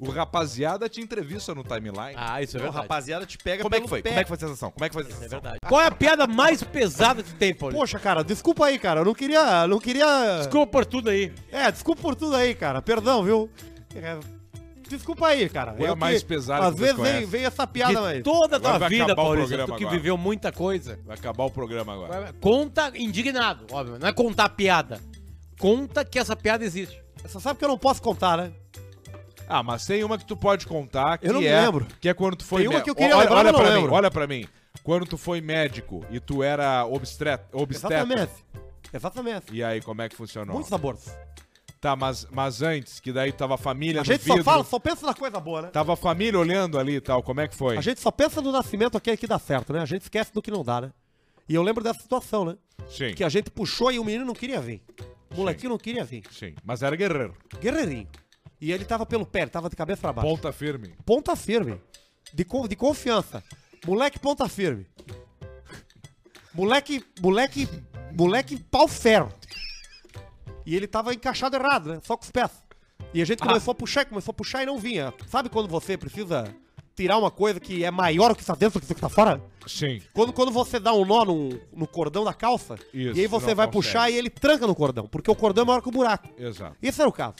[0.00, 2.14] O rapaziada te entrevista no timeline.
[2.16, 2.82] Ah, isso é O verdade.
[2.82, 4.00] rapaziada te pega Como é que foi?
[4.02, 4.10] pé.
[4.10, 4.70] Como é que foi a sensação?
[4.70, 5.28] Como é que foi a É sensação?
[5.28, 5.58] verdade.
[5.66, 7.80] Qual é a piada mais pesada que tem, Paulinho?
[7.80, 9.00] Poxa, cara, desculpa aí, cara.
[9.00, 9.66] Eu não queria.
[9.66, 10.38] Não queria.
[10.38, 11.32] Desculpa por tudo aí.
[11.50, 12.80] É, desculpa por tudo aí, cara.
[12.80, 13.50] Perdão, viu?
[13.94, 14.18] É,
[14.88, 15.72] desculpa aí, cara.
[15.72, 18.22] Qual é a Eu que- mais pesada Às que vezes vem, vem essa piada, mas.
[18.22, 19.96] toda a tua vai vida, o Paulista, programa tu que agora.
[19.96, 20.98] viveu muita coisa.
[21.04, 22.32] Vai acabar o programa agora.
[22.40, 23.98] Conta indignado, óbvio.
[23.98, 25.00] Não é contar piada.
[25.58, 27.02] Conta que essa piada existe.
[27.20, 28.52] Você sabe que eu não posso contar, né?
[29.48, 31.86] Ah, mas tem uma que tu pode contar que Eu não é, lembro.
[32.00, 33.88] que é quando tu foi Tem uma que eu queria olha, lembrar, olha pra mim,
[33.88, 34.46] olha pra mim.
[34.82, 37.98] Quando tu foi médico e tu era obstet, obstetra.
[37.98, 38.32] Exatamente.
[38.92, 39.44] Exatamente.
[39.52, 40.54] E aí, como é que funcionou?
[40.54, 41.06] Muitos sabores.
[41.80, 44.78] Tá, mas, mas antes, que daí tava a família A gente vidro, só fala, só
[44.80, 45.68] pensa na coisa boa, né?
[45.68, 47.76] tava a família olhando ali e tal, como é que foi?
[47.76, 49.80] A gente só pensa no nascimento aquele que dá certo, né?
[49.80, 50.92] A gente esquece do que não dá, né?
[51.48, 52.56] E eu lembro dessa situação, né?
[52.88, 54.82] Sim, Que a gente puxou e o menino não queria vir.
[55.30, 56.24] O molequinho não queria vir.
[56.32, 58.08] sim, mas era guerreiro, Guerreirinho.
[58.60, 60.28] E ele tava pelo pé, ele tava de cabeça pra baixo.
[60.28, 60.94] ponta firme.
[61.06, 61.80] Ponta firme.
[62.32, 63.42] De, de confiança.
[63.86, 64.86] Moleque ponta firme.
[66.52, 67.68] Moleque, moleque,
[68.12, 69.32] moleque pau ferro.
[70.66, 72.00] E ele tava encaixado errado, né?
[72.04, 72.50] Só com os pés.
[73.14, 75.14] E a gente começou a puxar, começou a puxar e não vinha.
[75.28, 76.52] Sabe quando você precisa
[76.94, 79.40] tirar uma coisa que é maior do que está dentro do que está fora?
[79.66, 83.26] Sim, Quando, quando você dá um nó no, no cordão da calça, Isso, e aí
[83.26, 83.72] você vai consegue.
[83.72, 86.28] puxar e ele tranca no cordão, porque o cordão é maior que o buraco.
[86.38, 86.74] exato.
[86.82, 87.36] Esse era o caso.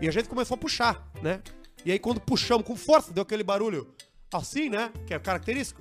[0.00, 1.40] E a gente começou a puxar, né?
[1.84, 3.88] E aí quando puxamos com força, deu aquele barulho
[4.32, 4.92] assim, né?
[5.06, 5.80] Que é característico.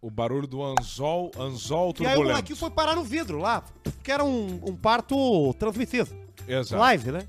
[0.00, 2.28] O barulho do anzol, anzol E aí o turbulento.
[2.28, 3.64] molequinho foi parar no vidro lá,
[4.02, 6.10] que era um, um parto transmitido.
[6.46, 6.78] Exato.
[6.80, 7.26] Live, né?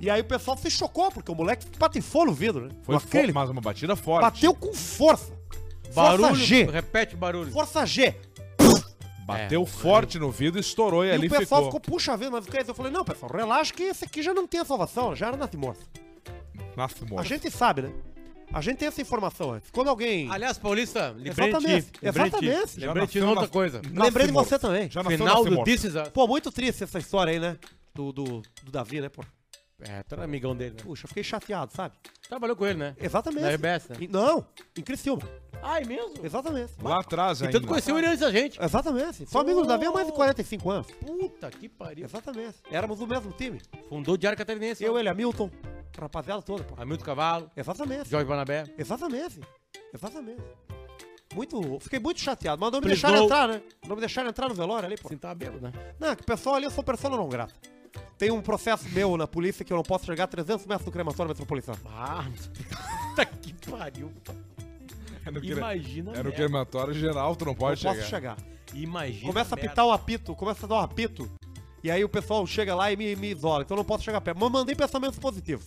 [0.00, 2.74] E aí o pessoal se chocou, porque o moleque patifou no vidro, né?
[2.82, 4.22] Foi fo- mas uma batida forte.
[4.22, 5.32] Bateu com força.
[5.94, 6.28] Barulho.
[6.28, 6.64] Força G.
[6.64, 7.52] Repete o barulho.
[7.52, 8.14] Força G.
[9.24, 9.66] Bateu É.
[9.66, 11.80] forte no vidro, estourou e, E ali o pessoal ficou.
[11.80, 12.70] ficou, puxa vida, mas o que é isso?
[12.70, 15.36] Eu falei, não, pessoal, relaxa que esse aqui já não tem a salvação, já era
[15.36, 15.82] nasce morto.
[16.76, 17.26] A morto.
[17.26, 17.92] gente sabe, né?
[18.52, 19.70] A gente tem essa informação antes.
[19.70, 20.30] Quando alguém.
[20.30, 21.48] Aliás, Paulista, lembrei.
[21.48, 21.98] Exatamente, ti.
[22.02, 22.80] exatamente.
[22.80, 23.82] Lembrei de outra coisa.
[23.92, 24.88] Lembrei de você também.
[24.90, 25.64] Já nasceu Final nasce do.
[25.64, 26.08] This Is Us.
[26.10, 27.56] Pô, muito triste essa história aí, né?
[27.94, 29.24] Do, do, do Davi, né, pô?
[29.80, 30.82] É, tu era amigão dele, né?
[30.84, 31.96] Puxa, eu fiquei chateado, sabe?
[32.28, 32.94] Trabalhou com ele, né?
[33.00, 33.42] Exatamente.
[33.42, 33.96] Na RBS, né?
[34.08, 34.46] Não,
[34.76, 35.22] em Criciúma.
[35.62, 36.14] Ai, mesmo?
[36.24, 36.72] Exatamente.
[36.82, 37.58] Lá atrás E ainda.
[37.58, 38.62] tanto conheceu ele antes da gente.
[38.62, 39.26] Exatamente.
[39.26, 40.86] Sou amigo do Davi há mais de 45 anos.
[40.92, 42.04] Puta que pariu.
[42.04, 42.56] Exatamente.
[42.70, 43.60] Éramos do mesmo time.
[43.88, 44.84] Fundou o Diário Catarinense.
[44.84, 45.50] Eu, ele, Hamilton,
[45.98, 46.74] rapaziada toda, pô.
[46.80, 48.10] Hamilton Cavalo, Exatamente.
[48.10, 48.64] Jorge Banabé.
[48.76, 49.40] Exatamente.
[49.92, 50.42] Exatamente.
[51.34, 51.78] Muito.
[51.80, 52.60] Fiquei muito chateado.
[52.60, 53.62] Mas não me deixaram entrar, né?
[53.88, 55.08] Não me deixaram entrar no velório ali, pô.
[55.08, 55.72] Assim, tava bêbado, né?
[55.98, 57.54] Não, que o pessoal ali eu sou persona não grata.
[58.18, 60.92] Tem um processo meu na polícia que eu não posso chegar a 300 metros do
[60.92, 61.78] crematório metropolitano.
[61.86, 62.24] Ah,
[63.10, 64.12] puta que pariu.
[65.42, 66.10] Imagina.
[66.12, 66.32] é no merda.
[66.32, 68.36] crematório geral, tu não Não pode posso chegar.
[68.36, 68.54] chegar.
[68.74, 69.26] Imagina.
[69.26, 69.70] Começa a merda.
[69.70, 71.30] pitar o apito, começa a dar um apito.
[71.82, 73.62] E aí o pessoal chega lá e me, me isola.
[73.62, 74.38] Então eu não posso chegar perto.
[74.38, 75.66] Mas mandei pensamentos positivos.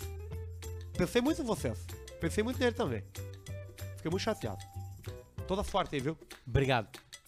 [0.98, 1.86] Pensei muito em vocês.
[2.20, 3.04] Pensei muito nele também.
[3.98, 4.58] Fiquei muito chateado.
[5.48, 6.18] Toda sorte aí, viu?
[6.46, 6.88] Obrigado.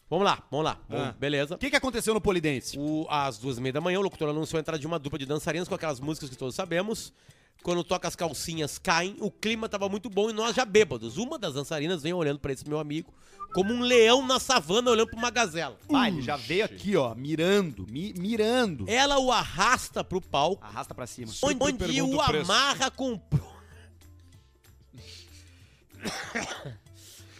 [0.10, 0.80] Vamos lá, vamos lá.
[0.90, 1.16] Bom, Ah.
[1.20, 1.54] Beleza.
[1.54, 2.80] O que, que aconteceu no Polidense?
[2.80, 5.20] O, às duas e meia da manhã, o locutor anunciou a entrada de uma dupla
[5.20, 7.14] de dançarinas com aquelas músicas que todos sabemos.
[7.62, 11.18] Quando toca as calcinhas caem, o clima tava muito bom e nós já bêbados.
[11.18, 13.14] Uma das dançarinas vem olhando pra esse meu amigo
[13.54, 15.78] como um leão na savana olhando pra uma gazela.
[15.94, 18.86] Ah, ele já veio aqui, ó, mirando, mi- mirando.
[18.88, 21.32] Ela o arrasta pro palco, Arrasta pra cima.
[21.44, 23.20] onde, onde o o amarra com...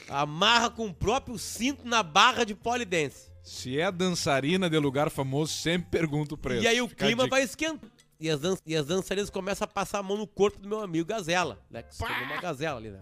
[0.10, 3.30] amarra com o próprio cinto na barra de polidense.
[3.44, 6.64] Se é dançarina de lugar famoso, sempre pergunta o preço.
[6.64, 7.92] E aí o Fica clima vai esquentando.
[8.20, 10.82] E as, dan e as dançarinas começam a passar a mão no corpo do meu
[10.82, 11.82] amigo Gazela, né?
[11.84, 13.00] Que se tornou uma gazela ali, né?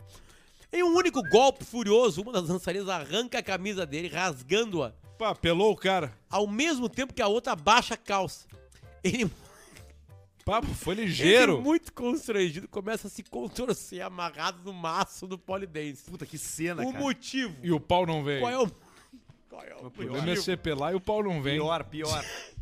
[0.72, 5.72] Em um único golpe furioso, uma das dançarinas arranca a camisa dele, rasgando-a, Pá, pelou
[5.72, 6.14] o cara.
[6.30, 8.46] ao mesmo tempo que a outra abaixa a calça.
[9.04, 9.32] Ele,
[10.46, 11.62] Pá, foi ele ligeiro.
[11.62, 16.04] muito constrangido, começa a se contorcer amarrado no maço do polidense.
[16.12, 17.04] Puta, que cena, O cara.
[17.04, 17.56] motivo.
[17.64, 18.42] E o pau não veio.
[18.42, 18.70] Qual é o.
[19.50, 21.56] Qual é o O problema é você pelar e o pau não vem.
[21.56, 22.24] Pior, pior.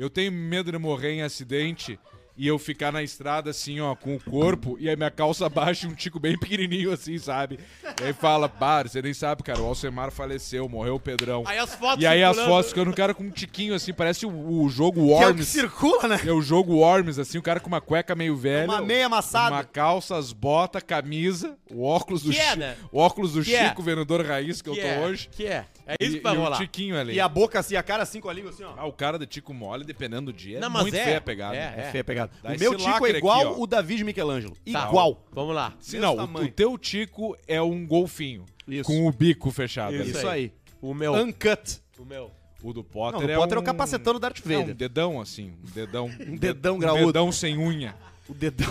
[0.00, 1.98] Eu tenho medo de morrer em acidente
[2.34, 5.86] e eu ficar na estrada assim, ó, com o corpo e aí minha calça baixa
[5.86, 7.58] e um tico bem pequenininho assim, sabe?
[8.00, 11.42] E aí fala, bar, você nem sabe, cara, o Alcemar faleceu, morreu o Pedrão.
[11.46, 12.54] Aí as fotos E aí as circulando.
[12.54, 14.30] fotos ficando o cara com um tiquinho assim, parece o,
[14.62, 15.48] o jogo Que é o que Worms.
[15.48, 16.20] circula, né?
[16.26, 18.64] É o jogo Worms, assim, o cara com uma cueca meio velha.
[18.72, 19.54] Uma meia amassada.
[19.54, 22.58] Uma calça, as botas, camisa, o óculos do Que é, Chico.
[22.58, 22.76] né?
[22.90, 23.68] O óculos do Que é.
[23.68, 25.28] Chico, vendedor raiz que, Que eu tô é, hoje.
[25.30, 25.66] Que é.
[25.90, 26.56] É E, isso que vai e o rolar.
[26.58, 27.14] tiquinho ali.
[27.14, 28.72] E a boca assim, a cara assim com a língua assim, ó.
[28.76, 31.04] Ah, o cara de tico mole, dependendo do dia, é Não, mas muito é.
[31.04, 31.56] feia a pegada.
[31.56, 32.32] É, É feia a pegada.
[32.42, 33.62] Dá O esse meu tico lacre é igual ó.
[33.62, 34.56] o Davi de Michelangelo.
[34.72, 35.26] Tá, Igual.
[35.32, 35.74] Vamos lá.
[35.80, 36.46] Se Mesmo não, o, tamanho.
[36.46, 38.44] o teu tico é um golfinho.
[38.68, 38.84] Isso.
[38.84, 39.94] Com o bico fechado.
[39.96, 40.28] Isso ali.
[40.28, 40.52] Aí.
[40.80, 41.12] O meu.
[41.14, 41.80] Uncut.
[41.98, 42.30] O meu.
[42.62, 43.60] O do Não, Potter o é Potter um...
[43.60, 44.74] é o capacetão do Darth É um Vader.
[44.74, 45.52] dedão, assim.
[45.66, 46.06] Um dedão.
[46.28, 47.06] Um dedão um graúdo.
[47.06, 47.94] dedão sem unha.
[48.28, 48.68] O dedão.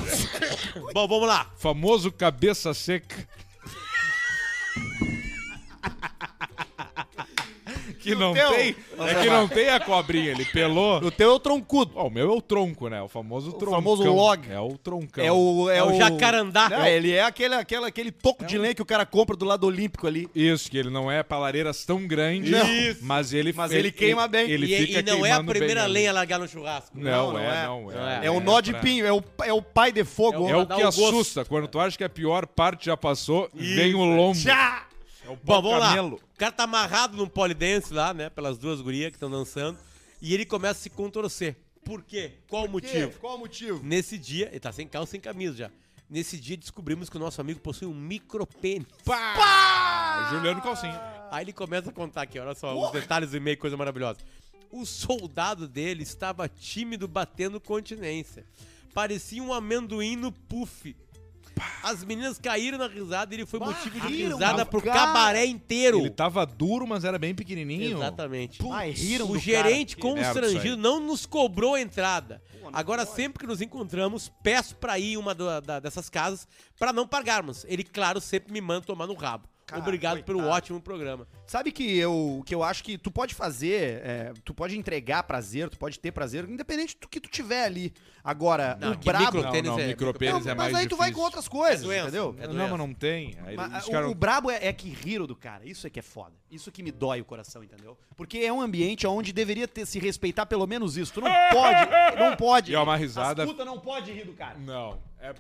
[0.94, 1.52] Bom, vamos lá.
[1.58, 3.28] Famoso cabeça seca.
[8.10, 8.76] que não teu- tem...
[9.00, 10.98] É que não tem a cobrinha, ele pelou...
[11.04, 11.92] o teu é o troncudo.
[11.96, 13.02] Ó, o meu é o tronco, né?
[13.02, 13.76] O famoso troncão.
[13.76, 14.52] famoso log.
[14.52, 15.24] É o troncão.
[15.24, 16.70] É o, é É o o jacarandá.
[16.70, 19.66] Não, ele é aquele, aquele, aquele toco de lenha que o cara compra do lado
[19.66, 20.28] olímpico ali.
[20.36, 22.66] Isso, que ele não é pra lareiras tão grande, Não.
[23.02, 24.50] mas ele Mas ele queima bem.
[24.50, 26.92] Ele e, fica e não é a primeira bem lenha a largar no churrasco.
[26.98, 27.66] Não, Não, não é, é.
[27.66, 27.82] não.
[27.90, 28.26] Não é.
[28.26, 30.48] É, o nó de pra- pinho, é o, é o pai de fogo.
[30.50, 31.46] É o que o assusta.
[31.46, 34.36] Quando tu acha que a pior parte já passou, vem o lombo.
[34.38, 34.84] Já!
[35.30, 35.90] É o Bom, vamos lá.
[35.90, 36.16] camelo.
[36.34, 38.30] O cara tá amarrado num polidense lá, né?
[38.32, 39.78] Pelas duas gurias que estão dançando.
[40.20, 41.56] E ele começa a se contorcer.
[41.86, 42.34] Por quê?
[42.48, 43.12] Qual o motivo?
[43.20, 43.80] Qual o motivo?
[43.84, 45.72] Nesse dia, ele tá sem calça, sem camisa já.
[46.10, 48.88] Nesse dia descobrimos que o nosso amigo possui um micropênis.
[49.06, 50.30] Pá!
[50.32, 51.00] Juliano Calcinha.
[51.32, 54.20] Aí ele começa a contar aqui, olha só, os detalhes do e-mail, coisa maravilhosa.
[54.72, 58.44] O soldado dele estava tímido batendo continência.
[58.94, 60.96] Parecia um amendoim no puff.
[61.84, 65.46] As meninas caíram na risada e ele foi motivo de riram, risada pro cara- cabaré
[65.46, 66.00] inteiro.
[66.00, 67.98] Ele tava duro, mas era bem pequenininho.
[67.98, 68.60] Exatamente.
[68.72, 70.08] Ai, riram o do gerente cara.
[70.10, 70.82] Que merda isso constrangido aí.
[70.82, 72.42] não nos cobrou a entrada.
[72.72, 76.48] Agora, sempre que nos encontramos, peço pra ir em uma da- da- dessas casas
[76.78, 77.66] pra não pagarmos.
[77.68, 79.48] Ele, claro, sempre me manda tomar no rabo.
[79.70, 80.58] Cara, Obrigado pelo coitado.
[80.58, 81.28] ótimo programa.
[81.46, 85.70] Sabe que eu, que eu acho que tu pode fazer, é, tu pode entregar prazer,
[85.70, 87.94] tu pode ter prazer, independente do que tu tiver ali.
[88.24, 89.26] Agora, Não, o brabo...
[89.26, 91.16] micro- Não, Tênis não, é- micropênis Não, é mas mais aí tu vai difícil.
[91.20, 92.04] com outras coisas, É doença.
[92.08, 92.36] entendeu?
[92.40, 93.38] É Não, mas não tem.
[93.46, 95.66] Aí Mas, o, ficaram- o brabo é, é que riram do cara.
[95.66, 96.34] Isso é que é foda.
[96.52, 97.98] Isso que me dói o coração, entendeu?
[98.18, 101.14] Porque é um ambiente onde deveria ter se respeitar pelo menos isso.
[101.14, 101.90] Tu não pode,
[102.20, 102.72] não pode.
[102.72, 104.58] E é uma risada- As puta não pode rir do cara.
[104.60, 105.00] Não.
[105.20, 105.34] É...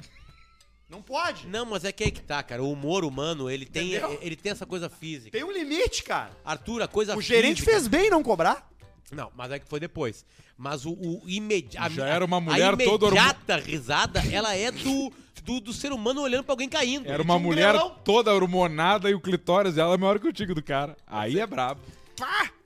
[0.89, 1.45] Não pode.
[1.47, 2.63] Não, mas é que aí que tá, cara.
[2.63, 4.17] O humor humano, ele tem, Entendeu?
[4.21, 5.31] ele tem essa coisa física.
[5.31, 6.31] Tem um limite, cara.
[6.43, 8.67] Arthur, a coisa O gerente física- fez bem não cobrar.
[9.11, 10.25] Não, mas é que foi depois.
[10.57, 11.93] Mas o, o imediato.
[11.93, 15.13] Já era uma mulher a toda hormo- imediata risada, ela é do,
[15.43, 17.07] do, do ser humano olhando pra alguém caindo.
[17.07, 17.95] Era uma um mulher grelão.
[18.03, 20.97] toda hormonada e o clitóris dela é maior que o tico do cara.
[21.07, 21.81] Aí é brabo.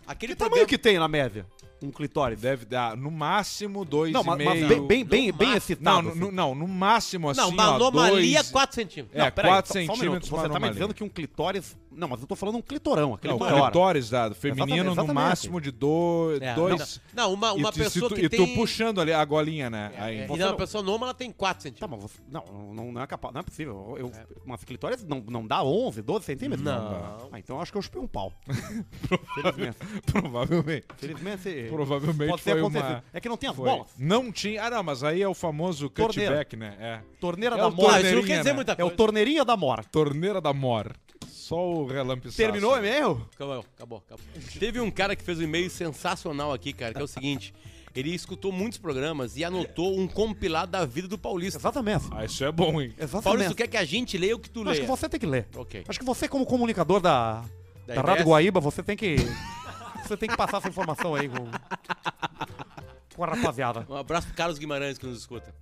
[0.07, 1.45] Aquele Que tamanho programa- que tem na média?
[1.83, 2.39] Um clitóris.
[2.39, 4.49] Deve dar no máximo dois Não, e mas, meio.
[4.51, 6.01] mas bem, bem, bem, No bem excitado.
[6.03, 6.19] Não, assim.
[6.19, 8.51] no, não, no máximo assim, Não, uma ó, anomalia dois...
[8.51, 9.21] 4 centímetros.
[9.21, 10.33] É, peraí, 4 só- só um centímetros minuto.
[10.33, 13.13] uma Você tá me dizendo que um clitóris Não, mas eu tô falando um clitorão,
[13.13, 13.63] aquele Não, maior.
[13.71, 14.35] clitóris dado.
[14.35, 15.13] Feminino Exatamente, no exatamente.
[15.15, 17.01] máximo de do, É, dois.
[17.13, 18.45] Não, não, uma, uma e, tu- pessoa tu, que e tem...
[18.45, 19.91] tu puxando ali a golinha, né?
[19.97, 20.19] Aí.
[20.19, 21.89] É, e não, uma pessoa nômade, ela tem 4 Tá, centímetros.
[22.01, 23.95] mas você, não, não, não é capaz, não é possível.
[23.97, 24.11] Eu,
[24.45, 26.63] Uma clitóris não, não dá 11, 12 centímetros?
[26.65, 26.73] Não.
[27.31, 28.31] Ah, então eu acho que eu chupei um pau.
[29.35, 29.77] Felizmente.
[30.11, 30.85] Provavelmente.
[30.97, 31.67] Felizmente.
[31.69, 32.89] Provavelmente Pode ter foi acontecido.
[32.89, 33.03] uma.
[33.13, 33.69] É que não tem as Foi.
[33.69, 33.87] bolas.
[33.97, 34.63] Não tinha.
[34.63, 36.75] Ah, não, mas aí é o famoso cutback, né?
[36.79, 36.99] É.
[37.19, 37.95] Torneira É da mora.
[37.95, 38.53] Ah, isso não quer dizer né?
[38.55, 38.95] muita É o coisa.
[38.95, 39.83] torneirinha da mora.
[39.83, 40.93] Torneira da Mor.
[41.43, 42.37] Só o relampiçaço.
[42.37, 43.27] Terminou o e-mail?
[43.35, 44.25] Acabou, acabou, acabou.
[44.57, 47.53] Teve um cara que fez um e-mail sensacional aqui, cara, que é o seguinte.
[47.93, 51.59] Ele escutou muitos programas e anotou um compilado da vida do Paulista.
[51.59, 52.05] Exatamente.
[52.11, 52.91] Ah, isso é bom, hein?
[52.91, 53.49] Paulista, Exatamente.
[53.49, 55.47] tu quer que a gente leia ou que tu Acho que você tem que ler.
[55.55, 55.83] Ok.
[55.87, 57.43] Acho que você, como comunicador da,
[57.85, 58.25] Da da, Rádio?
[58.25, 59.17] Guaíba, você tem que.
[60.03, 61.45] Você tem que passar essa informação aí com.
[63.15, 63.85] Com a rapaziada.
[63.89, 65.53] Um abraço pro Carlos Guimarães que nos escuta.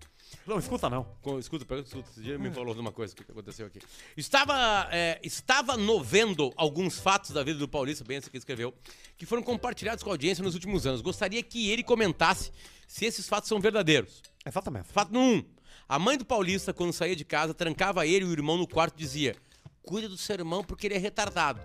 [0.48, 1.04] Não, escuta não.
[1.22, 2.10] Com- Escuta, pega, escuta.
[2.10, 3.80] Esse dia me falou de uma coisa que aconteceu aqui.
[4.16, 8.74] Estava, é, estava novendo alguns fatos da vida do Paulista, bem esse que escreveu,
[9.18, 11.02] que foram compartilhados com a audiência nos últimos anos.
[11.02, 12.52] Gostaria que ele comentasse
[12.88, 14.22] se esses fatos são verdadeiros.
[14.46, 14.88] Exatamente.
[14.90, 15.44] Fato 1.
[15.88, 18.96] A mãe do Paulista, quando saía de casa, trancava ele e o irmão no quarto
[18.96, 19.36] e dizia:
[19.84, 21.60] Cuida do seu irmão porque ele é retardado.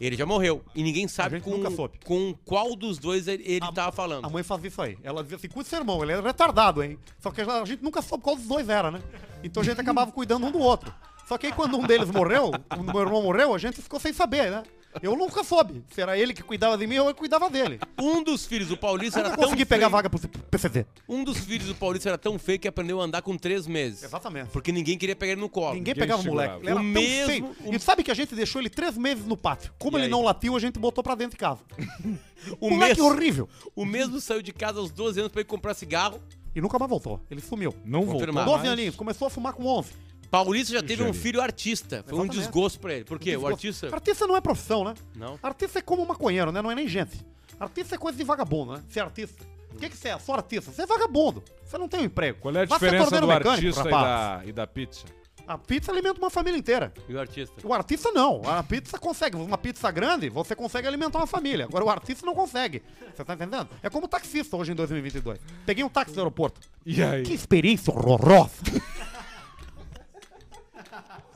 [0.00, 0.62] Ele já morreu.
[0.74, 1.98] E ninguém sabe com, nunca soube.
[2.04, 4.24] com qual dos dois ele, ele tava falando.
[4.24, 4.98] A mãe fazia isso aí.
[5.02, 6.98] Ela dizia assim: cuida do seu irmão, ele é retardado, hein?
[7.18, 9.02] Só que a gente nunca soube qual dos dois era, né?
[9.42, 10.92] Então a gente acabava cuidando um do outro.
[11.26, 14.12] Só que aí quando um deles morreu, o meu irmão morreu, a gente ficou sem
[14.12, 14.62] saber, né?
[15.02, 17.78] Eu nunca soube se era ele que cuidava de mim ou eu cuidava dele.
[18.00, 20.86] Um dos filhos do Paulista Eu era não tão consegui pegar vaga pro PCD.
[21.08, 24.02] Um dos filhos do Paulista era tão feio que aprendeu a andar com três meses.
[24.02, 24.50] Exatamente.
[24.50, 25.74] Porque ninguém queria pegar ele no colo.
[25.74, 26.56] Ninguém pegava o moleque.
[26.60, 27.56] Ele era O tão mesmo- feio.
[27.64, 29.72] o- E sabe que a gente deixou ele três meses no pátio.
[29.78, 30.10] Como E ele aí?
[30.10, 31.60] não latiu, a gente botou pra dentro de casa.
[32.60, 33.48] O moleque mesmo, horrível.
[33.74, 36.20] o mesmo saiu de casa aos 12 anos pra ir comprar cigarro.
[36.54, 37.18] E nunca mais voltou.
[37.30, 37.74] Ele sumiu.
[37.84, 38.20] Não voltou.
[38.20, 38.46] Confirmado.
[38.50, 38.72] 12 mais.
[38.72, 38.96] aninhos.
[38.96, 39.92] Começou a fumar com 11.
[40.34, 42.04] Paulista já teve um filho artista.
[42.06, 42.38] Foi um Exatamente.
[42.38, 43.04] desgosto pra ele.
[43.04, 43.36] Por quê?
[43.36, 43.88] O artista.
[43.92, 44.94] Artista não é profissão, né?
[45.14, 45.38] Não.
[45.42, 46.60] Artista é como maconheiro, né?
[46.60, 47.24] Não é nem gente.
[47.58, 48.82] Artista é coisa de vagabundo, né?
[48.88, 49.44] Ser artista.
[49.72, 50.18] O que, que você é?
[50.18, 50.70] Só artista.
[50.70, 51.42] Você é vagabundo.
[51.64, 52.38] Você não tem um emprego.
[52.40, 55.04] Qual é a Vá ser diferença do mecânico, artista e da, e da pizza?
[55.46, 56.92] A pizza alimenta uma família inteira.
[57.08, 57.54] E o artista.
[57.66, 58.40] O artista não.
[58.46, 59.36] A pizza consegue.
[59.36, 61.66] Uma pizza grande, você consegue alimentar uma família.
[61.66, 62.82] Agora o artista não consegue.
[63.14, 63.68] Você tá entendendo?
[63.82, 65.38] É como taxista hoje em 2022.
[65.66, 66.60] Peguei um táxi do aeroporto.
[66.86, 67.22] E aí?
[67.22, 68.52] Que experiência horrorosa.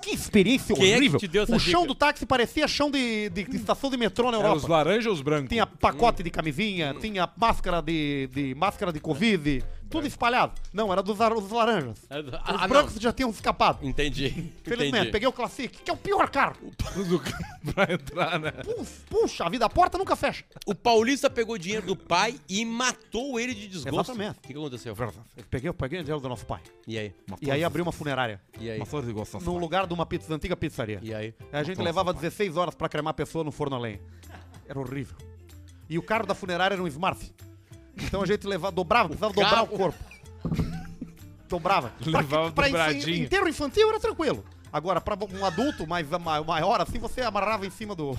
[0.01, 1.21] Que experiência Quem é que horrível.
[1.29, 1.89] deu essa o chão dica?
[1.93, 4.57] do táxi parecia chão de, de- de estação de metrô na Era Europa.
[4.65, 5.49] os laranjas ou os brancos?
[5.49, 10.53] Tinha pacote de camisinha, tinha máscara de, de máscara de Covid, tudo espalhado.
[10.73, 11.99] Não, era dos, dos laranjas.
[12.11, 12.69] É do- Os Ah, não.
[12.69, 13.87] brancos já tinham escapado.
[13.87, 14.53] Entendi.
[14.63, 15.11] Felizmente, Entendi.
[15.13, 16.57] peguei o Classic, que é o pior carro.
[16.95, 17.21] Tudo
[17.73, 18.51] pra entrar, né?
[18.53, 20.45] Puxa, puxa, a vida, a porta nunca fecha.
[20.67, 24.13] O Paulista pegou dinheiro do pai e matou ele de desgosto.
[24.13, 24.39] Exatamente.
[24.39, 24.95] O que, que aconteceu?
[25.37, 26.61] Eu peguei, eu peguei o dinheiro do nosso pai.
[26.87, 27.15] E aí?
[27.41, 28.41] E aí abri uma funerária.
[28.61, 28.81] E aí?
[29.43, 31.01] No lugar de uma pizza, antiga pizzaria.
[31.03, 31.35] E aí?
[31.53, 34.01] A gente levava 16 horas pra cremar a pessoa no forno a lenha.
[34.69, 35.17] Era horrível.
[35.89, 37.33] E o carro da funerária era um Smart.
[38.09, 39.99] Então a gente levava, dobrava, precisava dobrar o corpo.
[41.49, 41.93] Dobrava.
[42.05, 43.25] Levava pra, dobradinho.
[43.25, 44.45] inteiro infantil era tranquilo.
[44.73, 48.13] Agora, pra um adulto mais ma- maior, assim, você amarrava em cima do.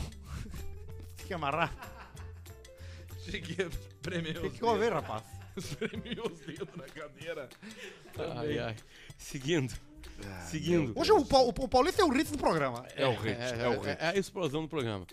[1.17, 1.73] Tinha que amarrar.
[3.25, 3.69] Cheguei,
[4.01, 5.23] premeu Tem que comer, rapaz.
[5.77, 7.49] Premeu os dedos na cadeira.
[8.37, 8.75] Ai, ai.
[9.17, 9.73] Seguindo.
[10.47, 10.93] Seguindo.
[10.99, 12.85] Hoje o, o Paulista é o ritmo do programa.
[12.95, 14.01] É o hit, É, é, o é- hit.
[14.01, 15.05] é a explosão do programa.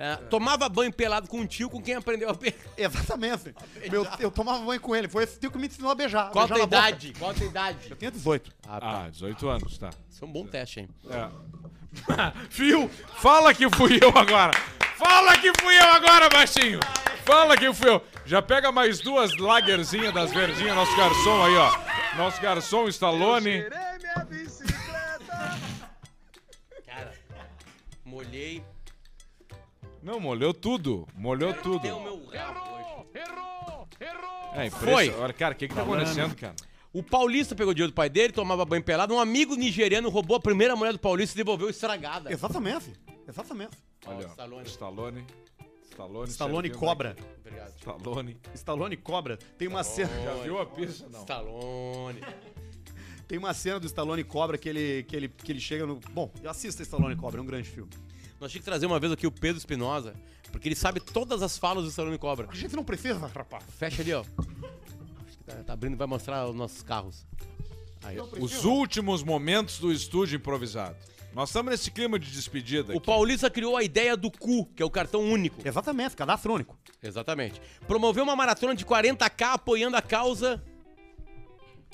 [0.00, 2.60] É, Tomava banho pelado com um tio com quem aprendeu a beijar.
[2.76, 3.52] Exatamente.
[3.90, 5.08] Meu, eu tomava banho com ele.
[5.08, 6.30] Foi esse tio que me ensinou a beijar.
[6.30, 6.66] Qual a tua boca.
[6.68, 7.12] idade?
[7.18, 7.90] Qual a tua idade?
[7.90, 8.52] Eu tinha 18.
[8.68, 9.04] Ah, tá.
[9.06, 9.90] Ah, 18 anos, tá.
[10.08, 10.88] Isso é um bom teste, hein?
[11.10, 11.28] É.
[12.48, 14.52] Fio, fala que fui eu agora.
[14.96, 16.78] Fala que fui eu agora, baixinho.
[17.24, 18.00] Fala que fui eu.
[18.24, 22.16] Já pega mais duas lagerzinhas das verdinhas, nosso garçom aí, ó.
[22.16, 23.64] Nosso garçom Stallone.
[26.86, 27.12] Cara,
[28.04, 28.62] molhei
[30.02, 31.06] Não, molhou tudo.
[31.14, 31.78] Molhou tudo.
[31.78, 32.88] até o meu rabo hoje.
[34.54, 35.10] É, Foi.
[35.10, 36.54] Olha, cara, o que que tá acontecendo, cara?
[36.92, 39.14] O Paulista pegou dinheiro do pai dele, tomava banho pelado.
[39.14, 42.32] Um amigo nigeriano roubou a primeira mulher do Paulista e devolveu estragada.
[42.32, 42.92] Exatamente.
[43.28, 43.76] Exatamente.
[44.06, 44.30] Olha, ó.
[44.30, 44.66] Stallone.
[44.66, 45.26] Stallone.
[45.90, 46.30] Stallone.
[46.30, 47.10] Stallone cobra.
[47.10, 47.22] aqui.
[47.40, 47.76] Obrigado.
[47.76, 48.36] Stallone.
[48.54, 49.36] Stallone cobra.
[49.58, 50.10] Tem uma cena.
[50.22, 51.06] Já viu a pizza?
[51.10, 51.20] Não.
[51.20, 52.20] Stallone.
[53.28, 55.96] Tem uma cena do Stallone Cobra que ele, que ele, que ele chega no.
[55.96, 57.90] Bom, assista Stallone Cobra, é um grande filme.
[58.40, 60.14] Nós tínhamos que trazer uma vez aqui o Pedro Espinosa,
[60.52, 62.48] porque ele sabe todas as falas do Stallone Cobra.
[62.50, 63.64] A gente não precisa, rapaz.
[63.76, 64.20] Fecha ali, ó.
[64.20, 67.26] Acho que tá, tá abrindo vai mostrar os nossos carros.
[68.02, 68.16] Aí.
[68.40, 70.96] Os últimos momentos do estúdio improvisado.
[71.34, 73.06] Nós estamos nesse clima de despedida O aqui.
[73.06, 75.66] Paulista criou a ideia do cu, que é o cartão único.
[75.66, 76.78] Exatamente, cadastro único.
[77.02, 77.60] Exatamente.
[77.86, 80.62] Promoveu uma maratona de 40k apoiando a causa.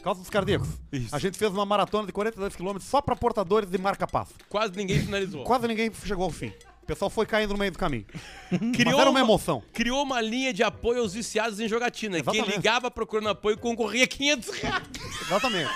[0.04, 0.68] Causa dos cardíacos.
[1.10, 4.34] A gente fez uma maratona de 42 km só pra portadores de marca-passo.
[4.50, 5.44] Quase ninguém finalizou.
[5.44, 6.52] Quase ninguém chegou ao fim.
[6.82, 8.04] O pessoal foi caindo no meio do caminho.
[8.50, 8.60] Criou
[8.92, 9.62] Mas era uma uma- emoção.
[9.72, 12.20] Criou uma linha de apoio aos viciados em jogatina.
[12.22, 12.56] Quem Exatamente.
[12.56, 14.82] ligava procurando apoio concorria a 500 reais.
[15.22, 15.70] Exatamente.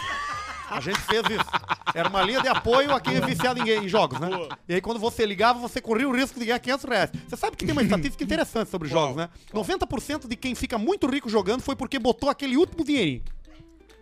[0.71, 1.51] A gente fez isso.
[1.95, 4.29] Era uma linha de apoio a quem é viciado em, em jogos, né?
[4.69, 7.11] E aí quando você ligava, você corria o risco de ganhar 500 reais.
[7.27, 9.31] Você sabe que tem uma estatística interessante sobre jogos, né?
[9.55, 13.23] 90% de quem fica muito rico jogando foi porque botou aquele último dinheirinho.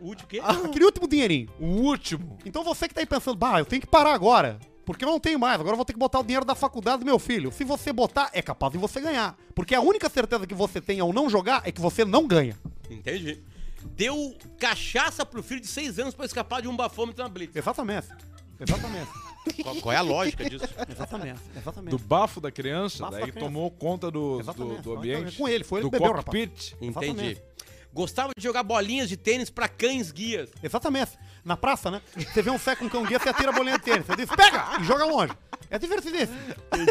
[0.01, 0.41] O quê?
[0.43, 1.49] Aquele último dinheirinho.
[1.59, 2.39] O último.
[2.45, 4.59] Então você que tá aí pensando, bah, eu tenho que parar agora.
[4.85, 7.01] Porque eu não tenho mais, agora eu vou ter que botar o dinheiro da faculdade
[7.01, 7.51] do meu filho.
[7.51, 9.37] Se você botar, é capaz de você ganhar.
[9.53, 12.57] Porque a única certeza que você tem ao não jogar é que você não ganha.
[12.89, 13.43] Entendi.
[13.97, 17.57] Deu cachaça pro filho de 6 anos pra escapar de um bafômetro na Blitz.
[17.57, 18.07] Exatamente.
[18.61, 19.11] Exatamente.
[19.63, 20.67] Qual, qual é a lógica disso?
[20.89, 21.41] Exatamente.
[21.57, 21.91] Exatamente.
[21.93, 23.47] Do bafo da criança, Bafo daí da criança.
[23.47, 25.37] tomou conta do, do, do ambiente.
[25.37, 26.25] Com ele, foi ele do bebeu, rapaz.
[26.25, 26.73] cockpit.
[26.81, 26.89] Entendi.
[26.89, 27.43] Exatamente.
[27.97, 30.51] Gostava de jogar bolinhas de tênis pra cães guias.
[30.63, 31.13] Exatamente.
[31.43, 32.03] Na praça, né?
[32.15, 34.05] Você vê um Fé com cão guia, você atira a bolinha de tênis.
[34.07, 34.79] Você diz, pega!
[34.79, 35.33] E joga longe.
[35.71, 36.39] É divertidíssimo.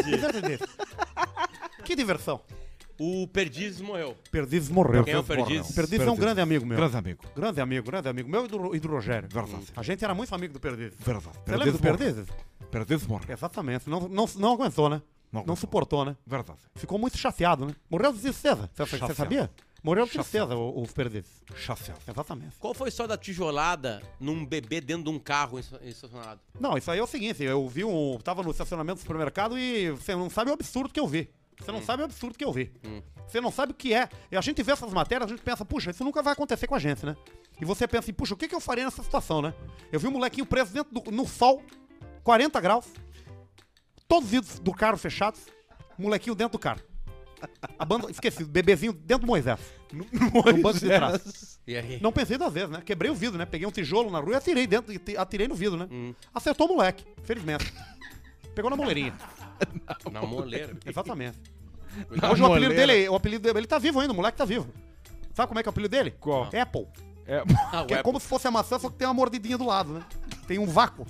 [0.04, 0.68] Divertidíssimo.
[1.84, 2.40] Que diversão.
[2.98, 4.16] O Perdizes morreu.
[4.32, 5.04] Perdizes morreu.
[5.04, 5.72] Quem é o Perdizes?
[5.76, 6.76] Perdizes é um grande amigo meu.
[6.76, 7.24] Grande amigo.
[7.36, 9.28] Grande amigo, grande amigo meu e do, e do Rogério.
[9.30, 9.64] Verdade.
[9.76, 10.98] A gente era muito amigo do Perdizes.
[10.98, 11.38] Verdade.
[11.44, 12.26] Você lembra do Perdizes?
[12.68, 13.32] Perdizes morreu.
[13.32, 13.88] Exatamente.
[13.88, 15.00] Não, não, não aguentou, né?
[15.32, 16.16] Não Não, suportou, né?
[16.26, 16.58] Verdade.
[16.74, 17.74] Ficou muito chateado, né?
[17.90, 18.70] Morreu de tristeza.
[18.74, 19.50] Você, você sabia?
[19.86, 21.30] Morreu de tristeza, o, o Perdizes.
[21.54, 22.00] Chateado.
[22.08, 22.56] Exatamente.
[22.58, 26.40] Qual foi a história da tijolada num bebê dentro de um carro esta- estacionado?
[26.58, 28.18] Não, isso aí é o seguinte, eu vi um.
[28.18, 31.30] Tava no estacionamento do supermercado e você não sabe o absurdo que eu vi.
[31.58, 32.72] Você não sabe o absurdo que eu vi.
[33.28, 34.08] Você não sabe o que é.
[34.30, 36.74] E a gente vê essas matérias, a gente pensa, puxa, isso nunca vai acontecer com
[36.74, 37.16] a gente, né?
[37.60, 39.54] E você pensa assim, puxa, o que, que eu faria nessa situação, né?
[39.90, 41.62] Eu vi um molequinho preso dentro do, no sol,
[42.24, 42.86] 40 graus,
[44.08, 45.40] todos os vidros do carro fechados,
[45.96, 46.80] molequinho dentro do carro.
[47.78, 48.10] Abando...
[48.10, 49.58] Esqueci, bebezinho dentro do Moisés.
[49.92, 51.58] No, no banco de trás.
[51.66, 51.98] E aí?
[52.02, 52.82] Não pensei duas vezes, né?
[52.84, 53.44] Quebrei o vidro, né?
[53.46, 56.14] Peguei um tijolo na rua e atirei dentro, e atirei no vidro, né?
[56.34, 57.72] Acertou o moleque, felizmente.
[58.54, 59.14] Pegou na moleirinha.
[60.12, 60.76] Na moleira.
[60.84, 61.38] Exatamente.
[62.10, 62.92] Na Hoje o apelido moleira.
[62.92, 64.66] dele, o apelido dele, ele tá vivo ainda, o moleque tá vivo.
[65.34, 66.10] Sabe como é que é o apelido dele?
[66.20, 66.44] Qual?
[66.44, 66.86] Apple.
[67.26, 67.42] É,
[67.72, 69.92] Ah, Que é como se fosse a maçã, só que tem uma mordidinha do lado,
[69.94, 70.02] né?
[70.46, 71.06] Tem um vácuo.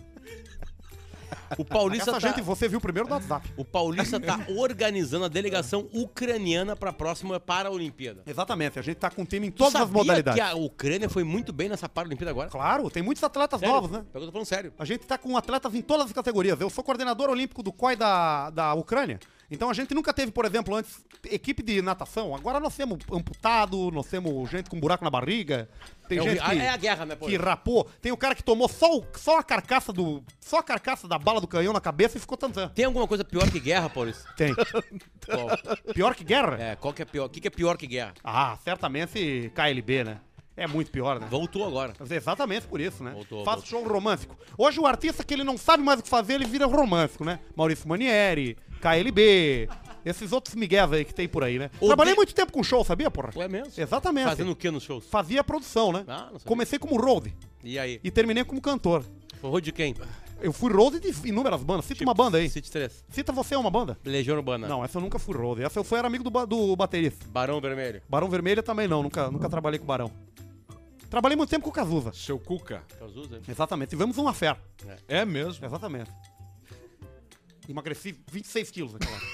[1.59, 2.28] O Paulista Essa tá...
[2.28, 3.53] gente, você viu primeiro do WhatsApp.
[3.57, 8.22] O Paulista tá organizando a delegação ucraniana pra próxima Paralimpíada.
[8.26, 10.34] Exatamente, a gente tá com time em Tu todas as modalidades.
[10.42, 12.49] que a Ucrânia foi muito bem nessa Paralimpíada agora?
[12.51, 13.74] Claro, tem muitos atletas Sério?
[13.74, 14.05] novos, né?
[14.14, 14.72] Eu tô falando sério.
[14.78, 16.61] A gente tá com atletas em todas as categorias.
[16.61, 19.18] Eu sou coordenador olímpico do COI da, da Ucrânia.
[19.49, 22.34] Então a gente nunca teve, por exemplo, antes, equipe de natação.
[22.34, 25.68] Agora nós temos amputado, nós temos gente com buraco na barriga.
[26.09, 27.26] Tem É, gente ah, que, é a guerra, né, pô?
[27.26, 27.88] que rapou.
[28.03, 30.22] Tem o cara que tomou só, o- só a carcaça do.
[30.40, 32.72] Só a carcaça da bala do canhão na cabeça e ficou tanzando.
[32.72, 34.28] Tem alguma coisa pior que guerra, Paulista?
[34.37, 34.55] Tem.
[35.24, 35.49] Qual?
[35.95, 36.57] Pior que guerra?
[36.61, 37.26] É, qual que é pior?
[37.26, 38.14] O que, que é pior que guerra?
[38.22, 40.20] Ah, certamente KLB, né?
[40.57, 41.26] É muito pior, né?
[41.30, 41.93] Voltou agora.
[42.09, 43.11] É Exatamente por isso, né?
[43.11, 43.80] Voltou, Faz voltou.
[43.80, 44.34] show romântico.
[44.57, 47.41] Hoje o artista que ele não sabe mais o que fazer, ele vira romântico, né?
[47.55, 49.68] Maurício Manieri, KLB,
[50.03, 51.70] esses outros migués aí que tem por aí, né?
[51.78, 53.30] O Trabalhei de- muito tempo com show, sabia, porra?
[53.37, 53.70] Ué mesmo?
[53.76, 54.28] Exatamente.
[54.28, 55.05] Fazendo o que nos shows?
[55.07, 56.05] Fazia produção, né?
[56.09, 56.30] Ah.
[56.47, 58.01] Comecei como road E aí?
[58.03, 59.05] e terminei como cantor.
[59.43, 59.95] Forrou de quem?
[60.41, 61.87] Eu fui road de inúmeras bandas.
[61.87, 62.49] Cita uma banda aí.
[62.49, 63.05] City 3.
[63.11, 63.99] Cita você uma banda.
[64.05, 64.68] Legião Urbana.
[64.68, 65.62] Não, essa eu nunca fui road.
[65.62, 67.26] Essa eu fui era amigo do, do baterista.
[67.28, 68.03] Barão Vermelho.
[68.09, 70.11] Barão Vermelho também não, nunca, nunca trabalhei com Barão.
[71.09, 72.12] Trabalhei muito tempo com o Cazuza.
[72.12, 72.82] seu Cuca.
[72.99, 73.41] Cazuza.
[73.49, 73.91] Exatamente.
[73.91, 74.57] Tivemos uma fé.
[75.09, 75.64] É mesmo.
[75.64, 76.11] Exatamente.
[77.68, 79.24] Emagreci 26 quilos naquela hora.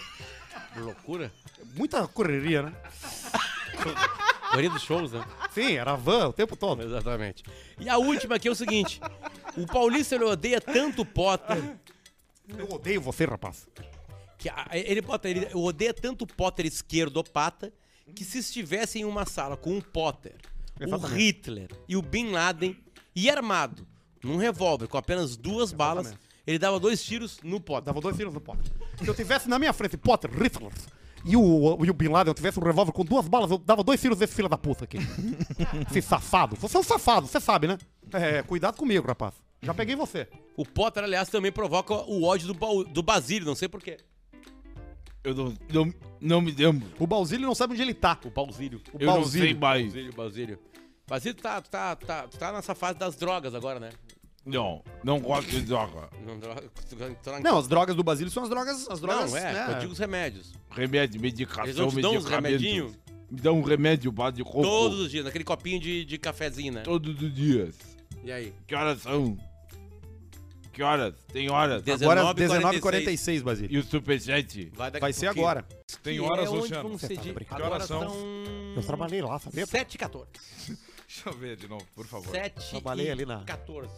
[0.77, 1.33] Loucura.
[1.75, 2.73] Muita correria, né?
[4.53, 5.25] Correria dos shows, né?
[5.51, 6.83] Sim, era van o tempo todo.
[6.83, 7.43] Exatamente.
[7.81, 9.01] E a última aqui é o seguinte.
[9.57, 11.57] O Paulista ele odeia tanto o Potter
[12.49, 13.67] Eu odeio você, rapaz.
[14.39, 17.73] que a- ele bota ele odeia tanto o Potter esquerdopata
[18.15, 20.35] que se estivesse em uma sala com o Potter,
[20.79, 21.19] o Exatamente.
[21.19, 22.77] Hitler e o Bin Laden
[23.17, 23.87] e armado
[24.23, 26.15] num revólver com apenas duas balas,
[26.47, 27.85] ele dava dois tiros no Potter.
[27.85, 28.71] Dava dois tiros no Potter.
[28.99, 30.71] Se eu tivesse na minha frente Potter, Hitler
[31.25, 33.83] e o, e o Bin Laden, eu tivesse um revólver com duas balas, eu dava
[33.85, 34.99] dois tiros desse filho da puta aqui.
[35.91, 36.57] Esse safado.
[36.57, 37.79] Você é um safado, você sabe, né?
[38.13, 39.35] É, cuidado comigo, rapaz.
[39.63, 40.27] Já peguei você.
[40.57, 43.99] O Potter, aliás, também provoca o ódio do, do Basílio, não sei porquê.
[45.23, 46.89] Eu não, não, não me lembro.
[46.99, 48.19] O Balzilho não sabe onde ele tá.
[48.25, 48.81] O Bausílio.
[48.93, 49.85] O Eu não sei mais.
[49.87, 50.59] Basílio, Basílio.
[51.07, 53.91] Basílio tá, tá, tá, tá nessa fase das drogas agora, né?
[54.45, 56.09] Não, não gosto de droga.
[56.27, 56.63] Não, droga,
[57.43, 58.89] Não, as drogas do Basílio são as drogas.
[58.91, 59.67] As drogas Não, é, né?
[59.75, 60.53] eu digo os remédios.
[60.71, 62.93] Remédio, medicação, Eles não te dão uns remedinhos
[63.31, 64.63] Me dá um remédio base de coco.
[64.63, 66.81] todos os dias, naquele copinho de, de cafezinho, né?
[66.83, 67.77] Todos os dias.
[68.25, 68.53] E aí?
[68.67, 69.39] Que horas são?
[70.73, 71.15] Que horas?
[71.33, 71.83] Tem horas.
[71.87, 72.81] Agora 19h46.
[72.81, 73.73] 19h46, Basílio.
[73.75, 74.73] E o superchat?
[74.75, 75.47] Vai, daqui Vai ser pouquinho.
[75.47, 75.67] agora.
[76.03, 76.83] Tem Que horas, é Luciano?
[76.85, 77.33] vamos ser de...
[77.35, 78.01] Que horas são?
[78.09, 78.17] são...
[78.75, 79.67] Eu trabalhei lá, sabia?
[79.67, 80.27] 7 e 14.
[81.07, 82.31] Deixa eu ver de novo, por favor.
[82.31, 83.93] 7 Trabalhei e ali na- 14.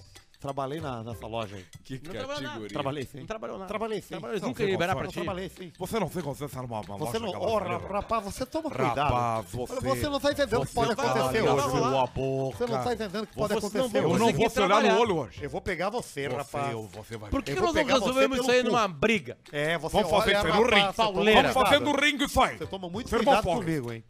[0.45, 1.64] Trabalhei na, nessa loja aí.
[1.82, 2.68] Que Não categoria.
[2.68, 3.18] Trabalhei sim.
[3.20, 3.68] Não trabalhou nada.
[3.68, 4.09] Trabalhei sim.
[4.09, 5.14] Trabalhou, Não, nunca ia liberar pra ti.
[5.14, 5.72] Trabalhei sim.
[5.78, 9.14] Você não tem você estar numa uma Você loja não, oh, rapaz, você toma cuidado.
[9.14, 9.80] Rapaz, você...
[9.80, 12.11] Você não tá entendendo o que pode vai acontecer hoje.
[12.14, 12.59] boca.
[12.59, 14.18] Você não tá entendendo o que pode acontecer vai Eu hoje.
[14.18, 15.45] não vou te olhar no olho hoje.
[15.45, 16.74] Eu vou pegar você, rapaz.
[16.74, 17.30] Você, você vai...
[17.30, 19.38] Por que, Eu que vou nós não resolvemos isso aí numa briga?
[19.51, 20.92] É, você Vamos fazer olha, isso aí no ringue.
[20.97, 21.53] Vamos cuidado.
[21.55, 22.59] fazendo ringue isso aí.
[22.59, 24.05] Você toma muito cuidado comigo, hein?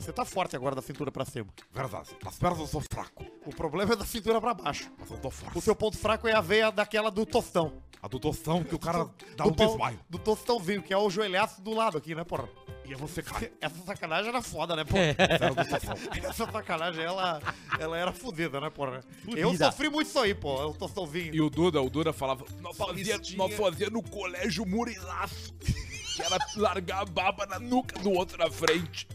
[0.00, 1.48] Você tá forte agora da cintura pra cima.
[1.72, 2.10] Verdade.
[2.24, 3.24] As pernas eu sou fraco.
[3.46, 4.90] O problema é da cintura pra baixo.
[4.98, 5.60] Mas eu tô O forte.
[5.60, 7.82] seu ponto fraco é a veia daquela do tostão.
[8.00, 9.98] A do tostão que o cara dá do um pau- desmaio.
[10.08, 12.48] Do tostãozinho, que é o joelhaço do lado aqui, né, porra?
[12.84, 13.50] E aí você cai.
[13.60, 15.02] Essa sacanagem era foda, né, porra?
[16.28, 17.42] Essa sacanagem, ela,
[17.78, 19.02] ela era fodida, né, porra?
[19.26, 21.34] Eu sofri muito isso aí, pô, o tostãozinho.
[21.34, 25.52] E o Duda, o Duda falava, nós fazia, nós fazia no colégio murilaço.
[25.58, 29.06] Que era largar a baba na nuca do outro na frente.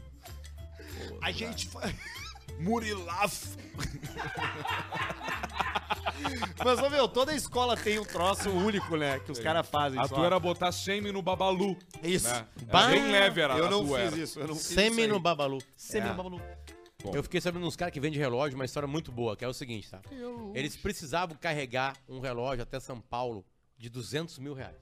[1.24, 1.67] A gente...
[1.67, 1.91] fa-
[2.59, 3.57] Murilaço.
[6.63, 9.99] Mas, ô, meu, toda escola tem um troço único, né, que os caras fazem.
[9.99, 10.15] A só.
[10.15, 11.78] tua era botar sêmen no babalu.
[12.01, 12.30] Isso.
[12.30, 12.47] Né?
[12.61, 14.17] Era Bah, bem leve era Eu a não tua fiz era.
[14.24, 15.21] isso, eu não fiz Semi isso no aí.
[15.21, 15.57] Babalu.
[15.76, 16.11] Semi É.
[16.11, 16.41] no Babalu.
[17.03, 17.11] Bom.
[17.13, 19.53] Eu fiquei sabendo uns caras que vendem relógio, uma história muito boa, que é o
[19.53, 20.01] seguinte, tá?
[20.53, 23.45] Eles precisavam carregar um relógio até São Paulo
[23.78, 24.78] de 200 mil reais.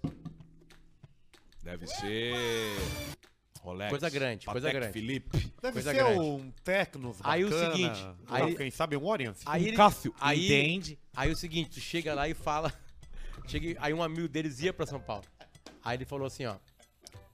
[1.64, 2.36] Deve ser.
[3.62, 3.90] Rolex.
[3.90, 4.94] Coisa grande, coisa Patek grande.
[4.94, 5.38] Philippe.
[5.62, 6.20] Deve Coisa ser grande.
[6.20, 9.38] um Tecnos Aí o seguinte, aí- quem sabe um Orient.
[9.46, 11.00] Aí ele, Cássio, aí, entende?
[11.16, 12.74] Aí o seguinte, tu chega lá e fala.
[13.48, 15.24] chega, aí um amigo deles ia pra São Paulo.
[15.84, 16.56] Aí ele falou assim, ó.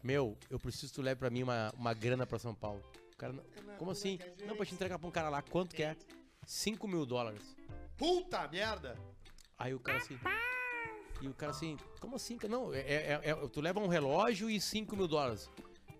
[0.04, 2.82] Meu, eu preciso que tu leve pra mim uma, uma grana pra São Paulo.
[3.14, 3.34] O cara,
[3.78, 4.20] como assim?
[4.46, 5.42] Não, pra te entregar pra um cara lá.
[5.42, 5.96] Quanto que é?
[6.46, 7.42] 5 mil dólares.
[7.98, 8.98] Puta merda!
[9.58, 10.18] Aí o cara assim.
[11.20, 12.38] E o cara assim, como assim?
[12.48, 15.50] Não, é, é- é- tu leva um relógio e 5 mil dólares.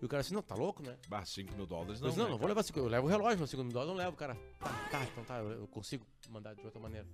[0.00, 0.96] E o cara assim, não, tá louco, né?
[1.08, 2.16] Bah, 5 mil dólares Não, não.
[2.16, 3.96] não, né, não vou levar 5 Eu levo o relógio, mas 5 mil dólares eu
[3.96, 4.34] não levo, cara.
[4.60, 7.06] Tá, tá, então tá, eu consigo mandar de outra maneira.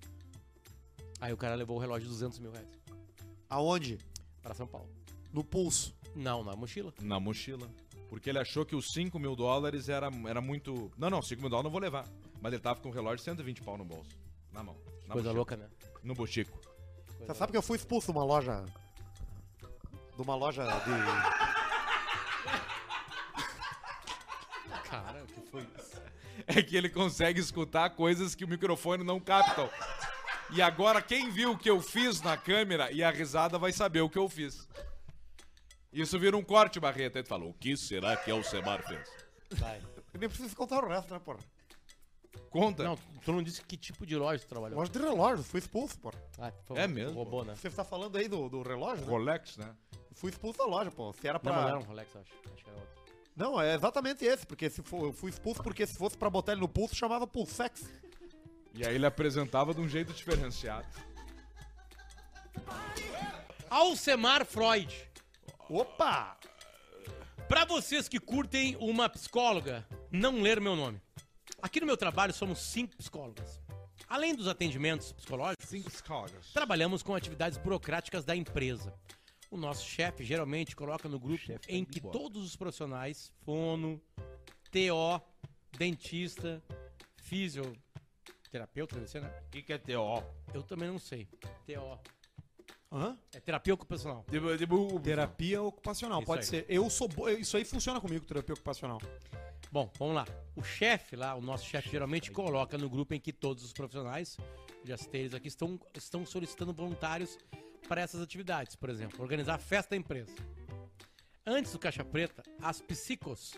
[1.20, 2.68] Aí o cara levou o relógio de 200 mil reais
[3.48, 3.98] Aonde?
[4.42, 4.88] pra São Paulo.
[5.32, 5.94] No pulso.
[6.14, 6.92] Não, na mochila.
[7.00, 7.68] Na mochila.
[8.10, 10.90] Porque ele achou que os 5 mil dólares era, era muito.
[10.98, 12.06] Não, não, 5 mil dólares não vou levar.
[12.40, 14.10] Mas ele tava com o relógio de 120 pau no bolso.
[14.52, 14.76] Na mão.
[15.06, 15.32] Na Coisa mochila.
[15.32, 15.68] louca, né?
[16.02, 16.52] No botico.
[17.16, 18.64] Coisa Você sabe que eu fui expulso de uma loja.
[20.14, 20.90] De uma loja de.
[20.90, 21.54] louca.
[24.88, 26.02] Cara, o que foi isso?
[26.46, 29.70] É que ele consegue escutar coisas que o microfone não capta.
[30.50, 34.00] E agora, quem viu o que eu fiz na câmera e a risada vai saber
[34.00, 34.68] o que eu fiz.
[35.92, 37.16] Isso vira um corte, Barreto.
[37.16, 39.08] Aí tu falou, o que será que Alcemar fez?
[39.52, 39.80] Vai.
[40.12, 41.38] Eu nem preciso contar o resto, né, porra?
[42.50, 42.82] Conta.
[42.82, 44.78] Não, tu não disse que tipo de loja tu trabalhou.
[44.78, 46.20] Loja de relógio, fui expulso, porra.
[46.38, 47.14] Ah, favor, É mesmo?
[47.14, 47.54] Roubou, né?
[47.54, 49.04] Você tá falando aí do, do relógio?
[49.04, 49.10] Né?
[49.10, 49.74] Rolex, né?
[50.14, 51.12] Fui expulso da loja, pô.
[51.12, 51.70] Se era Não, mas não pra.
[51.70, 52.32] era um Rolex, eu acho.
[52.54, 53.03] Acho que era outro.
[53.36, 56.52] Não, é exatamente esse, porque se for, eu fui expulso porque se fosse pra botar
[56.52, 57.90] ele no pulso, chamava Pulsex.
[58.74, 60.86] E aí ele apresentava de um jeito diferenciado.
[63.70, 65.10] Alcemar Freud.
[65.68, 66.36] Opa!
[67.48, 71.00] Pra vocês que curtem uma psicóloga, não ler meu nome.
[71.60, 73.60] Aqui no meu trabalho somos cinco psicólogas.
[74.08, 76.52] Além dos atendimentos psicológicos, Cinco escolas.
[76.52, 78.94] trabalhamos com atividades burocráticas da empresa.
[79.54, 84.02] O nosso chefe geralmente coloca no grupo em que todos os profissionais, fono,
[84.72, 85.22] TO,
[85.78, 86.60] dentista,
[87.22, 89.32] fisioterapeuta, deve ser, né?
[89.46, 90.24] O que, que é TO?
[90.52, 91.28] Eu também não sei.
[91.64, 92.00] TO.
[92.90, 93.16] Hã?
[93.32, 94.24] É terapia ocupacional.
[94.28, 96.46] Tipo, tipo, Terapia ocupacional, Isso pode aí.
[96.46, 96.66] ser.
[96.68, 97.06] Eu sou.
[97.06, 99.00] bo- Isso aí funciona comigo, terapia ocupacional.
[99.70, 100.26] Bom, vamos lá.
[100.56, 104.36] O chefe lá, o nosso chefe geralmente coloca no grupo em que todos os profissionais,
[104.84, 107.38] já citei eles aqui, estão, estão solicitando voluntários
[107.88, 108.74] para essas atividades.
[108.76, 110.32] Por exemplo, organizar festa da empresa.
[111.46, 113.54] Antes do Caixa Preta, as psicos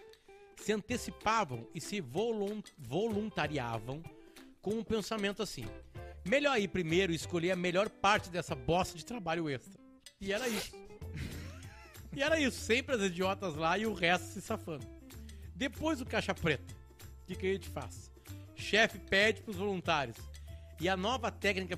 [0.56, 4.02] se antecipavam e se volun- voluntariavam
[4.60, 5.64] com um pensamento assim:
[6.24, 9.80] melhor ir primeiro e escolher a melhor parte dessa bosta de trabalho extra.
[10.20, 10.72] E era isso.
[12.14, 14.86] E era isso, sempre as idiotas lá e o resto se safando.
[15.54, 16.74] Depois do caixa preta,
[17.22, 18.10] o que, que a gente faz?
[18.54, 20.16] Chefe pede pros voluntários.
[20.80, 21.76] E a nova técnica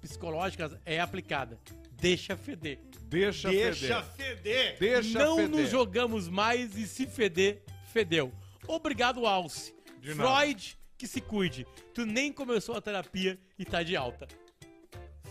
[0.00, 1.58] psicológica é aplicada.
[2.00, 2.78] Deixa feder.
[3.02, 4.36] Deixa, Deixa feder.
[4.36, 4.78] feder!
[4.78, 5.50] Deixa Não feder.
[5.60, 8.32] nos jogamos mais e se feder, fedeu.
[8.66, 9.74] Obrigado, Alce.
[10.00, 10.36] De nada.
[10.40, 11.66] Freud, que se cuide.
[11.94, 14.28] Tu nem começou a terapia e tá de alta.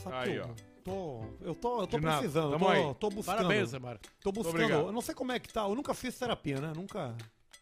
[0.04, 0.48] Sabe Aí, ó.
[0.84, 1.22] tô.
[1.42, 2.18] Eu tô, eu tô nada.
[2.18, 2.96] precisando, tô, aí.
[3.00, 3.36] tô buscando.
[3.38, 4.00] Parabéns, Samara.
[4.22, 4.72] Tô buscando.
[4.72, 5.62] Eu não sei como é que tá.
[5.62, 6.74] Eu nunca fiz terapia, né?
[6.76, 7.16] Nunca.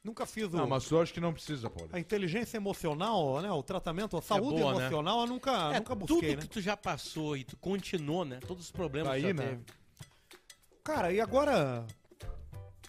[0.06, 1.90] Nunca fiz o, Não, mas eu acho que não precisa, Paulo.
[1.92, 3.52] a inteligência emocional, né?
[3.52, 4.82] O tratamento, a saúde boa, né?
[4.82, 6.42] emocional, eu nunca, É, nunca tudo busquei, né?
[6.44, 8.40] que tu já passou e tu continuou, né?
[8.48, 9.50] Todos os problemas que tu aí, já né?
[9.50, 9.66] teve.
[10.84, 11.88] Cara, e agora.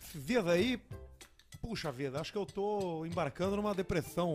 [0.05, 0.79] Esses dias aí.
[1.63, 4.35] Puxa vida, acho que eu tô embarcando numa depressão.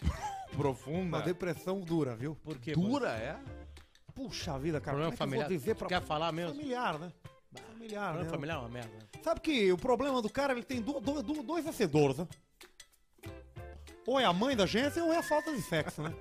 [0.54, 1.20] Uma Profunda.
[1.20, 2.36] depressão dura, viu?
[2.36, 2.74] Por quê?
[2.74, 3.36] Dura, é?
[4.14, 4.96] Puxa vida, cara.
[4.98, 5.48] Problema como é que eu familiar.
[5.48, 5.88] vou dizer Tu pra...
[5.88, 6.54] quer falar mesmo?
[6.54, 7.12] Familiar, né?
[7.62, 8.30] Familiar, Problema né?
[8.30, 8.90] familiar é uma merda.
[9.22, 12.28] Sabe que o problema do cara, ele tem do- do- do- dois vencedores, né?
[14.06, 16.14] Ou é a mãe da gente ou é a falta de sexo, né?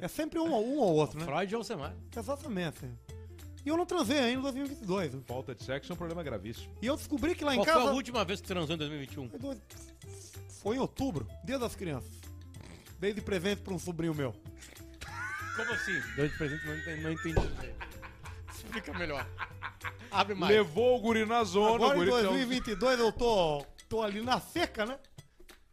[0.00, 1.24] É sempre um, ou- um ou outro, né?
[1.24, 1.94] Freud ou Alcemar.
[2.14, 2.84] Exatamente.
[3.64, 5.14] E eu não transei ainda em 2022.
[5.14, 5.22] né?
[5.26, 6.70] Falta de sexo é um problema gravíssimo.
[6.82, 7.80] E eu descobri que lá em Qual casa...
[7.80, 9.28] foi a última vez que transou em 2021?
[9.30, 9.58] Foi dois-
[10.62, 12.10] Foi em outubro, dia das crianças.
[12.98, 14.34] Dei de presente pra um sobrinho meu.
[15.56, 15.98] Como assim?
[16.16, 17.02] Deu de presente, não entendi.
[17.02, 17.34] Não entendi.
[18.74, 19.24] Explica melhor.
[20.10, 20.52] Abre mais.
[20.52, 24.20] Levou o guri na zona, Agora o em guri um- 2022 eu tô, tô ali
[24.20, 24.98] na seca, né?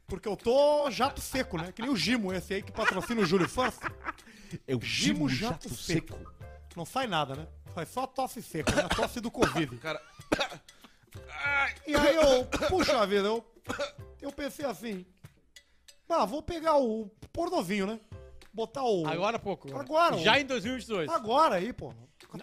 [0.05, 1.71] Porque eu tô jato seco, né?
[1.71, 3.47] Que nem o Gimo, esse aí que patrocina o Júlio.
[4.67, 6.17] É o Gimo jato, seco.
[6.75, 7.47] Não sai nada, né?
[7.73, 8.83] Sai só tosse seca, né?
[8.83, 9.77] A tosse do Covid.
[9.77, 10.01] Cara,
[11.87, 13.45] E aí eu, puxa vida, eu,
[14.21, 15.05] eu pensei assim,
[16.09, 17.99] ah, vou pegar o pornovinho, né?
[18.53, 19.07] Botar o...
[19.07, 19.75] Agora há pouco.
[19.77, 21.09] Agora, Já em 2022.
[21.09, 21.93] Agora aí, pô.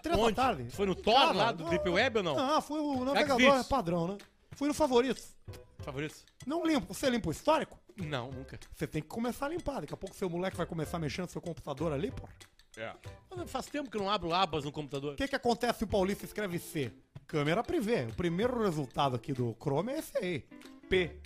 [0.03, 0.35] Três da Onde?
[0.37, 0.71] tarde.
[0.71, 1.71] Foi no Thor Cara, lá do não.
[1.71, 2.35] Deep Web ou não?
[2.37, 3.67] Não, foi o navegador Xvideos.
[3.69, 4.19] padrão, né?
[4.53, 5.37] Fui no favoritos.
[5.79, 6.25] Favoritos?
[6.47, 6.93] Não limpo.
[6.93, 7.79] Você limpa o histórico?
[7.97, 8.59] Não, nunca.
[8.75, 9.81] Você tem que começar a limpar.
[9.81, 12.29] Daqui a pouco seu moleque vai começar mexendo no seu computador ali, pô.
[12.77, 12.93] é.
[13.35, 15.15] Mas Faz tempo que eu não abro abas no computador.
[15.15, 16.93] O que que acontece se o Paulista escreve C?
[17.27, 18.05] Câmera privê.
[18.05, 20.45] O primeiro resultado aqui do Chrome é esse aí.
[20.89, 21.21] P.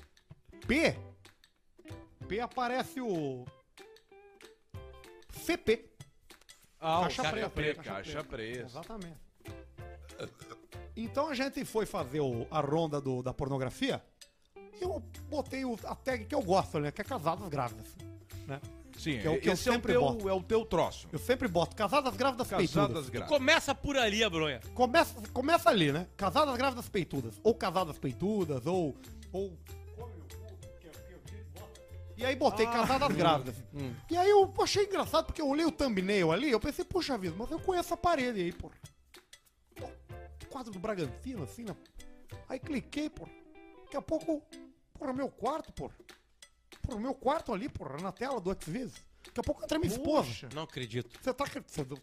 [0.66, 0.96] P.
[2.28, 3.44] P aparece o...
[5.32, 5.90] CP.
[6.80, 7.82] Ah, Caixa caixa preta, preta.
[7.82, 8.62] caixa Caixa preta.
[8.66, 9.16] Exatamente.
[10.96, 14.02] Então a gente foi fazer o- a ronda do- da pornografia
[14.56, 16.90] e eu botei o- a tag que eu gosto, né?
[16.90, 17.86] Que é casadas grávidas.
[18.46, 18.60] Né?
[18.98, 20.28] Sim, Que é o que eu esse é o, sempre teu, boto.
[20.28, 21.08] é o teu troço.
[21.10, 23.08] Eu sempre boto casadas grávidas Casadas peitudas.
[23.08, 23.28] grávidas.
[23.38, 24.60] Começa por ali a bronha.
[24.74, 26.06] Começa, começa ali, né?
[26.16, 27.40] Casadas grávidas peitudas.
[27.42, 28.94] Ou casadas peitudas, ou.
[29.32, 29.56] ou...
[32.22, 33.56] E aí botei casadas grávidas.
[34.08, 37.34] E aí eu achei engraçado porque eu olhei o thumbnail ali, eu pensei, puxa vida,
[37.36, 38.70] mas eu conheço a parede aí, pô.
[39.74, 39.90] Pô,
[40.48, 41.74] Quadro do Bragantino, assim, né?
[42.48, 43.26] Aí cliquei, pô.
[43.84, 44.42] Daqui a pouco,
[44.94, 45.90] porra, meu quarto, pô.
[46.82, 48.92] Porra, meu quarto ali, porra, na tela do Xvideos.
[49.24, 50.48] Daqui a pouco entra minha esposa.
[50.54, 51.18] Não acredito.
[51.20, 51.44] Você tá.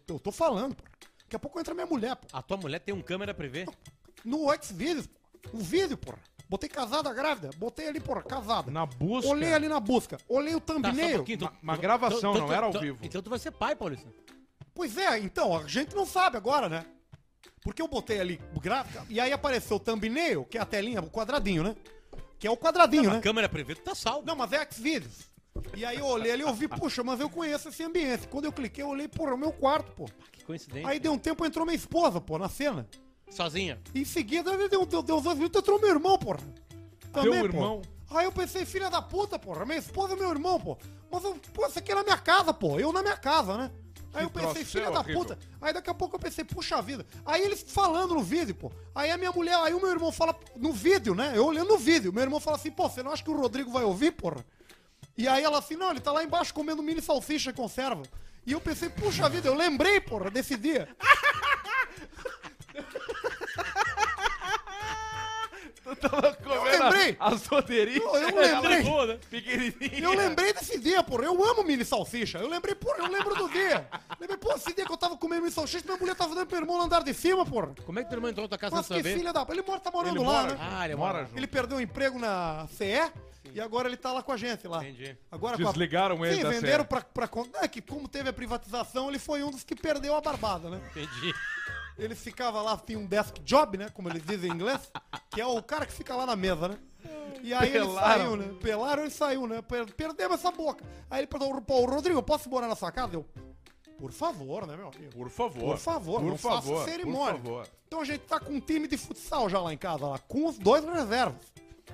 [0.08, 0.84] Eu tô falando, pô.
[1.22, 2.26] Daqui a pouco entra minha mulher, pô.
[2.32, 3.66] A tua mulher tem um câmera privê?
[4.24, 5.18] No Xvideos, pô.
[5.54, 6.18] Um vídeo, porra.
[6.50, 7.50] Botei casada grávida.
[7.56, 8.72] Botei ali, porra, casada.
[8.72, 9.30] Na busca.
[9.30, 10.18] Olhei ali na busca.
[10.28, 11.16] Olhei o Tá, só um thumbnail.
[11.18, 11.38] pouquinho.
[11.38, 12.98] tu- Uma- gravação, tu- não tu- era ao tu- vivo.
[13.04, 14.12] Então tu vai ser pai, Paulista.
[14.74, 16.84] Pois é, então, a gente não sabe agora, né?
[17.62, 21.08] Porque eu botei ali gráfica e aí apareceu o thumbnail, que é a telinha, o
[21.08, 21.76] quadradinho, né?
[22.36, 23.20] Que é o quadradinho, A né?
[23.20, 24.26] câmera privê, tu tá salvo.
[24.26, 25.30] Não, mas é Xvideos.
[25.76, 28.26] E aí eu olhei ali e eu vi, puxa, mas eu conheço esse ambiente.
[28.26, 30.06] Quando eu cliquei, eu olhei, porra, é o meu quarto, pô.
[30.32, 30.88] Que coincidência.
[30.88, 32.88] Aí deu um tempo, entrou minha esposa, pô, na cena.
[33.30, 33.80] Sozinha.
[33.94, 36.40] Em seguida, deu, deu, deu minutos, entrou meu irmão, porra.
[37.12, 37.82] Também, Teu irmão?
[38.10, 40.76] Aí eu pensei, filha da puta, porra, minha esposa e meu irmão, pô.
[41.10, 42.78] Mas, eu, pô, isso aqui é na minha casa, pô.
[42.78, 43.70] Eu na minha casa, né?
[44.12, 45.38] Aí eu pensei, filha seu, da puta.
[45.60, 47.06] Aí daqui a pouco eu pensei, puxa vida.
[47.24, 48.72] Aí eles falando no vídeo, pô.
[48.92, 51.32] Aí a minha mulher, aí o meu irmão fala, no vídeo, né?
[51.34, 52.12] Eu olhando no vídeo.
[52.12, 54.44] Meu irmão fala assim, pô, você não acha que o Rodrigo vai ouvir, porra?
[55.16, 58.02] E aí ela assim, não, ele tá lá embaixo comendo mini salsicha e conserva.
[58.44, 60.88] E eu pensei, puxa vida, eu lembrei, porra, desse dia.
[65.90, 67.16] Eu lembrei!
[67.18, 67.96] As roderias.
[68.02, 68.82] Eu, eu lembrei!
[68.82, 69.18] Boa.
[70.02, 71.24] Eu lembrei desse dia, porra.
[71.24, 72.38] Eu amo mini salsicha.
[72.38, 73.86] Eu lembrei, porra, eu lembro do dia.
[74.18, 76.56] Lembrei, pô, esse dia que eu tava comendo mini salsicha, minha mulher tava dando pro
[76.58, 77.72] irmão no andar de cima, porra.
[77.84, 79.16] Como é que teu irmão entrou na tua casa Mas sem que saber?
[79.18, 79.46] filha da.
[79.50, 80.58] Ele mora, tá morando Ele lá, mora né?
[80.60, 81.36] Ah, ele Mora junto.
[81.36, 83.10] Ele perdeu o emprego na CE
[83.52, 84.82] e agora ele tá lá com a gente lá.
[84.84, 85.16] Entendi.
[85.30, 86.88] Agora com a- Desligaram ele Sim, da venderam CE.
[86.88, 87.26] pra, pra.
[87.28, 90.68] con- É que como teve a privatização, ele foi um dos que perdeu a barbada,
[90.70, 90.80] né?
[90.90, 91.34] Entendi.
[91.98, 93.88] Ele ficava lá, tinha um desk job, né?
[93.92, 94.90] Como eles dizem em inglês,
[95.30, 96.78] que é o cara que fica lá na mesa, né?
[97.42, 98.22] E aí ele Pelaram.
[98.24, 98.54] saiu, né?
[98.60, 99.62] Pelaram ele saiu, né?
[99.62, 100.84] Per- Perdemos essa boca.
[101.10, 103.14] Aí ele perguntou, pô, Rodrigo, posso morar na sua casa?
[103.14, 103.26] Eu,
[103.98, 105.12] por favor, né, meu amigo?
[105.12, 105.60] Por favor.
[105.60, 107.34] Por favor, por não favor, faça cerimônia.
[107.34, 107.68] Por favor.
[107.86, 110.46] Então a gente tá com um time de futsal já lá em casa, lá, com
[110.46, 111.42] os dois reservas.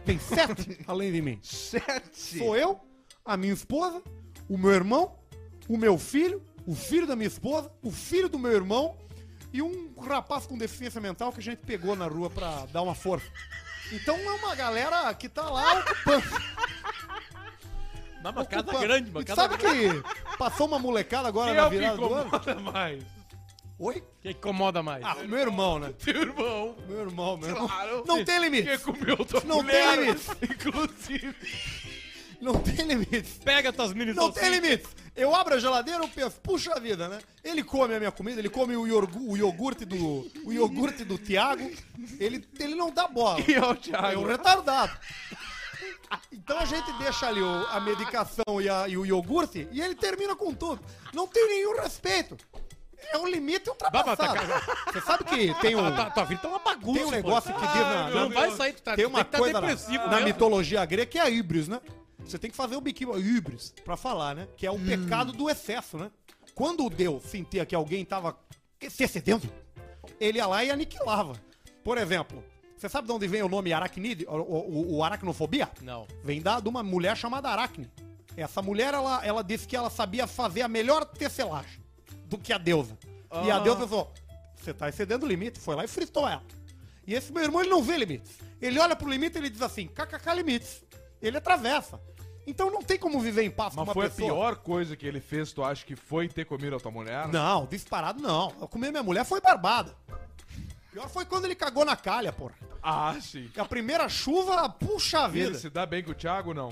[0.05, 1.39] Tem sete além de mim.
[1.43, 2.39] Sete.
[2.39, 2.79] Sou eu,
[3.25, 4.03] a minha esposa,
[4.49, 5.17] o meu irmão,
[5.69, 8.97] o meu filho, o filho da minha esposa, o filho do meu irmão
[9.57, 12.95] e um rapaz com deficiência mental que a gente pegou na rua pra dar uma
[12.95, 13.27] força.
[13.93, 16.25] Então é uma galera que tá lá ocupando.
[18.23, 20.03] Dá uma casa grande, uma casa sabe grande.
[20.03, 22.27] que passou uma molecada agora Quem na é virada do ano?
[22.27, 23.05] incomoda mais?
[23.79, 24.03] Oi?
[24.21, 25.05] Que incomoda mais.
[25.05, 25.93] Ah, meu irmão, né?
[26.03, 26.77] Teu irmão.
[26.89, 27.69] Meu irmão, meu irmão.
[27.69, 28.05] Claro.
[28.07, 28.79] Não tem limite.
[28.79, 30.31] comeu tua Não mulher, tem limite.
[30.43, 31.37] Inclusive.
[32.41, 33.41] Não tem limite.
[33.45, 34.87] Pega tuas mini Não tem limite.
[35.15, 37.19] Eu abro a geladeira e penso, puxa vida, né?
[37.43, 40.31] Ele come a minha comida, ele come o, iorgu- o iogurte do.
[40.45, 41.71] O iogurte do Tiago.
[42.21, 43.41] Ele, ele não dá bola.
[43.41, 44.27] E é o É um Thiago.
[44.27, 44.93] retardado.
[46.31, 49.95] Então a gente deixa ali o- a medicação e, a- e o iogurte e ele
[49.95, 50.81] termina com tudo.
[51.13, 52.37] Não tem nenhum respeito.
[53.13, 54.17] É um limite ultrapassado.
[54.35, 56.95] tá- Você sabe que tem um, Tua, tua vida tá uma bagunça.
[56.99, 57.17] tem um pô.
[57.17, 59.61] negócio que diz na, Não na- vai sair, tu tá, tem uma que tá coisa
[59.61, 60.25] na, depressivo na mesmo.
[60.27, 61.81] mitologia grega que é a híbris, né?
[62.27, 64.49] Você tem que fazer o biquíni híbris pra falar, né?
[64.57, 66.11] Que é o pecado do excesso, né?
[66.55, 68.37] Quando o Deus sentia que alguém tava
[68.89, 69.49] se excedendo,
[70.19, 71.35] ele ia lá e aniquilava.
[71.85, 72.43] Por exemplo,
[72.77, 75.71] você sabe de onde vem o nome aracnide, o, o- o aracnofobia?
[75.83, 76.07] Não.
[76.25, 77.91] Vem da, de uma mulher chamada Aracne.
[78.37, 81.81] Essa mulher, ela, ela disse que ela sabia fazer a melhor tecelagem
[82.27, 82.99] do que a deusa.
[83.45, 84.13] E a deusa falou,
[84.55, 85.59] você tá excedendo o limite.
[85.61, 86.43] Foi lá e fritou ela.
[87.07, 88.33] E esse meu irmão, ele não vê limites.
[88.61, 90.83] Ele olha pro limite e ele diz assim, kkk limites.
[91.23, 91.99] Ele atravessa.
[92.47, 94.31] Então não tem como viver em paz com Mas uma foi pessoa.
[94.31, 97.27] a pior coisa que ele fez, tu acha que foi ter comido a tua mulher?
[97.29, 98.53] Não, disparado não.
[98.61, 99.97] Eu comer minha mulher foi barbada.
[100.93, 102.55] Pior foi quando ele cagou na calha, porra.
[102.83, 103.51] Ah, sim.
[103.57, 105.59] A primeira chuva, puxa E ele vida.
[105.59, 106.71] se dá bem com o Thiago, não?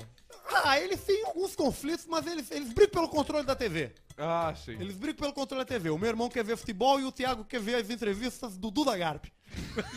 [0.63, 3.91] Ah, eles têm alguns conflitos, mas eles, eles brigam pelo controle da TV.
[4.17, 4.71] Ah, sim.
[4.73, 5.89] Eles brigam pelo controle da TV.
[5.89, 8.97] O meu irmão quer ver futebol e o Thiago quer ver as entrevistas do Duda
[8.97, 9.25] Garp.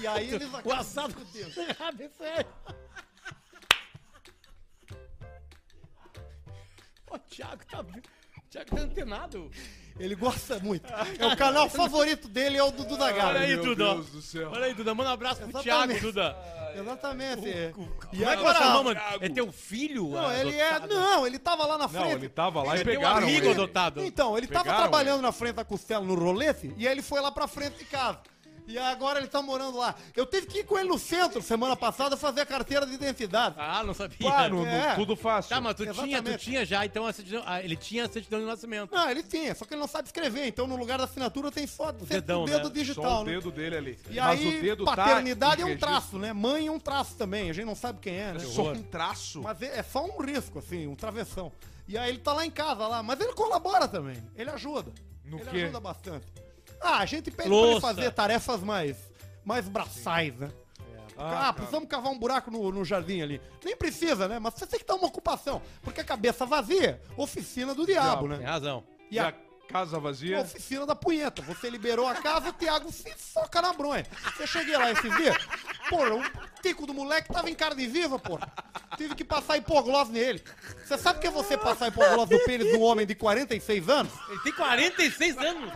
[0.00, 1.14] E aí eles O assado
[1.56, 2.46] errado, é sério.
[7.10, 7.80] O Thiago tá.
[7.80, 9.50] O Thiago tá antenado.
[9.98, 10.86] Ele gosta muito.
[11.18, 13.30] É o canal favorito dele, é o do Duda Garp.
[13.30, 13.84] Olha aí, Meu Duda.
[13.94, 14.50] Deus do céu.
[14.52, 14.94] Olha aí, Duda.
[14.94, 16.00] Manda um abraço pro Exatamente.
[16.00, 16.36] Thiago, Duda.
[16.76, 17.48] Exatamente.
[17.50, 17.70] é.
[17.74, 18.82] Como E é que agora.
[18.82, 19.00] mano?
[19.20, 20.10] É teu filho?
[20.10, 20.78] Não, ele é.
[20.86, 22.12] Não, ele tava lá na Não, frente.
[22.14, 23.50] ele tava lá e é teu pegaram amigo ele.
[23.54, 24.04] adotado.
[24.04, 27.20] Então, ele tava Pegaram trabalhando na frente da costela no rolete e aí ele foi
[27.20, 28.20] lá pra frente de casa.
[28.68, 29.94] E agora ele tá morando lá.
[30.14, 33.54] Eu tive que ir com ele no centro semana passada fazer a carteira de identidade.
[33.58, 34.18] Ah, não sabia.
[34.30, 34.94] Pá, no, no É.
[34.94, 35.48] tudo fácil.
[35.48, 38.40] Tá, mas tu tinha, tu tinha já, então, a certidão, ah, ele tinha a certidão
[38.40, 38.94] de nascimento.
[38.94, 40.46] Não, ele tinha, só que ele não sabe escrever.
[40.46, 42.74] Então no lugar da assinatura tem só sempre dedão, o dedo né?
[42.74, 43.32] digital, Só o né?
[43.32, 43.98] dedo dele ali.
[44.10, 46.32] E Mas aí, o dedo paternidade tá é um traço, né?
[46.34, 47.48] Mãe é um traço também.
[47.48, 48.32] A gente não sabe quem é, né?
[48.34, 48.64] registro.
[48.64, 49.40] Só um traço.
[49.42, 51.52] Mas é é só um risco, assim, um travessão.
[51.86, 53.02] E aí ele tá lá em casa, lá.
[53.02, 54.16] Mas ele colabora também.
[54.36, 54.92] Ele ajuda.
[55.24, 55.56] No ele quê?
[55.62, 56.26] ajuda bastante.
[56.80, 57.72] Ah, a gente pede pra Louça.
[57.72, 58.96] ele fazer tarefas mais,
[59.44, 60.50] mais braçais, né?
[61.20, 63.40] Ah, precisamos cavar um buraco no, no jardim ali.
[63.64, 64.38] Nem precisa, né?
[64.38, 65.60] Mas você tem que dar uma ocupação.
[65.82, 68.44] Porque a cabeça vazia, oficina do diabo, Tem né?
[68.44, 68.84] razão.
[69.10, 69.32] E E a a
[69.70, 70.40] casa vazia?
[70.40, 71.42] oficina da punheta.
[71.42, 74.06] Você liberou a casa, o Thiago se soca na bronha.
[74.36, 75.36] Você cheguei lá esses dias,
[75.90, 76.22] porra, o
[76.62, 78.50] tico do moleque tava em carne viva, porra.
[78.96, 80.42] Tive que passar hipoglose nele.
[80.86, 83.88] Você sabe o que é você passar hipoglose no pênis de um homem de 46
[83.88, 84.12] anos?
[84.30, 85.72] Ele tem 46 anos.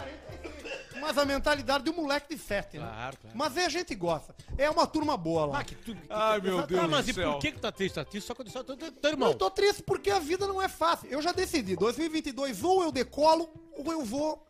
[1.03, 2.85] Mas a mentalidade de um moleque de 7, né?
[2.87, 3.37] Claro, claro.
[3.37, 4.35] Mas é, a gente gosta.
[4.57, 5.59] É uma turma boa lá.
[5.59, 5.97] Ah, que tu...
[6.09, 7.33] Ai, meu Deus Ah, mas do e céu.
[7.33, 7.95] por que que tu tá triste?
[7.97, 9.35] Tá triste só quando só teu, teu, teu Eu irmão.
[9.35, 11.09] tô triste porque a vida não é fácil.
[11.11, 14.47] Eu já decidi, 2022 ou eu decolo ou eu vou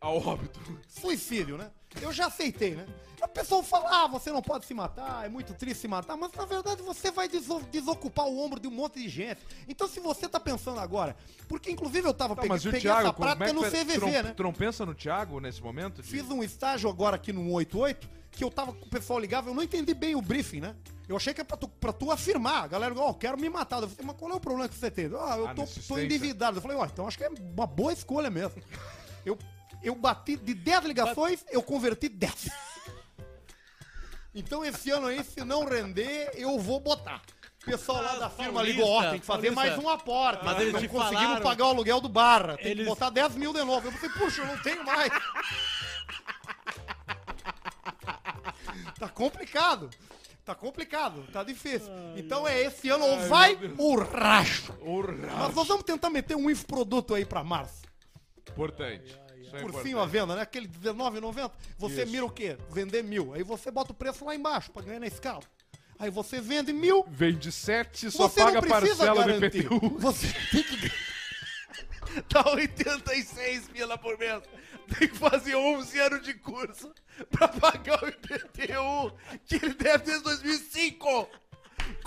[0.00, 0.58] A óbito.
[0.88, 1.70] suicídio, né?
[2.00, 2.86] Eu já aceitei, né?
[3.32, 6.44] Pessoa fala, ah, você não pode se matar, é muito triste se matar, mas na
[6.44, 9.40] verdade você vai deso- desocupar o ombro de um monte de gente.
[9.66, 11.16] Então se você tá pensando agora,
[11.48, 13.52] porque inclusive eu tava Tá, pegando mas e o peguei Thiago, essa é prática que
[13.52, 14.34] no CVV, não, né?
[14.36, 16.02] tu não pensa no Thiago nesse momento?
[16.02, 19.50] de- Fiz um estágio agora aqui no 188, que eu tava com o pessoal ligava,
[19.50, 20.76] eu não entendi bem o briefing, né?
[21.08, 22.64] Eu achei que é pra tu, pra tu afirmar.
[22.64, 23.82] A galera, ó, quero me matar.
[23.82, 25.14] Eu falei, mas qual é o problema que você teve?
[25.16, 26.56] Ah, eu A tô, tô endividado.
[26.58, 28.62] Eu falei, ó, então acho que é uma boa escolha mesmo.
[29.26, 29.36] Eu,
[29.82, 32.48] eu bati de 10 ligações, eu converti 10.
[34.34, 37.20] Então esse ano aí, se não render, eu vou botar.
[37.62, 39.76] O pessoal lá da firma Paulista, ligou, ó, tem que fazer Paulista.
[39.76, 40.44] mais um aporte.
[40.44, 42.56] Mas eles não conseguimos falaram- pagar o aluguel do Barra.
[42.56, 43.86] Tem Eles- que botar 10 mil de novo.
[43.86, 45.12] Eu falei, puxa, eu não tenho mais.
[48.98, 49.90] Tá complicado.
[50.44, 51.88] Tá complicado, tá difícil.
[52.16, 54.72] Então é esse ano ou vai ou racha.
[55.38, 57.82] Mas nós vamos tentar meter um infoproduto aí pra março.
[58.50, 59.16] Importante.
[59.42, 59.92] Isso é Por importante.
[59.92, 60.42] fim, a venda, né?
[60.42, 61.50] Aquele R$19,90.
[61.78, 62.12] Você Isso.
[62.12, 62.56] mira o quê?
[62.70, 63.34] Vender mil.
[63.34, 65.42] Aí você bota o preço lá embaixo pra ganhar na escala.
[65.98, 69.58] Aí você vende mil, Vende 7 só você paga precisa parcela do garantir.
[69.66, 69.98] IPTU.
[69.98, 70.92] Você tem que
[72.28, 74.42] Tá 86 pila por mês.
[74.98, 76.92] Tem que fazer 11 anos de curso
[77.30, 79.12] pra pagar o IPTU
[79.46, 81.28] que ele deve desde 2005.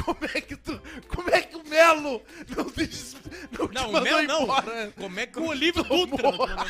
[0.03, 0.80] Como é que tu.
[1.07, 2.21] Como é que o Melo
[2.55, 3.15] não te, des-
[3.57, 4.43] não te Não, o mandou Mel não.
[4.43, 4.93] embora?
[4.95, 6.32] Como é que o Olívio Dutra...
[6.32, 6.65] não- não- não-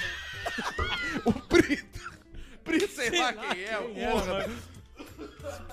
[1.25, 1.99] O Brito.
[2.63, 3.77] Brito, sei, Sei lá lá quem é.
[3.93, 4.49] quem é, porra.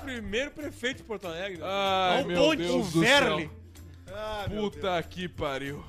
[0.03, 1.61] Primeiro prefeito de Porto Alegre.
[1.63, 3.51] Ai, Ao meu bonde, Deus o Verle.
[4.07, 4.51] céu.
[4.51, 5.85] Puta que pariu.